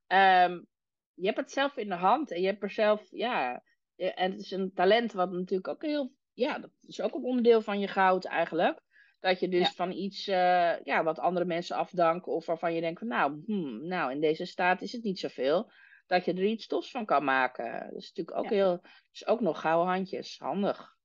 Um, 0.06 0.66
je 1.14 1.26
hebt 1.26 1.36
het 1.36 1.50
zelf 1.50 1.76
in 1.76 1.88
de 1.88 1.94
hand 1.94 2.30
en 2.30 2.40
je 2.40 2.46
hebt 2.46 2.62
er 2.62 2.70
zelf, 2.70 3.06
ja, 3.10 3.62
en 3.96 4.30
het 4.30 4.40
is 4.40 4.50
een 4.50 4.72
talent 4.74 5.12
wat 5.12 5.30
natuurlijk 5.30 5.68
ook 5.68 5.82
heel, 5.82 6.12
ja, 6.32 6.58
dat 6.58 6.70
is 6.80 7.00
ook 7.00 7.14
een 7.14 7.22
onderdeel 7.22 7.62
van 7.62 7.80
je 7.80 7.88
goud 7.88 8.24
eigenlijk. 8.24 8.80
Dat 9.20 9.40
je 9.40 9.48
dus 9.48 9.70
van 9.70 9.92
iets, 9.92 10.28
uh, 10.28 10.80
ja, 10.82 11.02
wat 11.02 11.18
andere 11.18 11.46
mensen 11.46 11.76
afdanken 11.76 12.32
of 12.32 12.46
waarvan 12.46 12.74
je 12.74 12.80
denkt 12.80 12.98
van, 12.98 13.08
nou, 13.08 13.42
hmm, 13.46 13.86
nou, 13.86 14.12
in 14.12 14.20
deze 14.20 14.44
staat 14.44 14.82
is 14.82 14.92
het 14.92 15.02
niet 15.02 15.18
zoveel, 15.18 15.70
dat 16.06 16.24
je 16.24 16.32
er 16.32 16.44
iets 16.44 16.66
tofs 16.66 16.90
van 16.90 17.06
kan 17.06 17.24
maken. 17.24 17.80
Dat 17.80 18.02
is 18.02 18.12
natuurlijk 18.12 18.38
ook 18.38 18.50
heel, 18.50 18.80
is 19.12 19.26
ook 19.26 19.40
nog 19.40 19.60
gouden 19.60 19.92
handjes, 19.92 20.38
handig. 20.38 20.95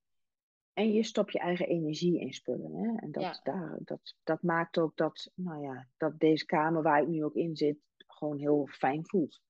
En 0.73 0.93
je 0.93 1.03
stopt 1.03 1.31
je 1.31 1.39
eigen 1.39 1.67
energie 1.67 2.19
in 2.19 2.33
spullen. 2.33 2.73
Hè? 2.73 2.97
En 2.99 3.11
dat, 3.11 3.39
daar, 3.43 3.77
dat, 3.79 4.15
dat 4.23 4.41
maakt 4.41 4.77
ook 4.77 4.97
dat, 4.97 5.31
nou 5.35 5.63
ja, 5.63 5.87
dat 5.97 6.19
deze 6.19 6.45
kamer 6.45 6.81
waar 6.81 7.01
ik 7.01 7.07
nu 7.07 7.23
ook 7.23 7.35
in 7.35 7.55
zit, 7.55 7.77
gewoon 8.07 8.37
heel 8.37 8.67
fijn 8.71 9.07
voelt. 9.07 9.41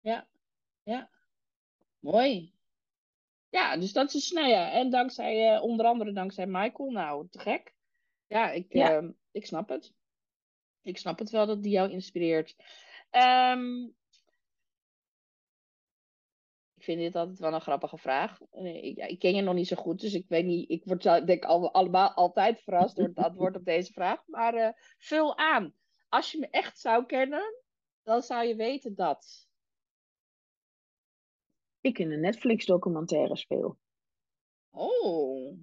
Ja, 0.00 0.28
ja. 0.82 1.10
Mooi. 1.98 2.52
Ja, 3.48 3.76
dus 3.76 3.92
dat 3.92 4.14
is, 4.14 4.30
nou 4.30 4.48
ja, 4.48 4.72
en 4.72 4.90
dankzij, 4.90 5.54
uh, 5.54 5.62
onder 5.62 5.86
andere 5.86 6.12
dankzij 6.12 6.46
Michael, 6.46 6.90
nou, 6.90 7.28
te 7.30 7.38
gek. 7.38 7.74
Ja, 8.26 8.50
ik, 8.50 8.72
ja. 8.72 9.02
Uh, 9.02 9.10
ik 9.30 9.46
snap 9.46 9.68
het. 9.68 9.92
Ik 10.82 10.98
snap 10.98 11.18
het 11.18 11.30
wel 11.30 11.46
dat 11.46 11.62
die 11.62 11.72
jou 11.72 11.90
inspireert. 11.90 12.56
Um, 13.10 13.94
vind 16.84 17.00
dit 17.00 17.16
altijd 17.16 17.38
wel 17.38 17.54
een 17.54 17.60
grappige 17.60 17.98
vraag. 17.98 18.40
Ik, 18.40 18.96
ja, 18.96 19.06
ik, 19.06 19.18
ken 19.18 19.34
je 19.34 19.42
nog 19.42 19.54
niet 19.54 19.68
zo 19.68 19.76
goed, 19.76 20.00
dus 20.00 20.14
ik 20.14 20.28
weet 20.28 20.44
niet. 20.44 20.70
Ik 20.70 20.84
word 20.84 21.02
denk 21.02 21.44
al, 21.44 21.72
allemaal 21.72 22.10
altijd 22.12 22.62
verrast 22.62 22.96
door 22.96 23.06
het 23.06 23.18
antwoord 23.26 23.56
op 23.56 23.64
deze 23.64 23.92
vraag. 23.92 24.26
Maar 24.26 24.54
uh, 24.54 24.68
vul 24.98 25.38
aan. 25.38 25.74
Als 26.08 26.32
je 26.32 26.38
me 26.38 26.48
echt 26.50 26.78
zou 26.78 27.06
kennen, 27.06 27.62
dan 28.02 28.22
zou 28.22 28.46
je 28.46 28.56
weten 28.56 28.94
dat 28.94 29.48
ik 31.80 31.98
in 31.98 32.12
een 32.12 32.20
Netflix-documentaire 32.20 33.36
speel. 33.36 33.78
Oh. 34.70 35.58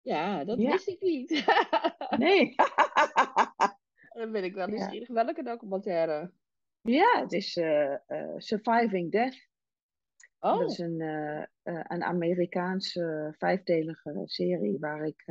Ja, 0.00 0.44
dat 0.44 0.58
wist 0.58 0.88
ik 0.88 1.00
niet. 1.00 1.44
nee. 2.18 2.54
Dan 4.12 4.32
ben 4.32 4.44
ik 4.44 4.54
wel 4.54 4.66
nieuwsgierig. 4.66 5.08
Ja. 5.08 5.14
Welke 5.14 5.42
documentaire? 5.42 6.32
Ja, 6.82 7.20
het 7.20 7.32
is 7.32 7.56
uh, 7.56 7.96
uh, 8.08 8.34
Surviving 8.36 9.10
Death. 9.10 9.48
Oh. 10.38 10.58
Dat 10.58 10.70
is 10.70 10.78
een, 10.78 11.00
uh, 11.00 11.44
een 11.62 12.02
Amerikaanse 12.02 13.34
vijfdelige 13.38 14.22
serie 14.24 14.78
waar 14.78 15.04
ik 15.04 15.24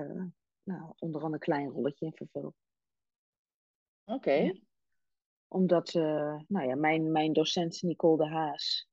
nou, 0.64 0.94
onder 0.98 1.22
andere 1.22 1.34
een 1.34 1.40
klein 1.40 1.70
rolletje 1.70 2.06
in 2.06 2.14
vervul. 2.14 2.54
Oké. 4.06 4.32
Ja 4.32 4.54
omdat 5.52 5.94
nou 6.48 6.68
ja, 6.68 6.76
mijn, 6.76 7.12
mijn 7.12 7.34
docent 7.34 7.82
Nicole 7.82 8.18
de 8.18 8.30
Haas 8.30 8.90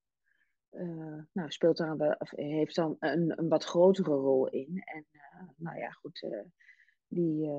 nou, 1.33 1.51
speelt 1.51 1.77
daar 1.77 1.91
een, 1.91 2.21
of 2.21 2.31
heeft 2.31 2.75
dan 2.75 2.97
een, 2.99 3.39
een 3.39 3.49
wat 3.49 3.65
grotere 3.65 4.15
rol 4.15 4.49
in. 4.49 4.83
En 4.85 5.07
nou 5.57 5.79
ja, 5.79 5.91
goed, 5.91 6.27
die, 7.09 7.51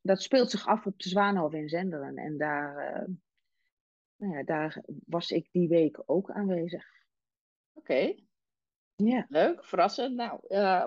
dat 0.00 0.22
speelt 0.22 0.50
zich 0.50 0.66
af 0.66 0.86
op 0.86 0.98
de 0.98 1.08
Zwaanhof 1.08 1.52
in 1.52 1.68
Zenderen. 1.68 2.16
En 2.16 2.36
daar, 2.36 3.06
nou 4.16 4.36
ja, 4.36 4.42
daar 4.42 4.82
was 5.06 5.30
ik 5.30 5.48
die 5.52 5.68
week 5.68 6.02
ook 6.06 6.30
aanwezig. 6.30 6.84
Oké. 7.72 7.92
Okay. 7.92 8.24
Ja. 8.96 9.26
Leuk, 9.28 9.64
verrassend. 9.64 10.14
Nou, 10.14 10.40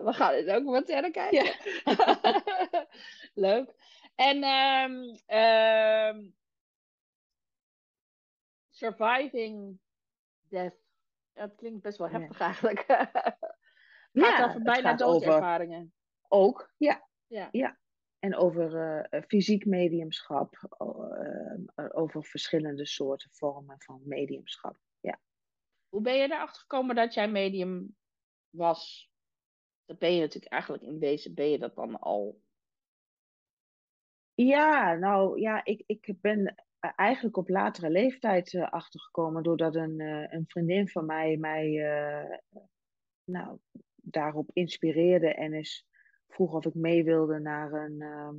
we 0.03 0.13
gaan 0.13 0.33
het 0.35 0.49
ook 0.49 0.65
wat 0.65 0.85
verder 0.85 1.11
kijken. 1.11 1.43
Ja. 1.43 2.87
Leuk. 3.33 3.73
En 4.15 4.43
um, 4.43 5.19
um, 5.37 6.35
surviving 8.69 9.79
death. 10.49 10.77
Dat 11.33 11.55
klinkt 11.55 11.81
best 11.81 11.97
wel 11.97 12.09
heftig 12.09 12.39
eigenlijk. 12.39 12.85
gaat 14.13 14.37
ja, 14.37 14.45
over 14.45 14.61
bijna 14.61 14.93
doodervaringen. 14.93 15.93
Ook, 16.27 16.73
ja. 16.77 17.07
ja. 17.27 17.47
ja. 17.51 17.78
En 18.19 18.35
over 18.35 18.73
uh, 19.13 19.21
fysiek 19.21 19.65
mediumschap, 19.65 20.55
over 21.75 22.23
verschillende 22.23 22.85
soorten 22.85 23.29
vormen 23.31 23.75
van 23.79 24.01
mediumschap. 24.05 24.77
Ja. 24.99 25.19
Hoe 25.89 26.01
ben 26.01 26.15
je 26.15 26.23
erachter 26.23 26.61
gekomen 26.61 26.95
dat 26.95 27.13
jij 27.13 27.29
medium 27.29 27.95
was? 28.49 29.11
Dat 29.85 29.99
ben 29.99 30.13
je 30.13 30.19
natuurlijk 30.19 30.51
eigenlijk 30.51 30.83
in 30.83 30.99
wezen, 30.99 31.33
ben 31.33 31.49
je 31.49 31.59
dat 31.59 31.75
dan 31.75 31.99
al? 31.99 32.41
Ja, 34.33 34.93
nou 34.93 35.39
ja, 35.39 35.65
ik, 35.65 35.83
ik 35.85 36.21
ben 36.21 36.65
eigenlijk 36.79 37.37
op 37.37 37.49
latere 37.49 37.89
leeftijd 37.89 38.53
uh, 38.53 38.69
achtergekomen 38.69 39.43
doordat 39.43 39.75
een, 39.75 39.99
een 40.33 40.45
vriendin 40.47 40.87
van 40.87 41.05
mij 41.05 41.37
mij 41.37 41.71
nou, 43.23 43.59
daarop 43.95 44.49
inspireerde 44.53 45.33
en 45.33 45.53
is 45.53 45.88
vroeg 46.29 46.53
of 46.53 46.65
ik 46.65 46.73
mee 46.73 47.03
wilde 47.03 47.39
naar 47.39 47.73
een, 47.73 48.01
uh, 48.01 48.29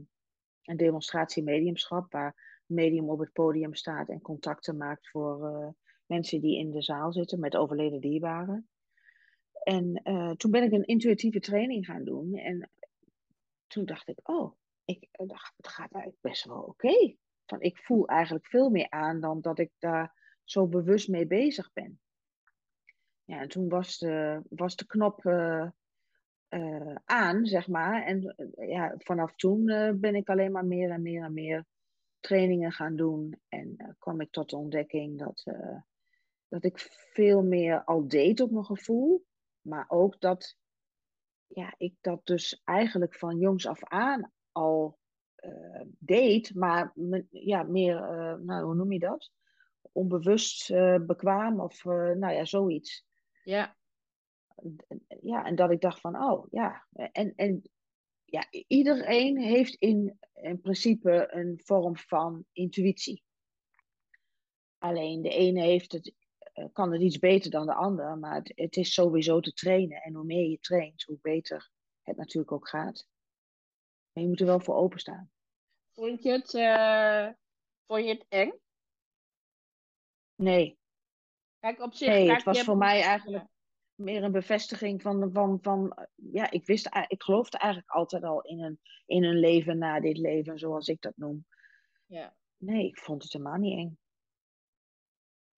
een 0.62 0.76
demonstratie 0.76 1.42
mediumschap, 1.42 2.12
waar 2.12 2.62
medium 2.66 3.10
op 3.10 3.18
het 3.18 3.32
podium 3.32 3.74
staat 3.74 4.08
en 4.08 4.20
contacten 4.20 4.76
maakt 4.76 5.10
voor 5.10 5.50
uh, 5.50 5.68
mensen 6.06 6.40
die 6.40 6.58
in 6.58 6.70
de 6.70 6.82
zaal 6.82 7.12
zitten 7.12 7.40
met 7.40 7.56
overleden 7.56 8.00
dierbaren. 8.00 8.68
En 9.62 10.00
uh, 10.04 10.30
toen 10.30 10.50
ben 10.50 10.62
ik 10.62 10.72
een 10.72 10.86
intuïtieve 10.86 11.40
training 11.40 11.86
gaan 11.86 12.04
doen. 12.04 12.34
En 12.34 12.70
toen 13.66 13.84
dacht 13.84 14.08
ik, 14.08 14.18
oh, 14.22 14.54
ik 14.84 15.08
dacht, 15.10 15.56
het 15.56 15.68
gaat 15.68 15.92
eigenlijk 15.92 16.22
best 16.22 16.44
wel 16.44 16.62
oké. 16.62 16.86
Okay. 16.86 17.18
Ik 17.58 17.78
voel 17.78 18.06
eigenlijk 18.06 18.46
veel 18.46 18.70
meer 18.70 18.90
aan 18.90 19.20
dan 19.20 19.40
dat 19.40 19.58
ik 19.58 19.72
daar 19.78 20.38
zo 20.44 20.66
bewust 20.66 21.08
mee 21.08 21.26
bezig 21.26 21.72
ben. 21.72 22.00
Ja, 23.24 23.40
en 23.40 23.48
toen 23.48 23.68
was 23.68 23.98
de, 23.98 24.42
was 24.48 24.76
de 24.76 24.86
knop 24.86 25.22
uh, 26.50 26.94
aan, 27.04 27.46
zeg 27.46 27.68
maar. 27.68 28.02
En 28.02 28.34
uh, 28.36 28.68
ja, 28.68 28.94
vanaf 28.96 29.34
toen 29.34 29.64
ben 30.00 30.14
ik 30.14 30.28
alleen 30.28 30.52
maar 30.52 30.64
meer 30.64 30.90
en 30.90 31.02
meer 31.02 31.22
en 31.22 31.32
meer 31.32 31.66
trainingen 32.20 32.72
gaan 32.72 32.96
doen. 32.96 33.40
En 33.48 33.96
kwam 33.98 34.20
ik 34.20 34.30
tot 34.30 34.50
de 34.50 34.56
ontdekking 34.56 35.18
dat, 35.18 35.44
dat 36.48 36.64
ik 36.64 36.78
veel 37.12 37.42
meer 37.42 37.84
al 37.84 38.08
deed 38.08 38.40
op 38.40 38.50
mijn 38.50 38.64
gevoel. 38.64 39.24
Maar 39.60 39.84
ook 39.88 40.20
dat 40.20 40.56
ja, 41.46 41.74
ik 41.76 41.94
dat 42.00 42.26
dus 42.26 42.60
eigenlijk 42.64 43.14
van 43.14 43.38
jongs 43.38 43.66
af 43.66 43.84
aan 43.84 44.32
al 44.52 44.98
deed. 45.98 46.54
Maar 46.54 46.92
ja, 47.30 47.62
meer, 47.62 47.94
nou, 48.42 48.64
hoe 48.64 48.74
noem 48.74 48.92
je 48.92 48.98
dat? 48.98 49.30
Onbewust 49.92 50.68
bekwaam 51.06 51.60
of 51.60 51.84
nou 51.84 52.30
ja, 52.32 52.44
zoiets. 52.44 53.06
Ja. 53.44 53.76
Ja, 55.20 55.44
en 55.44 55.54
dat 55.54 55.70
ik 55.70 55.80
dacht 55.80 56.00
van, 56.00 56.16
oh 56.22 56.46
ja. 56.50 56.86
En, 56.92 57.32
en 57.36 57.62
ja, 58.24 58.46
iedereen 58.66 59.38
heeft 59.38 59.74
in, 59.74 60.18
in 60.34 60.60
principe 60.60 61.28
een 61.30 61.60
vorm 61.64 61.96
van 61.96 62.44
intuïtie. 62.52 63.24
Alleen 64.78 65.22
de 65.22 65.28
ene 65.28 65.62
heeft 65.62 65.92
het, 65.92 66.14
eh, 66.38 66.64
kan 66.72 66.92
het 66.92 67.02
iets 67.02 67.18
beter 67.18 67.50
dan 67.50 67.66
de 67.66 67.74
ander, 67.74 68.18
maar 68.18 68.34
het, 68.34 68.52
het 68.54 68.76
is 68.76 68.92
sowieso 68.92 69.40
te 69.40 69.52
trainen. 69.52 70.02
En 70.02 70.14
hoe 70.14 70.24
meer 70.24 70.48
je 70.48 70.58
traint, 70.58 71.02
hoe 71.02 71.18
beter 71.20 71.70
het 72.02 72.16
natuurlijk 72.16 72.52
ook 72.52 72.68
gaat. 72.68 73.08
Maar 74.12 74.22
je 74.22 74.28
moet 74.28 74.40
er 74.40 74.46
wel 74.46 74.60
voor 74.60 74.74
openstaan. 74.74 75.30
Vond 75.92 76.22
je 76.22 76.30
het, 76.30 76.54
uh, 76.54 77.28
vond 77.86 78.04
je 78.04 78.10
het 78.10 78.26
eng? 78.28 78.52
Nee. 80.34 80.78
Kijk, 81.58 81.80
op 81.80 81.94
zich. 81.94 82.08
Nee, 82.08 82.30
het 82.30 82.42
was 82.42 82.62
voor 82.62 82.76
mij 82.76 83.02
eigenlijk 83.02 83.48
meer 84.00 84.22
een 84.22 84.32
bevestiging 84.32 85.02
van, 85.02 85.30
van, 85.32 85.58
van 85.62 86.08
ja, 86.32 86.50
ik 86.50 86.66
wist, 86.66 86.86
ik 87.08 87.22
geloofde 87.22 87.58
eigenlijk 87.58 87.92
altijd 87.92 88.24
al 88.24 88.40
in 88.40 88.60
een, 88.60 88.80
in 89.06 89.24
een 89.24 89.38
leven 89.38 89.78
na 89.78 90.00
dit 90.00 90.18
leven, 90.18 90.58
zoals 90.58 90.88
ik 90.88 91.00
dat 91.00 91.16
noem. 91.16 91.46
Ja. 92.06 92.34
Nee, 92.56 92.86
ik 92.86 92.98
vond 92.98 93.22
het 93.22 93.32
helemaal 93.32 93.58
niet 93.58 93.78
eng. 93.78 93.98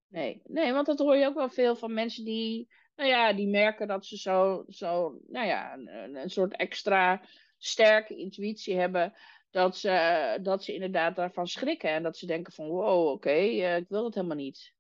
Nee, 0.09 0.43
nee, 0.45 0.72
want 0.72 0.86
dat 0.86 0.99
hoor 0.99 1.16
je 1.16 1.26
ook 1.26 1.34
wel 1.34 1.51
veel 1.51 1.76
van 1.76 1.95
mensen 1.95 2.24
die, 2.24 2.68
nou 2.97 3.09
ja, 3.09 3.32
die 3.32 3.49
merken 3.49 3.86
dat 3.86 4.07
ze 4.07 4.16
zo, 4.16 4.64
zo 4.68 5.20
nou 5.28 5.47
ja, 5.47 5.74
een, 5.74 6.14
een 6.16 6.30
soort 6.30 6.57
extra 6.57 7.22
sterke 7.59 8.16
intuïtie 8.16 8.76
hebben. 8.76 9.12
Dat 9.51 9.76
ze, 9.76 10.38
dat 10.43 10.64
ze 10.64 10.74
inderdaad 10.74 11.16
daarvan 11.16 11.47
schrikken 11.47 11.90
en 11.90 12.03
dat 12.03 12.16
ze 12.16 12.26
denken 12.26 12.53
van 12.53 12.68
wow, 12.68 13.09
oké, 13.09 13.30
eh, 13.30 13.76
ik 13.76 13.88
wil 13.88 14.05
het 14.05 14.14
helemaal 14.14 14.36
niet. 14.36 14.74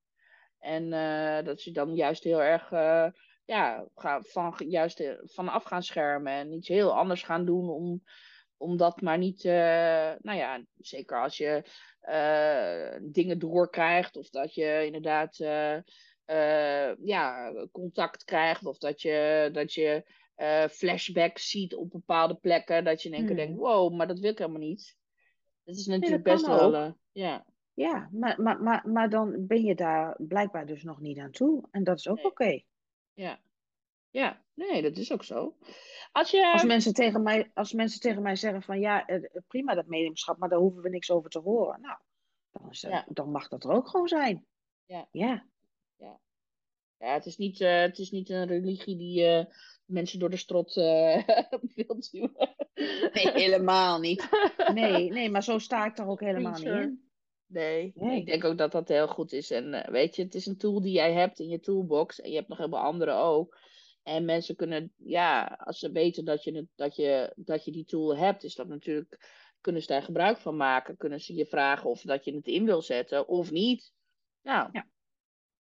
En 0.58 0.92
uh, 0.92 1.42
dat 1.42 1.60
ze 1.60 1.70
dan 1.70 1.94
juist 1.94 2.24
heel 2.24 2.42
erg 2.42 2.70
uh, 2.70 3.06
ja, 3.44 3.86
van, 4.20 4.54
juist 4.58 5.00
eh, 5.00 5.12
vanaf 5.22 5.64
gaan 5.64 5.82
schermen 5.82 6.32
en 6.32 6.52
iets 6.52 6.68
heel 6.68 6.92
anders 6.96 7.22
gaan 7.22 7.44
doen 7.44 7.68
om, 7.68 8.02
om 8.56 8.76
dat 8.76 9.00
maar 9.00 9.18
niet, 9.18 9.44
nou 10.22 10.32
ja, 10.38 10.64
zeker 10.78 11.22
als 11.22 11.36
je 11.36 11.62
dingen 13.02 13.38
doorkrijgt 13.38 14.16
of 14.16 14.28
dat 14.30 14.54
je 14.54 14.82
inderdaad 14.86 15.36
ja, 17.02 17.52
contact 17.72 18.24
krijgt 18.24 18.66
of 18.66 18.78
dat 18.78 19.02
je, 19.02 19.48
dat 19.52 19.72
je 19.72 20.04
flashbacks 20.70 21.50
ziet 21.50 21.74
op 21.74 21.90
bepaalde 21.90 22.34
plekken, 22.34 22.84
dat 22.84 23.02
je 23.02 23.08
in 23.08 23.14
één 23.14 23.26
keer 23.26 23.36
denkt, 23.36 23.52
hmm. 23.52 23.60
wow, 23.60 23.94
maar 23.94 24.06
dat 24.06 24.18
wil 24.18 24.30
ik 24.30 24.38
helemaal 24.38 24.60
niet. 24.60 24.96
Dat 25.64 25.76
is 25.76 25.86
natuurlijk 25.86 26.22
best 26.22 26.46
wel, 26.46 26.96
ja. 27.12 27.44
Ja, 27.74 28.08
maar, 28.12 28.42
maar, 28.42 28.62
maar, 28.62 28.88
maar 28.88 29.10
dan 29.10 29.46
ben 29.46 29.62
je 29.62 29.74
daar 29.74 30.16
blijkbaar 30.18 30.66
dus 30.66 30.82
nog 30.82 31.00
niet 31.00 31.18
aan 31.18 31.30
toe. 31.30 31.68
En 31.70 31.84
dat 31.84 31.98
is 31.98 32.08
ook 32.08 32.24
oké. 32.24 32.62
Ja. 33.14 33.40
Ja, 34.10 34.42
nee, 34.54 34.82
dat 34.82 34.96
is 34.96 35.12
ook 35.12 35.24
zo. 35.24 35.56
Als, 36.12 36.30
je... 36.30 36.52
als, 36.52 36.64
mensen 36.64 36.92
tegen 36.92 37.22
mij, 37.22 37.50
als 37.54 37.72
mensen 37.72 38.00
tegen 38.00 38.22
mij 38.22 38.36
zeggen 38.36 38.62
van 38.62 38.80
ja, 38.80 39.06
prima 39.46 39.74
dat 39.74 39.86
mediumschap, 39.86 40.38
maar 40.38 40.48
daar 40.48 40.58
hoeven 40.58 40.82
we 40.82 40.88
niks 40.88 41.10
over 41.10 41.30
te 41.30 41.38
horen. 41.38 41.80
Nou, 41.80 41.98
dan, 42.50 42.70
is, 42.70 42.86
dan 43.06 43.30
mag 43.30 43.48
dat 43.48 43.64
er 43.64 43.70
ook 43.70 43.88
gewoon 43.88 44.08
zijn. 44.08 44.46
Ja. 44.84 45.08
Ja, 45.10 45.46
ja. 45.96 46.20
ja 46.96 47.12
het, 47.12 47.26
is 47.26 47.36
niet, 47.36 47.60
uh, 47.60 47.80
het 47.80 47.98
is 47.98 48.10
niet 48.10 48.30
een 48.30 48.46
religie 48.46 48.96
die 48.96 49.24
uh, 49.24 49.44
mensen 49.84 50.18
door 50.18 50.30
de 50.30 50.36
strot 50.36 50.76
uh, 50.76 51.26
wil 51.74 52.00
duwen. 52.10 52.54
Nee, 53.12 53.32
helemaal 53.32 53.98
niet. 53.98 54.28
Nee, 54.74 55.10
nee, 55.10 55.30
maar 55.30 55.42
zo 55.42 55.58
sta 55.58 55.86
ik 55.86 55.98
er 55.98 56.06
ook 56.06 56.20
helemaal 56.20 56.52
niet 56.52 56.64
in. 56.64 57.11
Nee, 57.52 57.92
ik 57.94 58.26
denk 58.26 58.44
ook 58.44 58.58
dat 58.58 58.72
dat 58.72 58.88
heel 58.88 59.08
goed 59.08 59.32
is. 59.32 59.50
En 59.50 59.74
uh, 59.74 59.84
weet 59.84 60.16
je, 60.16 60.22
het 60.22 60.34
is 60.34 60.46
een 60.46 60.56
tool 60.56 60.80
die 60.80 60.92
jij 60.92 61.12
hebt 61.12 61.38
in 61.38 61.48
je 61.48 61.60
toolbox. 61.60 62.20
En 62.20 62.30
je 62.30 62.36
hebt 62.36 62.48
nog 62.48 62.58
helemaal 62.58 62.82
andere 62.82 63.12
ook. 63.12 63.58
En 64.02 64.24
mensen 64.24 64.56
kunnen, 64.56 64.92
ja, 64.96 65.58
als 65.64 65.78
ze 65.78 65.92
weten 65.92 66.24
dat 66.24 66.44
je, 66.44 66.66
dat 66.74 66.96
je, 66.96 67.32
dat 67.36 67.64
je 67.64 67.72
die 67.72 67.84
tool 67.84 68.16
hebt, 68.16 68.44
is 68.44 68.54
dat 68.54 68.68
natuurlijk, 68.68 69.30
kunnen 69.60 69.82
ze 69.82 69.86
daar 69.88 70.02
gebruik 70.02 70.38
van 70.38 70.56
maken. 70.56 70.96
Kunnen 70.96 71.20
ze 71.20 71.34
je 71.34 71.46
vragen 71.46 71.90
of 71.90 72.00
dat 72.00 72.24
je 72.24 72.34
het 72.34 72.46
in 72.46 72.64
wil 72.64 72.82
zetten 72.82 73.28
of 73.28 73.50
niet. 73.50 73.92
Nou, 74.42 74.68
ja. 74.72 74.86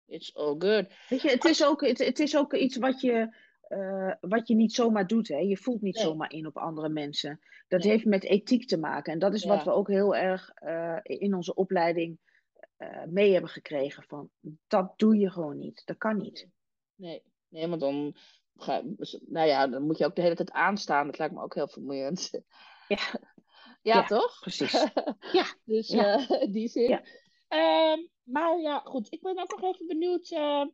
it's 0.05 0.35
all 0.35 0.55
good. 0.57 0.85
Weet 1.09 1.21
je, 1.21 1.29
het 1.29 1.45
is 1.45 1.65
ook, 1.65 1.81
het, 1.81 1.97
het 1.97 2.19
is 2.19 2.37
ook 2.37 2.53
iets 2.53 2.77
wat 2.77 3.01
je 3.01 3.35
uh, 3.69 4.13
wat 4.19 4.47
je 4.47 4.55
niet 4.55 4.73
zomaar 4.73 5.07
doet. 5.07 5.27
Hè? 5.27 5.37
Je 5.37 5.57
voelt 5.57 5.81
niet 5.81 5.97
zomaar 5.97 6.31
in 6.31 6.47
op 6.47 6.57
andere 6.57 6.89
mensen. 6.89 7.39
Dat 7.67 7.83
heeft 7.83 8.05
met 8.05 8.23
ethiek 8.23 8.67
te 8.67 8.77
maken. 8.77 9.13
En 9.13 9.19
dat 9.19 9.33
is 9.33 9.45
wat 9.45 9.63
we 9.63 9.71
ook 9.71 9.87
heel 9.87 10.15
erg 10.15 10.51
uh, 10.63 10.99
in 11.03 11.33
onze 11.33 11.55
opleiding 11.55 12.19
uh, 12.77 13.03
mee 13.03 13.31
hebben 13.31 13.49
gekregen. 13.49 14.03
Van, 14.03 14.29
dat 14.67 14.93
doe 14.99 15.17
je 15.17 15.31
gewoon 15.31 15.57
niet. 15.57 15.81
Dat 15.85 15.97
kan 15.97 16.17
niet. 16.17 16.49
Nee, 16.95 17.23
nee 17.47 17.67
want 17.67 17.81
dan, 17.81 18.15
ga, 18.55 18.81
nou 19.27 19.47
ja, 19.47 19.67
dan 19.67 19.83
moet 19.83 19.97
je 19.97 20.05
ook 20.05 20.15
de 20.15 20.21
hele 20.21 20.35
tijd 20.35 20.51
aanstaan. 20.51 21.05
Dat 21.05 21.17
lijkt 21.17 21.33
me 21.33 21.41
ook 21.41 21.55
heel 21.55 21.67
vermoeiend. 21.67 22.29
Ja, 22.87 22.97
ja, 22.97 23.19
ja 23.81 24.05
toch? 24.05 24.39
Precies. 24.39 24.71
ja. 25.31 25.45
Dus 25.65 25.87
ja. 25.87 26.25
die 26.51 26.67
zin. 26.67 26.91
Um, 26.91 28.09
maar 28.23 28.59
ja, 28.59 28.79
goed. 28.79 29.07
Ik 29.09 29.21
ben 29.21 29.39
ook 29.39 29.59
nog 29.59 29.73
even 29.73 29.87
benieuwd, 29.87 30.27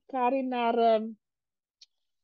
Karin, 0.05 0.47
naar... 0.47 0.95
Um, 0.95 1.21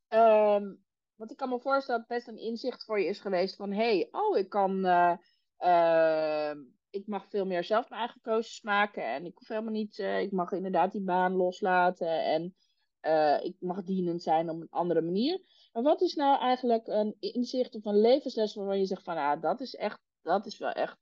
Um, 0.10 0.84
want 1.16 1.32
ik 1.32 1.38
kan 1.38 1.49
me 1.49 1.60
voorstellen 1.60 1.99
dat 2.01 2.10
het 2.10 2.18
best 2.18 2.28
een 2.28 2.45
inzicht 2.45 2.84
voor 2.84 2.99
je 2.99 3.07
is 3.07 3.20
geweest 3.20 3.55
van 3.55 3.72
hé, 3.72 3.97
hey, 3.97 4.07
oh, 4.12 4.38
ik 4.38 4.49
kan. 4.49 4.86
Uh, 4.86 5.18
uh, 5.60 6.51
ik 6.89 7.07
mag 7.07 7.30
veel 7.30 7.45
meer 7.45 7.64
zelf 7.64 7.89
mijn 7.89 8.01
eigen 8.01 8.22
keuzes 8.22 8.62
maken. 8.62 9.03
En 9.03 9.26
ik 9.26 9.38
hoef 9.38 9.47
helemaal 9.47 9.72
niet. 9.72 9.97
Uh, 9.97 10.20
ik 10.20 10.32
mag 10.32 10.51
inderdaad 10.51 10.91
die 10.91 11.03
baan 11.03 11.34
loslaten. 11.34 12.24
En 12.24 12.55
uh, 13.01 13.43
ik 13.43 13.55
mag 13.60 13.84
dienend 13.84 14.24
zijn 14.24 14.49
op 14.49 14.62
een 14.62 14.70
andere 14.70 15.01
manier. 15.01 15.41
Maar 15.74 15.84
wat 15.84 16.01
is 16.01 16.16
nou 16.16 16.39
eigenlijk 16.39 16.88
een 16.88 17.16
inzicht 17.20 17.76
of 17.76 17.86
een 17.86 17.99
levensles 17.99 18.55
waarvan 18.55 18.80
je 18.80 18.86
zegt 18.86 19.03
van 19.03 19.18
ah, 19.18 19.41
dat 19.41 19.62
is 19.62 19.76
echt. 19.76 19.99
Dat 20.22 20.45
is 20.45 20.57
wel 20.57 20.72
echt 20.72 20.99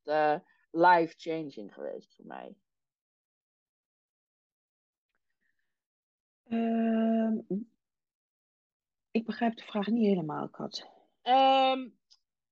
life-changing 0.72 1.74
geweest 1.74 2.16
voor 2.16 2.26
mij. 2.26 2.56
Ik 9.18 9.26
begrijp 9.26 9.58
de 9.58 9.64
vraag 9.64 9.88
niet 9.88 10.06
helemaal, 10.06 10.50
Kat. 10.50 10.90
Um, 11.24 11.98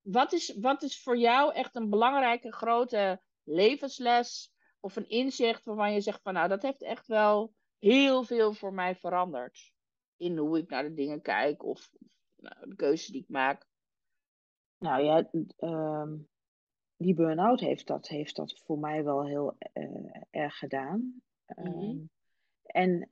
wat, 0.02 0.34
is, 0.34 0.58
wat 0.60 0.84
is 0.84 1.02
voor 1.02 1.18
jou 1.18 1.54
echt 1.54 1.76
een 1.76 1.90
belangrijke 1.90 2.52
grote 2.52 3.22
levensles 3.44 4.54
of 4.80 4.96
een 4.96 5.10
inzicht 5.10 5.66
waarvan 5.66 5.94
je 5.94 6.02
zegt 6.02 6.22
van 6.22 6.34
nou 6.34 6.48
dat 6.48 6.62
heeft 6.62 6.82
echt 6.82 7.08
wel 7.08 7.54
heel 7.80 8.24
veel 8.24 8.54
voor 8.54 8.74
mij 8.74 8.96
veranderd 8.96 9.74
in 10.18 10.38
hoe 10.38 10.58
ik 10.58 10.70
naar 10.70 10.84
de 10.84 10.94
dingen 10.94 11.22
kijk 11.22 11.64
of 11.64 11.92
nou, 12.36 12.70
de 12.70 12.76
keuzes 12.76 13.08
die 13.08 13.22
ik 13.22 13.30
maak? 13.30 13.68
Nou 14.78 15.04
ja, 15.04 15.30
um, 15.58 16.28
die 16.98 17.14
burn-out 17.14 17.60
heeft 17.60 17.88
dat, 17.88 18.08
heeft 18.08 18.36
dat 18.36 18.62
voor 18.64 18.80
mij 18.80 19.04
wel 19.04 19.26
heel 19.26 19.58
erg 20.30 20.58
gedaan. 20.58 21.22
Mhm. 21.46 21.68
Ehm, 21.68 21.98
en 22.64 23.08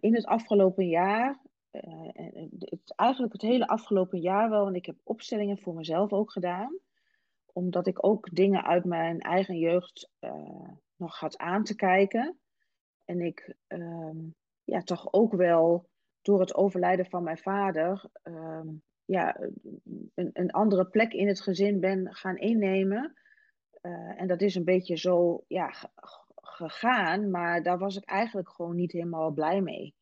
in 0.00 0.14
het 0.14 0.26
afgelopen 0.26 0.88
jaar, 0.88 1.40
het, 1.70 2.92
eigenlijk 2.96 3.32
het 3.32 3.42
hele 3.42 3.66
afgelopen 3.66 4.20
jaar 4.20 4.50
wel, 4.50 4.64
want 4.64 4.76
ik 4.76 4.86
heb 4.86 4.96
opstellingen 5.02 5.58
voor 5.58 5.74
mezelf 5.74 6.12
ook 6.12 6.32
gedaan 6.32 6.78
omdat 7.52 7.86
ik 7.86 8.06
ook 8.06 8.28
dingen 8.34 8.64
uit 8.64 8.84
mijn 8.84 9.20
eigen 9.20 9.58
jeugd 9.58 10.10
nog 10.96 11.18
had 11.18 11.38
aan 11.38 11.64
te 11.64 11.74
kijken. 11.74 12.38
En 13.04 13.20
ik 13.20 13.54
ehm, 13.66 14.16
ja, 14.64 14.80
toch 14.80 15.12
ook 15.12 15.32
wel 15.34 15.88
door 16.22 16.40
het 16.40 16.54
overlijden 16.54 17.06
van 17.06 17.22
mijn 17.22 17.38
vader 17.38 18.04
ehm, 18.22 18.68
ja, 19.04 19.40
een, 20.14 20.30
een 20.32 20.50
andere 20.50 20.84
plek 20.84 21.12
in 21.12 21.28
het 21.28 21.40
gezin 21.40 21.80
ben 21.80 22.14
gaan 22.14 22.36
innemen. 22.36 23.14
Eh, 23.80 24.20
en 24.20 24.26
dat 24.26 24.40
is 24.40 24.54
een 24.54 24.64
beetje 24.64 24.96
zo 24.96 25.44
ja, 25.48 25.72
gegaan, 26.34 27.30
maar 27.30 27.62
daar 27.62 27.78
was 27.78 27.96
ik 27.96 28.04
eigenlijk 28.04 28.50
gewoon 28.50 28.76
niet 28.76 28.92
helemaal 28.92 29.30
blij 29.30 29.60
mee. 29.60 29.94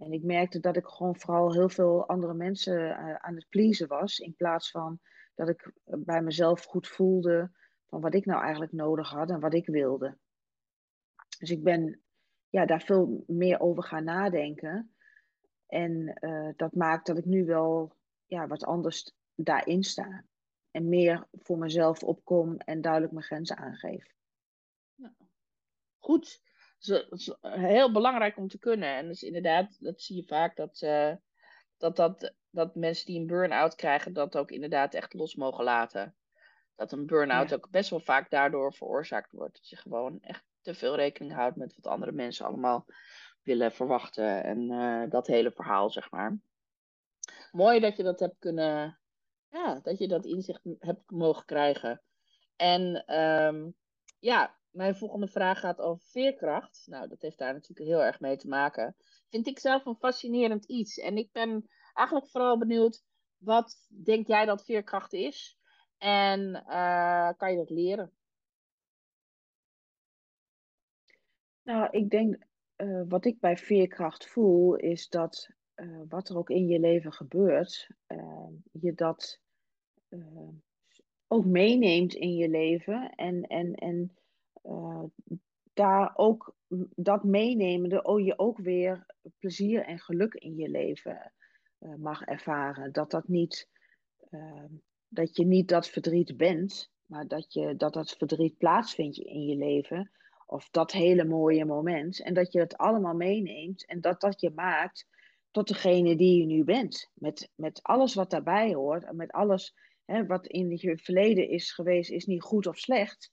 En 0.00 0.12
ik 0.12 0.22
merkte 0.22 0.60
dat 0.60 0.76
ik 0.76 0.86
gewoon 0.86 1.16
vooral 1.16 1.52
heel 1.52 1.68
veel 1.68 2.08
andere 2.08 2.34
mensen 2.34 2.90
eh, 2.90 3.14
aan 3.14 3.34
het 3.34 3.48
pleasen 3.48 3.88
was, 3.88 4.18
in 4.18 4.34
plaats 4.36 4.70
van 4.70 5.00
dat 5.34 5.48
ik 5.48 5.72
bij 5.84 6.22
mezelf 6.22 6.64
goed 6.64 6.88
voelde 6.88 7.50
van 7.86 8.00
wat 8.00 8.14
ik 8.14 8.24
nou 8.24 8.42
eigenlijk 8.42 8.72
nodig 8.72 9.10
had 9.10 9.30
en 9.30 9.40
wat 9.40 9.54
ik 9.54 9.66
wilde. 9.66 10.18
Dus 11.38 11.50
ik 11.50 11.62
ben 11.62 12.00
ja, 12.48 12.66
daar 12.66 12.82
veel 12.82 13.24
meer 13.26 13.60
over 13.60 13.82
gaan 13.82 14.04
nadenken. 14.04 14.94
En 15.66 16.18
uh, 16.20 16.50
dat 16.56 16.74
maakt 16.74 17.06
dat 17.06 17.18
ik 17.18 17.24
nu 17.24 17.44
wel 17.44 17.96
ja, 18.26 18.46
wat 18.46 18.64
anders 18.64 19.14
daarin 19.34 19.82
sta. 19.82 20.24
En 20.70 20.88
meer 20.88 21.26
voor 21.32 21.58
mezelf 21.58 22.02
opkom 22.02 22.56
en 22.56 22.80
duidelijk 22.80 23.12
mijn 23.12 23.24
grenzen 23.24 23.56
aangeef. 23.56 24.14
Ja. 24.94 25.14
Goed. 25.98 26.42
Is, 26.80 27.36
heel 27.40 27.92
belangrijk 27.92 28.36
om 28.36 28.48
te 28.48 28.58
kunnen. 28.58 28.88
En 28.88 29.08
dus 29.08 29.22
inderdaad, 29.22 29.76
dat 29.80 30.00
zie 30.00 30.16
je 30.16 30.24
vaak, 30.24 30.56
dat, 30.56 30.80
uh, 30.80 31.14
dat, 31.76 31.96
dat, 31.96 32.34
dat 32.50 32.74
mensen 32.74 33.06
die 33.06 33.20
een 33.20 33.26
burn-out 33.26 33.74
krijgen, 33.74 34.12
dat 34.12 34.36
ook 34.36 34.50
inderdaad 34.50 34.94
echt 34.94 35.14
los 35.14 35.34
mogen 35.34 35.64
laten. 35.64 36.14
Dat 36.76 36.92
een 36.92 37.06
burn-out 37.06 37.48
ja. 37.48 37.56
ook 37.56 37.70
best 37.70 37.90
wel 37.90 38.00
vaak 38.00 38.30
daardoor 38.30 38.74
veroorzaakt 38.74 39.32
wordt. 39.32 39.54
Dat 39.54 39.68
je 39.68 39.76
gewoon 39.76 40.18
echt 40.20 40.44
te 40.60 40.74
veel 40.74 40.96
rekening 40.96 41.32
houdt 41.32 41.56
met 41.56 41.74
wat 41.76 41.92
andere 41.92 42.12
mensen 42.12 42.46
allemaal 42.46 42.86
willen 43.42 43.72
verwachten. 43.72 44.44
En 44.44 44.60
uh, 44.60 45.10
dat 45.10 45.26
hele 45.26 45.52
verhaal, 45.52 45.90
zeg 45.90 46.10
maar. 46.10 46.38
Mooi 47.50 47.80
dat 47.80 47.96
je 47.96 48.02
dat 48.02 48.20
hebt 48.20 48.38
kunnen, 48.38 49.00
ja, 49.48 49.80
dat 49.82 49.98
je 49.98 50.08
dat 50.08 50.24
inzicht 50.24 50.60
hebt 50.78 51.10
mogen 51.10 51.44
krijgen. 51.44 52.02
En 52.56 53.14
um, 53.20 53.74
ja, 54.18 54.59
mijn 54.70 54.96
volgende 54.96 55.28
vraag 55.28 55.60
gaat 55.60 55.80
over 55.80 56.06
veerkracht. 56.06 56.86
Nou, 56.86 57.08
dat 57.08 57.22
heeft 57.22 57.38
daar 57.38 57.52
natuurlijk 57.52 57.88
heel 57.88 58.02
erg 58.02 58.20
mee 58.20 58.36
te 58.36 58.48
maken. 58.48 58.96
Vind 59.28 59.46
ik 59.46 59.58
zelf 59.58 59.84
een 59.86 59.96
fascinerend 59.96 60.64
iets. 60.64 60.98
En 60.98 61.16
ik 61.16 61.32
ben 61.32 61.68
eigenlijk 61.92 62.28
vooral 62.28 62.58
benieuwd, 62.58 63.04
wat 63.36 63.86
denk 63.88 64.26
jij 64.26 64.44
dat 64.44 64.64
veerkracht 64.64 65.12
is? 65.12 65.58
En 65.98 66.64
uh, 66.68 67.30
kan 67.36 67.50
je 67.50 67.56
dat 67.56 67.70
leren? 67.70 68.12
Nou, 71.62 71.88
ik 71.90 72.10
denk, 72.10 72.44
uh, 72.76 73.02
wat 73.08 73.24
ik 73.24 73.40
bij 73.40 73.56
veerkracht 73.56 74.26
voel, 74.26 74.74
is 74.74 75.08
dat 75.08 75.50
uh, 75.74 76.00
wat 76.08 76.28
er 76.28 76.36
ook 76.36 76.50
in 76.50 76.66
je 76.66 76.80
leven 76.80 77.12
gebeurt, 77.12 77.88
je 78.72 78.94
dat 78.94 79.40
ook 81.26 81.44
meeneemt 81.44 82.14
in 82.14 82.34
je 82.34 82.48
leven 82.48 83.14
en, 83.14 83.42
en, 83.42 83.74
en 83.74 84.19
daar 85.72 86.12
ook 86.14 86.54
dat 86.94 87.24
meenemende 87.24 88.02
oh, 88.02 88.24
je 88.24 88.38
ook 88.38 88.58
weer 88.58 89.06
plezier 89.38 89.84
en 89.84 89.98
geluk 89.98 90.34
in 90.34 90.56
je 90.56 90.68
leven 90.68 91.32
mag 91.96 92.22
ervaren. 92.22 92.92
Dat 92.92 93.10
dat 93.10 93.28
niet, 93.28 93.68
dat 95.08 95.36
je 95.36 95.44
niet 95.44 95.68
dat 95.68 95.88
verdriet 95.88 96.36
bent, 96.36 96.90
maar 97.06 97.28
dat, 97.28 97.52
je, 97.52 97.76
dat 97.76 97.92
dat 97.92 98.10
verdriet 98.10 98.58
plaatsvindt 98.58 99.18
in 99.18 99.44
je 99.44 99.56
leven. 99.56 100.10
Of 100.46 100.70
dat 100.70 100.92
hele 100.92 101.24
mooie 101.24 101.64
moment. 101.64 102.22
En 102.22 102.34
dat 102.34 102.52
je 102.52 102.58
het 102.58 102.76
allemaal 102.76 103.14
meeneemt. 103.14 103.86
En 103.86 104.00
dat 104.00 104.20
dat 104.20 104.40
je 104.40 104.50
maakt 104.50 105.06
tot 105.50 105.68
degene 105.68 106.16
die 106.16 106.40
je 106.40 106.46
nu 106.46 106.64
bent. 106.64 107.10
Met, 107.14 107.50
met 107.54 107.82
alles 107.82 108.14
wat 108.14 108.30
daarbij 108.30 108.74
hoort. 108.74 109.04
En 109.04 109.16
met 109.16 109.30
alles 109.32 109.74
wat 110.26 110.46
in 110.46 110.70
je 110.76 110.98
verleden 110.98 111.48
is 111.48 111.72
geweest, 111.72 112.10
is 112.10 112.26
niet 112.26 112.42
goed 112.42 112.66
of 112.66 112.78
slecht. 112.78 113.32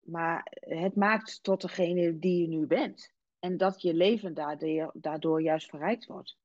Maar 0.00 0.46
het 0.60 0.96
maakt 0.96 1.42
tot 1.42 1.60
degene 1.60 2.18
die 2.18 2.40
je 2.40 2.48
nu 2.48 2.66
bent. 2.66 3.12
En 3.38 3.56
dat 3.56 3.82
je 3.82 3.94
leven 3.94 4.34
daardoor, 4.34 4.92
daardoor 4.94 5.42
juist 5.42 5.68
verrijkt 5.68 6.06
wordt. 6.06 6.36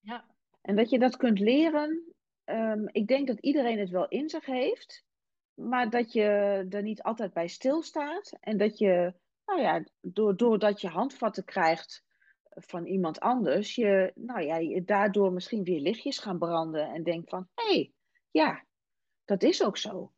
Ja. 0.00 0.24
En 0.60 0.76
dat 0.76 0.90
je 0.90 0.98
dat 0.98 1.16
kunt 1.16 1.38
leren. 1.38 2.14
Um, 2.44 2.88
ik 2.92 3.06
denk 3.06 3.26
dat 3.26 3.38
iedereen 3.38 3.78
het 3.78 3.90
wel 3.90 4.08
in 4.08 4.28
zich 4.28 4.46
heeft. 4.46 5.04
Maar 5.54 5.90
dat 5.90 6.12
je 6.12 6.22
er 6.70 6.82
niet 6.82 7.02
altijd 7.02 7.32
bij 7.32 7.48
stilstaat. 7.48 8.36
En 8.40 8.56
dat 8.56 8.78
je 8.78 9.14
nou 9.44 9.60
ja, 9.60 9.84
doordat 10.36 10.80
je 10.80 10.88
handvatten 10.88 11.44
krijgt 11.44 12.04
van 12.54 12.86
iemand 12.86 13.20
anders, 13.20 13.74
je, 13.74 14.12
nou 14.14 14.42
ja, 14.42 14.56
je 14.56 14.84
daardoor 14.84 15.32
misschien 15.32 15.64
weer 15.64 15.80
lichtjes 15.80 16.18
gaan 16.18 16.38
branden 16.38 16.88
en 16.88 17.02
denkt 17.02 17.30
van, 17.30 17.48
hé, 17.54 17.74
hey, 17.74 17.92
ja, 18.30 18.64
dat 19.24 19.42
is 19.42 19.64
ook 19.64 19.76
zo. 19.76 20.12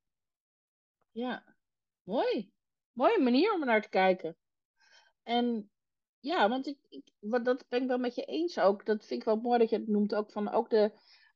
Ja, 1.10 1.56
mooi. 2.02 2.52
Mooie 2.94 3.20
manier 3.20 3.54
om 3.54 3.64
naar 3.64 3.82
te 3.82 3.88
kijken. 3.88 4.36
En 5.22 5.70
ja, 6.20 6.48
want 6.48 6.66
ik, 6.66 6.78
ik, 6.88 7.10
wat, 7.18 7.44
dat 7.44 7.64
ben 7.68 7.82
ik 7.82 7.88
wel 7.88 7.98
met 7.98 8.14
je 8.14 8.24
eens 8.24 8.58
ook. 8.58 8.84
Dat 8.84 9.06
vind 9.06 9.20
ik 9.20 9.26
wel 9.26 9.36
mooi 9.36 9.58
dat 9.58 9.70
je 9.70 9.76
het 9.76 9.88
noemt 9.88 10.14
ook 10.14 10.32
van 10.32 10.50
ook 10.50 10.70
de, 10.70 10.92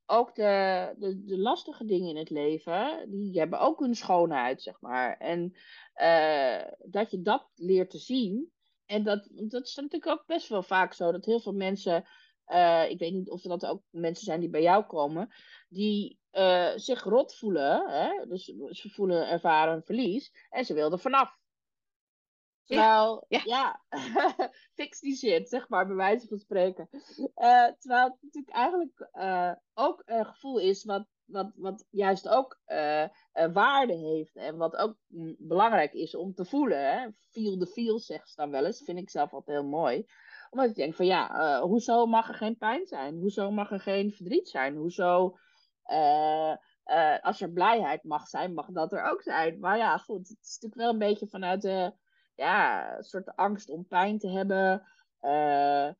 ook 0.06 0.34
de, 0.34 0.94
de, 0.98 1.24
de 1.24 1.38
lastige 1.38 1.84
dingen 1.84 2.08
in 2.08 2.16
het 2.16 2.30
leven, 2.30 3.10
die 3.10 3.38
hebben 3.38 3.60
ook 3.60 3.80
hun 3.80 3.94
schoonheid, 3.94 4.62
zeg 4.62 4.80
maar. 4.80 5.16
En 5.16 5.56
uh, 5.96 6.72
dat 6.90 7.10
je 7.10 7.22
dat 7.22 7.50
leert 7.54 7.90
te 7.90 7.98
zien. 7.98 8.52
En 8.86 9.04
dat, 9.04 9.28
dat 9.32 9.66
is 9.66 9.74
natuurlijk 9.74 10.06
ook 10.06 10.26
best 10.26 10.48
wel 10.48 10.62
vaak 10.62 10.92
zo, 10.92 11.12
dat 11.12 11.24
heel 11.24 11.40
veel 11.40 11.52
mensen, 11.52 12.04
uh, 12.46 12.90
ik 12.90 12.98
weet 12.98 13.12
niet 13.12 13.30
of 13.30 13.42
dat 13.42 13.66
ook 13.66 13.82
mensen 13.90 14.24
zijn 14.24 14.40
die 14.40 14.50
bij 14.50 14.62
jou 14.62 14.84
komen, 14.84 15.28
die 15.68 16.18
uh, 16.32 16.72
zich 16.76 17.02
rot 17.02 17.34
voelen, 17.34 17.90
hè? 17.90 18.26
dus 18.28 18.44
ze 18.70 18.90
voelen, 18.90 19.28
ervaren 19.28 19.82
verlies, 19.82 20.32
en 20.50 20.64
ze 20.64 20.74
wilden 20.74 20.98
vanaf. 20.98 21.37
Terwijl, 22.68 23.24
ja, 23.28 23.40
ja. 23.44 23.80
fix 24.78 25.00
die 25.00 25.16
shit, 25.16 25.48
zeg 25.48 25.68
maar, 25.68 25.86
bij 25.86 25.96
wijze 25.96 26.26
van 26.26 26.38
spreken. 26.38 26.88
Uh, 26.92 27.66
terwijl 27.78 28.04
het 28.04 28.16
natuurlijk 28.20 28.54
eigenlijk 28.54 29.08
uh, 29.12 29.52
ook 29.74 30.02
een 30.04 30.24
gevoel 30.26 30.58
is 30.58 30.84
wat, 30.84 31.06
wat, 31.24 31.52
wat 31.54 31.84
juist 31.90 32.28
ook 32.28 32.60
uh, 32.66 33.04
waarde 33.52 33.94
heeft. 33.94 34.36
En 34.36 34.56
wat 34.56 34.76
ook 34.76 34.96
belangrijk 35.38 35.92
is 35.92 36.14
om 36.14 36.34
te 36.34 36.44
voelen. 36.44 36.92
Hè? 36.92 37.08
Feel 37.30 37.56
the 37.56 37.66
feel, 37.66 37.98
zegt 37.98 38.28
ze 38.28 38.34
dan 38.36 38.50
wel 38.50 38.64
eens. 38.64 38.82
Vind 38.84 38.98
ik 38.98 39.10
zelf 39.10 39.32
altijd 39.32 39.58
heel 39.58 39.68
mooi. 39.68 40.06
Omdat 40.50 40.68
ik 40.68 40.74
denk 40.74 40.94
van 40.94 41.06
ja, 41.06 41.60
hoezo 41.60 42.06
mag 42.06 42.28
er 42.28 42.34
geen 42.34 42.56
pijn 42.56 42.86
zijn? 42.86 43.18
Hoezo 43.18 43.50
mag 43.50 43.70
er 43.70 43.80
geen 43.80 44.12
verdriet 44.12 44.48
zijn? 44.48 44.76
Hoezo... 44.76 45.38
als 47.20 47.40
er 47.40 47.50
blijheid 47.52 48.04
mag 48.04 48.26
zijn, 48.26 48.54
mag 48.54 48.66
dat 48.66 48.92
er 48.92 49.02
ook 49.02 49.22
zijn. 49.22 49.58
Maar 49.58 49.76
ja, 49.76 49.96
goed, 49.96 50.28
het 50.28 50.38
is 50.40 50.58
natuurlijk 50.60 50.80
wel 50.80 50.90
een 50.90 51.08
beetje 51.08 51.28
vanuit 51.28 51.62
de 51.62 51.92
ja, 52.38 52.96
een 52.96 53.04
soort 53.04 53.36
angst 53.36 53.70
om 53.70 53.86
pijn 53.86 54.18
te 54.18 54.28
hebben. 54.28 54.82
Uh, 55.22 55.90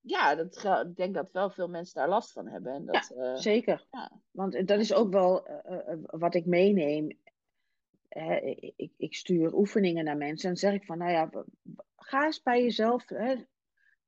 ja, 0.00 0.34
dat, 0.34 0.64
ik 0.86 0.96
denk 0.96 1.14
dat 1.14 1.32
wel 1.32 1.50
veel 1.50 1.68
mensen 1.68 1.94
daar 1.94 2.08
last 2.08 2.32
van 2.32 2.48
hebben. 2.48 2.72
En 2.72 2.84
dat, 2.84 3.12
ja, 3.14 3.32
uh, 3.32 3.36
zeker. 3.36 3.86
Ja. 3.90 4.12
Want 4.30 4.66
dat 4.66 4.80
is 4.80 4.92
ook 4.92 5.12
wel 5.12 5.48
uh, 5.48 5.94
wat 6.04 6.34
ik 6.34 6.46
meeneem. 6.46 7.18
Hè, 8.08 8.36
ik, 8.76 8.92
ik, 8.96 9.14
stuur 9.14 9.54
oefeningen 9.54 10.04
naar 10.04 10.16
mensen 10.16 10.50
en 10.50 10.56
zeg 10.56 10.72
ik 10.72 10.84
van, 10.84 10.98
nou 10.98 11.10
ja, 11.10 11.30
ga 11.96 12.24
eens 12.24 12.42
bij 12.42 12.62
jezelf, 12.62 13.08
hè, 13.08 13.34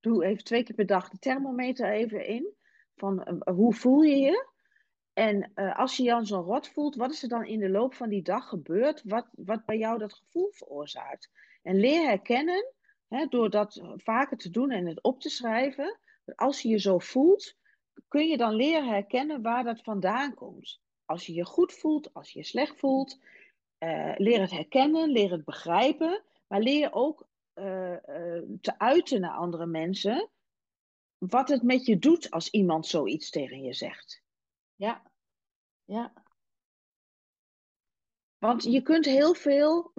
doe 0.01 0.25
even 0.25 0.45
twee 0.45 0.63
keer 0.63 0.75
per 0.75 0.87
dag 0.87 1.09
de 1.09 1.19
thermometer 1.19 1.93
even 1.93 2.27
in. 2.27 2.53
Van 2.97 3.43
hoe 3.45 3.75
voel 3.75 4.03
je 4.03 4.17
je? 4.17 4.53
En 5.15 5.53
uh, 5.55 5.79
als 5.79 5.97
je 5.97 6.03
je 6.03 6.09
dan 6.09 6.27
zo 6.27 6.41
rot 6.41 6.69
voelt, 6.69 6.95
wat 6.95 7.11
is 7.11 7.23
er 7.23 7.29
dan 7.29 7.45
in 7.45 7.59
de 7.59 7.69
loop 7.69 7.95
van 7.95 8.09
die 8.09 8.23
dag 8.23 8.49
gebeurd, 8.49 9.03
wat, 9.05 9.27
wat 9.33 9.65
bij 9.65 9.79
jou 9.79 9.99
dat 9.99 10.13
gevoel 10.13 10.51
veroorzaakt? 10.51 11.31
En 11.63 11.77
leer 11.77 12.07
herkennen, 12.07 12.73
hè, 13.09 13.27
door 13.27 13.51
dat 13.51 13.83
vaker 13.97 14.37
te 14.37 14.51
doen 14.51 14.71
en 14.71 14.87
het 14.87 15.03
op 15.03 15.21
te 15.21 15.29
schrijven, 15.29 15.99
als 16.35 16.63
je 16.63 16.69
je 16.69 16.79
zo 16.79 16.99
voelt, 16.99 17.57
kun 18.09 18.27
je 18.27 18.37
dan 18.37 18.55
leren 18.55 18.89
herkennen 18.89 19.43
waar 19.43 19.65
dat 19.65 19.83
vandaan 19.83 20.35
komt. 20.35 20.81
Als 21.05 21.27
je 21.27 21.33
je 21.33 21.45
goed 21.45 21.73
voelt, 21.73 22.15
als 22.15 22.31
je 22.31 22.39
je 22.39 22.45
slecht 22.45 22.79
voelt, 22.79 23.19
uh, 23.79 24.15
leer 24.17 24.41
het 24.41 24.51
herkennen, 24.51 25.11
leer 25.11 25.31
het 25.31 25.45
begrijpen, 25.45 26.23
maar 26.47 26.61
leer 26.61 26.93
ook 26.93 27.27
te 28.61 28.79
uiten 28.79 29.21
naar 29.21 29.37
andere 29.37 29.67
mensen 29.67 30.31
wat 31.19 31.49
het 31.49 31.63
met 31.63 31.87
je 31.87 31.99
doet 31.99 32.31
als 32.31 32.51
iemand 32.51 32.87
zoiets 32.87 33.31
tegen 33.31 33.63
je 33.63 33.73
zegt. 33.73 34.24
Ja, 34.77 35.03
ja. 35.85 36.13
Want 38.39 38.63
je 38.63 38.83
kunt 38.83 39.05
heel 39.05 39.35
veel. 39.35 39.93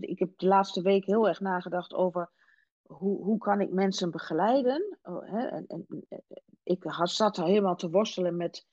Ik 0.00 0.18
heb 0.18 0.38
de 0.38 0.46
laatste 0.46 0.82
week 0.82 1.04
heel 1.04 1.28
erg 1.28 1.40
nagedacht 1.40 1.94
over 1.94 2.30
hoe, 2.82 3.24
hoe 3.24 3.38
kan 3.38 3.60
ik 3.60 3.70
mensen 3.70 4.10
begeleiden. 4.10 4.98
Oh, 5.02 5.34
en, 5.34 5.66
en, 5.66 6.06
ik 6.62 6.82
had, 6.82 7.10
zat 7.10 7.36
er 7.36 7.44
helemaal 7.44 7.76
te 7.76 7.90
worstelen 7.90 8.36
met 8.36 8.66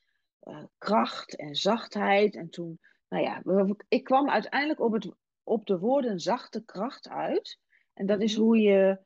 uh, 0.43 0.63
kracht 0.77 1.36
en 1.36 1.55
zachtheid. 1.55 2.36
En 2.36 2.49
toen, 2.49 2.79
nou 3.09 3.23
ja, 3.23 3.41
ik 3.88 4.03
kwam 4.03 4.29
uiteindelijk 4.29 4.79
op, 4.79 4.93
het, 4.93 5.11
op 5.43 5.65
de 5.65 5.79
woorden 5.79 6.19
zachte 6.19 6.65
kracht 6.65 7.09
uit. 7.09 7.59
En 7.93 8.05
dat 8.05 8.21
is 8.21 8.36
Mhm. 8.36 8.43
hoe 8.43 8.59
je 8.59 8.99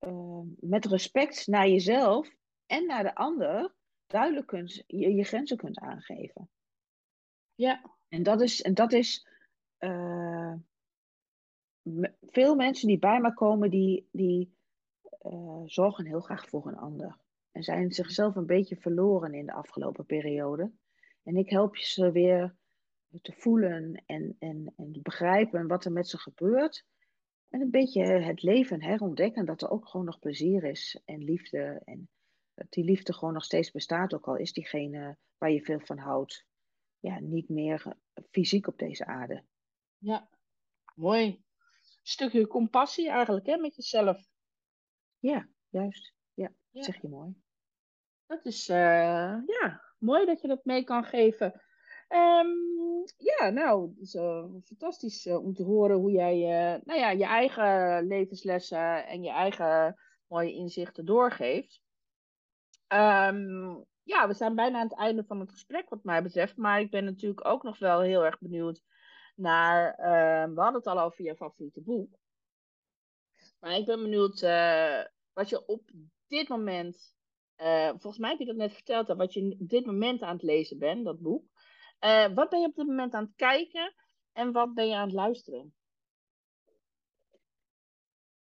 uh, 0.00 0.40
met 0.56 0.84
respect 0.84 1.46
naar 1.46 1.68
jezelf 1.68 2.34
en 2.66 2.86
naar 2.86 3.02
de 3.02 3.14
ander 3.14 3.74
duidelijk 4.12 4.46
kunt, 4.46 4.84
je, 4.86 5.14
je 5.14 5.24
grenzen 5.24 5.56
kunt 5.56 5.78
aangeven. 5.78 6.50
Ja, 7.54 7.82
En 8.08 8.22
dat 8.22 8.40
is, 8.40 8.62
en 8.62 8.74
dat 8.74 8.92
is 8.92 9.26
uh, 9.78 10.54
veel 12.20 12.54
mensen 12.54 12.88
die 12.88 12.98
bij 12.98 13.20
me 13.20 13.34
komen, 13.34 13.70
die, 13.70 14.08
die 14.12 14.56
uh, 15.22 15.62
zorgen 15.64 16.06
heel 16.06 16.20
graag 16.20 16.48
voor 16.48 16.66
een 16.66 16.76
ander. 16.76 17.16
En 17.52 17.62
zijn 17.62 17.92
zichzelf 17.92 18.36
een 18.36 18.46
beetje 18.46 18.76
verloren 18.76 19.34
in 19.34 19.46
de 19.46 19.52
afgelopen 19.52 20.06
periode. 20.06 20.70
En 21.22 21.36
ik 21.36 21.50
help 21.50 21.76
ze 21.76 22.12
weer 22.12 22.56
te 23.22 23.32
voelen 23.32 24.02
en, 24.06 24.36
en, 24.38 24.72
en 24.76 24.98
begrijpen 25.02 25.66
wat 25.66 25.84
er 25.84 25.92
met 25.92 26.08
ze 26.08 26.18
gebeurt. 26.18 26.84
En 27.48 27.60
een 27.60 27.70
beetje 27.70 28.04
het 28.04 28.42
leven 28.42 28.82
herontdekken, 28.82 29.44
dat 29.44 29.62
er 29.62 29.70
ook 29.70 29.88
gewoon 29.88 30.06
nog 30.06 30.18
plezier 30.18 30.64
is 30.64 31.00
en 31.04 31.24
liefde. 31.24 31.82
En 31.84 32.08
dat 32.54 32.70
die 32.70 32.84
liefde 32.84 33.12
gewoon 33.14 33.34
nog 33.34 33.44
steeds 33.44 33.70
bestaat, 33.70 34.14
ook 34.14 34.26
al 34.28 34.36
is 34.36 34.52
diegene 34.52 35.18
waar 35.38 35.50
je 35.50 35.62
veel 35.64 35.80
van 35.80 35.98
houdt, 35.98 36.46
ja, 36.98 37.18
niet 37.20 37.48
meer 37.48 37.96
fysiek 38.30 38.66
op 38.66 38.78
deze 38.78 39.06
aarde. 39.06 39.44
ja, 39.98 40.28
mooi. 40.94 41.24
Een 41.26 42.08
stukje 42.08 42.46
compassie 42.46 43.08
eigenlijk, 43.10 43.46
hè, 43.46 43.56
met 43.56 43.76
jezelf. 43.76 44.28
Ja, 45.18 45.48
juist. 45.68 46.14
Ja, 46.34 46.46
dat 46.46 46.56
Ja. 46.70 46.82
zeg 46.82 47.02
je 47.02 47.08
mooi. 47.08 47.34
Dat 48.26 48.44
is 48.46 48.68
uh, 48.68 48.76
ja, 49.46 49.82
mooi 49.98 50.26
dat 50.26 50.40
je 50.40 50.48
dat 50.48 50.64
mee 50.64 50.84
kan 50.84 51.04
geven. 51.04 51.62
Um, 52.08 53.04
ja, 53.16 53.50
nou, 53.50 53.88
het 53.88 53.98
is 53.98 54.14
uh, 54.14 54.44
fantastisch 54.64 55.26
uh, 55.26 55.44
om 55.44 55.54
te 55.54 55.62
horen 55.62 55.96
hoe 55.96 56.10
jij 56.10 56.36
nou 56.84 56.98
ja, 56.98 57.10
je 57.10 57.24
eigen 57.24 58.06
levenslessen 58.06 59.06
en 59.06 59.22
je 59.22 59.30
eigen 59.30 59.96
mooie 60.26 60.52
inzichten 60.52 61.04
doorgeeft. 61.04 61.81
Um, 62.92 63.84
ja, 64.02 64.28
we 64.28 64.34
zijn 64.34 64.54
bijna 64.54 64.78
aan 64.78 64.88
het 64.88 64.98
einde 64.98 65.24
van 65.24 65.40
het 65.40 65.50
gesprek 65.50 65.88
wat 65.88 66.04
mij 66.04 66.22
betreft. 66.22 66.56
Maar 66.56 66.80
ik 66.80 66.90
ben 66.90 67.04
natuurlijk 67.04 67.46
ook 67.46 67.62
nog 67.62 67.78
wel 67.78 68.00
heel 68.00 68.24
erg 68.24 68.38
benieuwd 68.38 68.82
naar... 69.34 69.94
we 70.54 70.60
hadden 70.60 70.80
het 70.80 70.86
al 70.86 71.00
over 71.00 71.24
je 71.24 71.36
favoriete 71.36 71.80
boek. 71.82 72.18
Maar 73.60 73.76
ik 73.76 73.86
ben 73.86 74.02
benieuwd 74.02 74.40
wat 75.32 75.48
je 75.48 75.66
op 75.66 75.90
dit 76.26 76.48
moment 76.48 77.14
uh, 77.62 77.88
volgens 77.88 78.18
mij 78.18 78.30
heb 78.30 78.38
je 78.38 78.44
dat 78.44 78.56
net 78.56 78.72
verteld, 78.72 79.06
wat 79.06 79.32
je 79.32 79.56
op 79.58 79.68
dit 79.68 79.86
moment 79.86 80.22
aan 80.22 80.32
het 80.32 80.42
lezen 80.42 80.78
bent, 80.78 81.04
dat 81.04 81.20
boek. 81.20 81.44
Uh, 82.04 82.26
wat 82.34 82.48
ben 82.48 82.60
je 82.60 82.66
op 82.66 82.74
dit 82.74 82.86
moment 82.86 83.14
aan 83.14 83.24
het 83.24 83.36
kijken 83.36 83.94
en 84.32 84.52
wat 84.52 84.74
ben 84.74 84.88
je 84.88 84.94
aan 84.94 85.06
het 85.06 85.12
luisteren? 85.12 85.74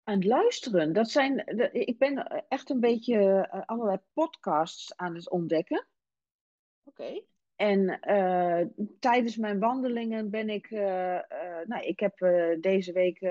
Aan 0.10 0.16
het 0.16 0.26
luisteren, 0.26 0.94
dat 0.94 1.10
zijn. 1.10 1.44
Ik 1.72 1.98
ben 1.98 2.46
echt 2.48 2.70
een 2.70 2.80
beetje 2.80 3.50
uh, 3.54 3.62
allerlei 3.66 4.00
podcasts 4.14 4.96
aan 4.96 5.16
het 5.16 5.30
ontdekken. 5.30 5.88
Oké. 6.84 7.02
Okay. 7.02 7.26
En 7.56 8.00
tijdens 9.00 9.38
mijn 9.38 9.60
wandelingen 9.60 10.30
ben 10.30 10.50
ik. 10.50 10.70
nou, 11.66 11.80
ik 11.82 12.00
heb 12.00 12.18
deze 12.62 12.92
week 12.92 13.22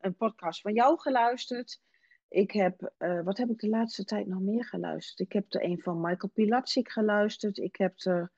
een 0.00 0.16
podcast 0.16 0.60
van 0.60 0.74
jou 0.74 0.98
geluisterd. 1.00 1.80
Ik 2.28 2.50
heb, 2.50 2.92
uh, 2.98 3.22
wat 3.22 3.38
heb 3.38 3.48
ik 3.48 3.58
de 3.58 3.68
laatste 3.68 4.04
tijd 4.04 4.26
nog 4.26 4.40
meer 4.40 4.64
geluisterd? 4.64 5.20
Ik 5.20 5.32
heb 5.32 5.54
er 5.54 5.64
een 5.64 5.80
van 5.80 6.00
Michael 6.00 6.32
Pilatschik 6.34 6.90
geluisterd. 6.90 7.58
Ik 7.58 7.76
heb 7.76 8.00
er, 8.00 8.32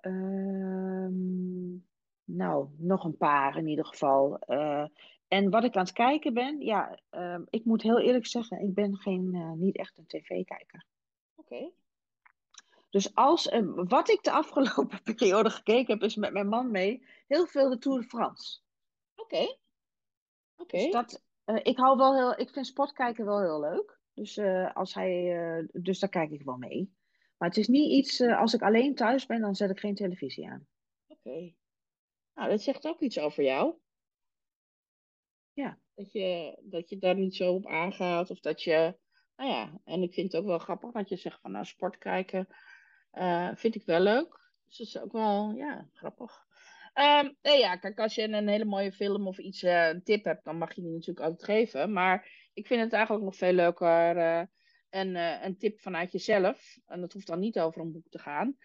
uh, 0.00 1.08
nou, 2.24 2.68
nog 2.76 3.04
een 3.04 3.16
paar 3.16 3.56
in 3.56 3.66
ieder 3.66 3.86
geval. 3.86 4.38
En 5.32 5.50
wat 5.50 5.64
ik 5.64 5.76
aan 5.76 5.82
het 5.84 5.92
kijken 5.92 6.34
ben, 6.34 6.60
ja, 6.60 6.98
ik 7.50 7.64
moet 7.64 7.82
heel 7.82 8.00
eerlijk 8.00 8.26
zeggen, 8.26 8.60
ik 8.60 8.74
ben 8.74 8.96
geen, 8.96 9.54
niet 9.58 9.76
echt 9.76 9.98
een 9.98 10.06
tv-kijker. 10.06 10.86
Oké. 11.34 11.54
Okay. 11.54 11.72
Dus 12.90 13.14
als, 13.14 13.54
wat 13.74 14.08
ik 14.10 14.22
de 14.22 14.30
afgelopen 14.42 15.02
periode 15.02 15.50
gekeken 15.50 15.92
heb, 15.92 16.02
is 16.02 16.16
met 16.16 16.32
mijn 16.32 16.48
man 16.48 16.70
mee, 16.70 17.06
heel 17.26 17.46
veel 17.46 17.70
de 17.70 17.78
Tour 17.78 18.00
de 18.00 18.06
France. 18.06 18.60
Oké. 19.14 19.34
Okay. 19.34 19.58
Oké. 20.56 20.76
Dus 20.76 20.90
dat, 20.90 21.22
uh, 21.46 21.60
ik 21.62 21.76
hou 21.76 21.96
wel 21.96 22.14
heel, 22.14 22.38
ik 22.38 22.50
vind 22.50 22.66
sport 22.66 22.92
kijken 22.92 23.24
wel 23.24 23.40
heel 23.40 23.60
leuk. 23.60 24.00
Dus, 24.14 24.36
uh, 24.36 24.74
als 24.74 24.94
hij, 24.94 25.68
dus 25.72 25.98
daar 25.98 26.10
kijk 26.10 26.30
ik 26.30 26.42
wel 26.42 26.56
mee. 26.56 26.94
Maar 27.36 27.48
het 27.48 27.58
is 27.58 27.68
niet 27.68 27.90
iets, 27.90 28.20
als 28.20 28.54
ik 28.54 28.62
alleen 28.62 28.94
thuis 28.94 29.26
ben, 29.26 29.40
dan 29.40 29.54
zet 29.54 29.70
ik 29.70 29.80
geen 29.80 29.94
televisie 29.94 30.48
aan. 30.48 30.66
Oké. 31.06 31.52
Nou, 32.34 32.50
dat 32.50 32.62
zegt 32.62 32.86
ook 32.86 33.00
iets 33.00 33.18
over 33.18 33.44
jou. 33.44 33.74
Ja. 35.52 35.78
Dat 35.94 36.12
je, 36.12 36.58
dat 36.62 36.88
je 36.88 36.98
daar 36.98 37.16
niet 37.16 37.36
zo 37.36 37.52
op 37.52 37.66
aangaat. 37.66 38.30
Of 38.30 38.40
dat 38.40 38.62
je, 38.62 38.98
nou 39.36 39.50
ja, 39.50 39.80
en 39.84 40.02
ik 40.02 40.14
vind 40.14 40.32
het 40.32 40.40
ook 40.40 40.46
wel 40.46 40.58
grappig 40.58 40.90
dat 40.90 41.08
je 41.08 41.16
zegt 41.16 41.40
van, 41.40 41.50
nou, 41.50 41.64
sport 41.64 41.98
kijken 41.98 42.46
vind 43.54 43.74
ik 43.74 43.84
wel 43.84 44.00
leuk. 44.00 44.40
Dus 44.66 44.76
dat 44.76 44.86
is 44.86 44.98
ook 44.98 45.12
wel, 45.12 45.52
ja, 45.52 45.88
grappig. 45.92 46.46
Um, 46.94 47.36
nee, 47.42 47.58
ja, 47.58 47.76
kijk, 47.76 47.98
als 47.98 48.14
je 48.14 48.22
een 48.22 48.48
hele 48.48 48.64
mooie 48.64 48.92
film 48.92 49.26
of 49.26 49.38
iets, 49.38 49.62
uh, 49.62 49.88
een 49.88 50.02
tip 50.02 50.24
hebt, 50.24 50.44
dan 50.44 50.58
mag 50.58 50.74
je 50.74 50.82
die 50.82 50.92
natuurlijk 50.92 51.26
ook 51.26 51.44
geven. 51.44 51.92
Maar 51.92 52.48
ik 52.52 52.66
vind 52.66 52.80
het 52.80 52.92
eigenlijk 52.92 53.24
nog 53.24 53.36
veel 53.36 53.52
leuker 53.52 54.16
uh, 54.16 54.42
een, 54.90 55.14
een 55.44 55.58
tip 55.58 55.80
vanuit 55.80 56.12
jezelf. 56.12 56.78
En 56.86 57.00
dat 57.00 57.12
hoeft 57.12 57.26
dan 57.26 57.38
niet 57.38 57.58
over 57.58 57.80
een 57.80 57.92
boek 57.92 58.08
te 58.08 58.18
gaan. 58.18 58.56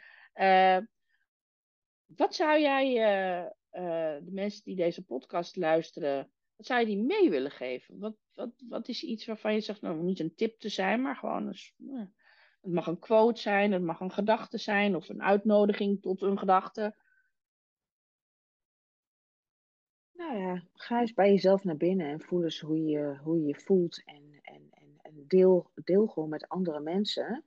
wat 2.05 2.35
zou 2.35 2.59
jij 2.59 2.93
de 4.23 4.31
mensen 4.31 4.63
die 4.63 4.75
deze 4.75 5.05
podcast 5.05 5.55
luisteren, 5.55 6.31
wat 6.57 6.65
zou 6.65 6.79
je 6.79 6.85
die 6.85 6.97
mee 6.97 7.29
willen 7.29 7.51
geven? 7.51 7.99
Wat, 7.99 8.15
wat, 8.33 8.49
wat 8.69 8.87
is 8.87 9.03
iets 9.03 9.25
waarvan 9.25 9.53
je 9.53 9.61
zegt, 9.61 9.81
nou, 9.81 10.03
niet 10.03 10.19
een 10.19 10.35
tip 10.35 10.59
te 10.59 10.69
zijn, 10.69 11.01
maar 11.01 11.15
gewoon 11.15 11.47
het 11.47 12.73
mag 12.73 12.87
een 12.87 12.99
quote 12.99 13.41
zijn, 13.41 13.71
het 13.71 13.81
mag 13.81 13.99
een 13.99 14.11
gedachte 14.11 14.57
zijn 14.57 14.95
of 14.95 15.09
een 15.09 15.21
uitnodiging 15.21 16.01
tot 16.01 16.21
een 16.21 16.39
gedachte. 16.39 16.95
Nou 20.13 20.37
ja, 20.37 20.63
ga 20.73 20.99
eens 20.99 21.13
bij 21.13 21.29
jezelf 21.29 21.63
naar 21.63 21.77
binnen 21.77 22.07
en 22.07 22.21
voel 22.21 22.43
eens 22.43 22.59
hoe 22.59 22.85
je 22.85 23.17
hoe 23.23 23.45
je, 23.45 23.55
voelt. 23.55 24.03
En, 24.05 24.39
en, 24.41 24.67
en, 24.71 24.97
en 25.01 25.23
deel, 25.27 25.71
deel 25.73 26.07
gewoon 26.07 26.29
met 26.29 26.47
andere 26.47 26.79
mensen. 26.79 27.43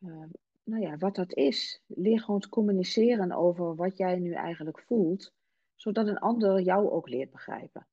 Uh, 0.00 0.24
nou 0.64 0.82
ja, 0.82 0.96
wat 0.96 1.14
dat 1.14 1.34
is. 1.34 1.82
Leer 1.86 2.20
gewoon 2.20 2.40
te 2.40 2.48
communiceren 2.48 3.32
over 3.32 3.76
wat 3.76 3.96
jij 3.96 4.18
nu 4.18 4.32
eigenlijk 4.32 4.80
voelt. 4.80 5.32
Zodat 5.74 6.06
een 6.06 6.18
ander 6.18 6.60
jou 6.60 6.90
ook 6.90 7.08
leert 7.08 7.30
begrijpen. 7.30 7.86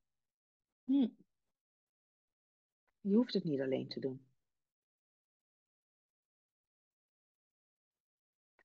Hm. 0.85 1.07
Je 3.01 3.15
hoeft 3.15 3.33
het 3.33 3.43
niet 3.43 3.61
alleen 3.61 3.87
te 3.87 3.99
doen. 3.99 4.25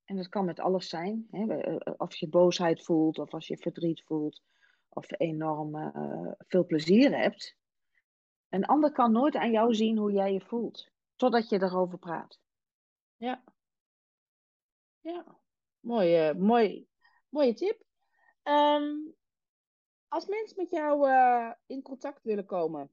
En 0.05 0.17
dat 0.17 0.29
kan 0.29 0.45
met 0.45 0.61
alles 0.61 0.89
zijn. 0.89 1.29
Hè? 1.31 1.75
Of 1.97 2.15
je 2.15 2.29
boosheid 2.29 2.85
voelt, 2.85 3.19
of 3.19 3.33
als 3.33 3.47
je 3.47 3.57
verdriet 3.57 4.03
voelt, 4.05 4.43
of 4.89 5.11
enorm 5.11 5.77
uh, 5.77 6.33
veel 6.39 6.67
plezier 6.67 7.17
hebt. 7.17 7.57
Een 8.49 8.65
ander 8.65 8.93
kan 8.93 9.13
nooit 9.13 9.37
aan 9.37 9.51
jou 9.51 9.75
zien 9.75 9.97
hoe 9.97 10.13
jij 10.13 10.33
je 10.33 10.41
voelt, 10.41 10.91
totdat 11.17 11.49
je 11.49 11.63
erover 11.63 11.99
praat. 11.99 12.41
Ja. 13.17 13.45
Ja, 15.01 15.39
mooie, 15.81 16.35
mooi, 16.35 16.89
mooie 17.29 17.55
tip. 17.55 17.83
Als 20.11 20.27
mensen 20.27 20.57
met 20.57 20.71
jou 20.71 21.09
uh, 21.09 21.53
in 21.67 21.83
contact 21.83 22.23
willen 22.23 22.47
komen, 22.47 22.91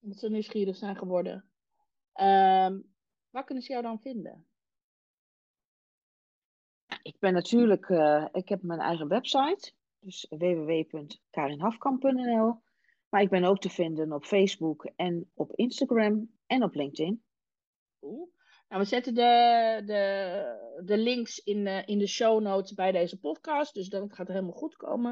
omdat 0.00 0.18
ze 0.18 0.30
nieuwsgierig 0.30 0.76
zijn 0.76 0.96
geworden, 0.96 1.34
um, 2.14 2.94
waar 3.30 3.44
kunnen 3.44 3.64
ze 3.64 3.72
jou 3.72 3.82
dan 3.82 4.00
vinden? 4.00 4.46
Ik 7.02 7.18
ben 7.18 7.32
natuurlijk, 7.32 7.88
uh, 7.88 8.26
ik 8.32 8.48
heb 8.48 8.62
mijn 8.62 8.80
eigen 8.80 9.08
website, 9.08 9.72
dus 9.98 10.26
www.karinhafkamp.nl. 10.28 12.62
Maar 13.08 13.22
ik 13.22 13.30
ben 13.30 13.44
ook 13.44 13.58
te 13.58 13.70
vinden 13.70 14.12
op 14.12 14.24
Facebook 14.24 14.84
en 14.96 15.30
op 15.34 15.52
Instagram 15.52 16.30
en 16.46 16.62
op 16.62 16.74
LinkedIn. 16.74 17.24
Cool. 18.00 18.32
Nou, 18.68 18.82
we 18.82 18.88
zetten 18.88 19.14
de, 19.14 19.82
de, 19.86 20.82
de 20.84 20.96
links 20.98 21.38
in 21.38 21.64
de, 21.64 21.82
in 21.86 21.98
de 21.98 22.06
show 22.06 22.42
notes 22.42 22.74
bij 22.74 22.92
deze 22.92 23.20
podcast, 23.20 23.74
dus 23.74 23.88
dat 23.88 24.12
gaat 24.14 24.28
helemaal 24.28 24.52
goed 24.52 24.76
komen. 24.76 25.10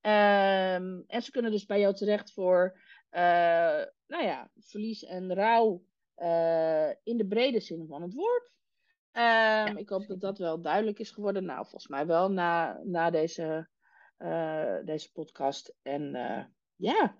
Um, 0.00 1.04
en 1.06 1.22
ze 1.22 1.30
kunnen 1.30 1.50
dus 1.50 1.64
bij 1.64 1.80
jou 1.80 1.94
terecht 1.94 2.32
voor, 2.32 2.80
uh, 3.10 3.84
nou 4.06 4.24
ja, 4.24 4.50
verlies 4.56 5.04
en 5.04 5.34
rouw 5.34 5.84
uh, 6.16 6.88
in 7.02 7.16
de 7.16 7.26
brede 7.28 7.60
zin 7.60 7.86
van 7.86 8.02
het 8.02 8.14
woord. 8.14 8.50
Ehm, 9.12 9.76
ik 9.76 9.88
hoop 9.88 10.06
dat 10.06 10.20
dat 10.20 10.38
wel 10.38 10.60
duidelijk 10.60 10.98
is 10.98 11.10
geworden. 11.10 11.44
Nou, 11.44 11.60
volgens 11.60 11.88
mij 11.88 12.06
wel 12.06 12.30
na, 12.30 12.80
na 12.84 13.10
deze, 13.10 13.68
eh, 14.16 14.76
deze 14.84 15.12
podcast. 15.12 15.74
En 15.82 16.12
ja, 16.76 17.16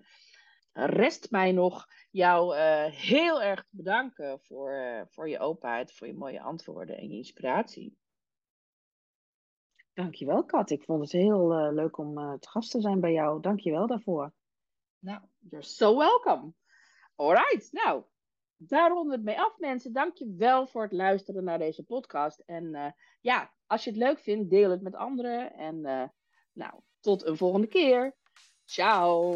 rest 0.73 1.31
mij 1.31 1.51
nog 1.51 1.87
jou 2.11 2.55
uh, 2.55 2.85
heel 2.85 3.41
erg 3.41 3.59
te 3.59 3.75
bedanken 3.75 4.39
voor, 4.39 5.05
voor 5.09 5.29
je 5.29 5.39
openheid, 5.39 5.93
voor 5.93 6.07
je 6.07 6.13
mooie 6.13 6.41
antwoorden 6.41 6.97
en 6.97 7.09
je 7.09 7.15
inspiratie. 7.15 7.97
Dankjewel, 9.93 10.45
Kat. 10.45 10.69
Ik 10.69 10.83
vond 10.83 11.01
het 11.01 11.11
heel 11.11 11.71
leuk 11.73 11.97
om 11.97 12.39
te 12.39 12.49
gast 12.49 12.71
te 12.71 12.81
zijn 12.81 12.99
bij 12.99 13.11
jou. 13.11 13.41
Dankjewel 13.41 13.87
daarvoor. 13.87 14.33
Nou, 14.99 15.21
you're 15.39 15.65
so 15.65 15.97
welcome. 15.97 16.53
Alright, 17.15 17.71
nou, 17.71 18.03
daar 18.57 18.89
ronden 18.89 19.09
we 19.09 19.15
het 19.15 19.25
mee 19.25 19.39
af, 19.39 19.57
mensen. 19.57 19.93
Dank 19.93 20.17
je 20.17 20.35
wel 20.37 20.67
voor 20.67 20.81
het 20.83 20.91
luisteren 20.91 21.43
naar 21.43 21.59
deze 21.59 21.83
podcast. 21.83 22.39
En 22.39 22.95
ja, 23.21 23.53
als 23.65 23.83
je 23.83 23.89
het 23.89 23.99
leuk 23.99 24.19
vindt, 24.19 24.49
deel 24.49 24.71
het 24.71 24.81
met 24.81 24.95
anderen. 24.95 25.53
En 25.53 25.81
nou, 26.53 26.73
tot 26.99 27.25
een 27.25 27.37
volgende 27.37 27.67
keer. 27.67 28.15
Ciao. 28.65 29.35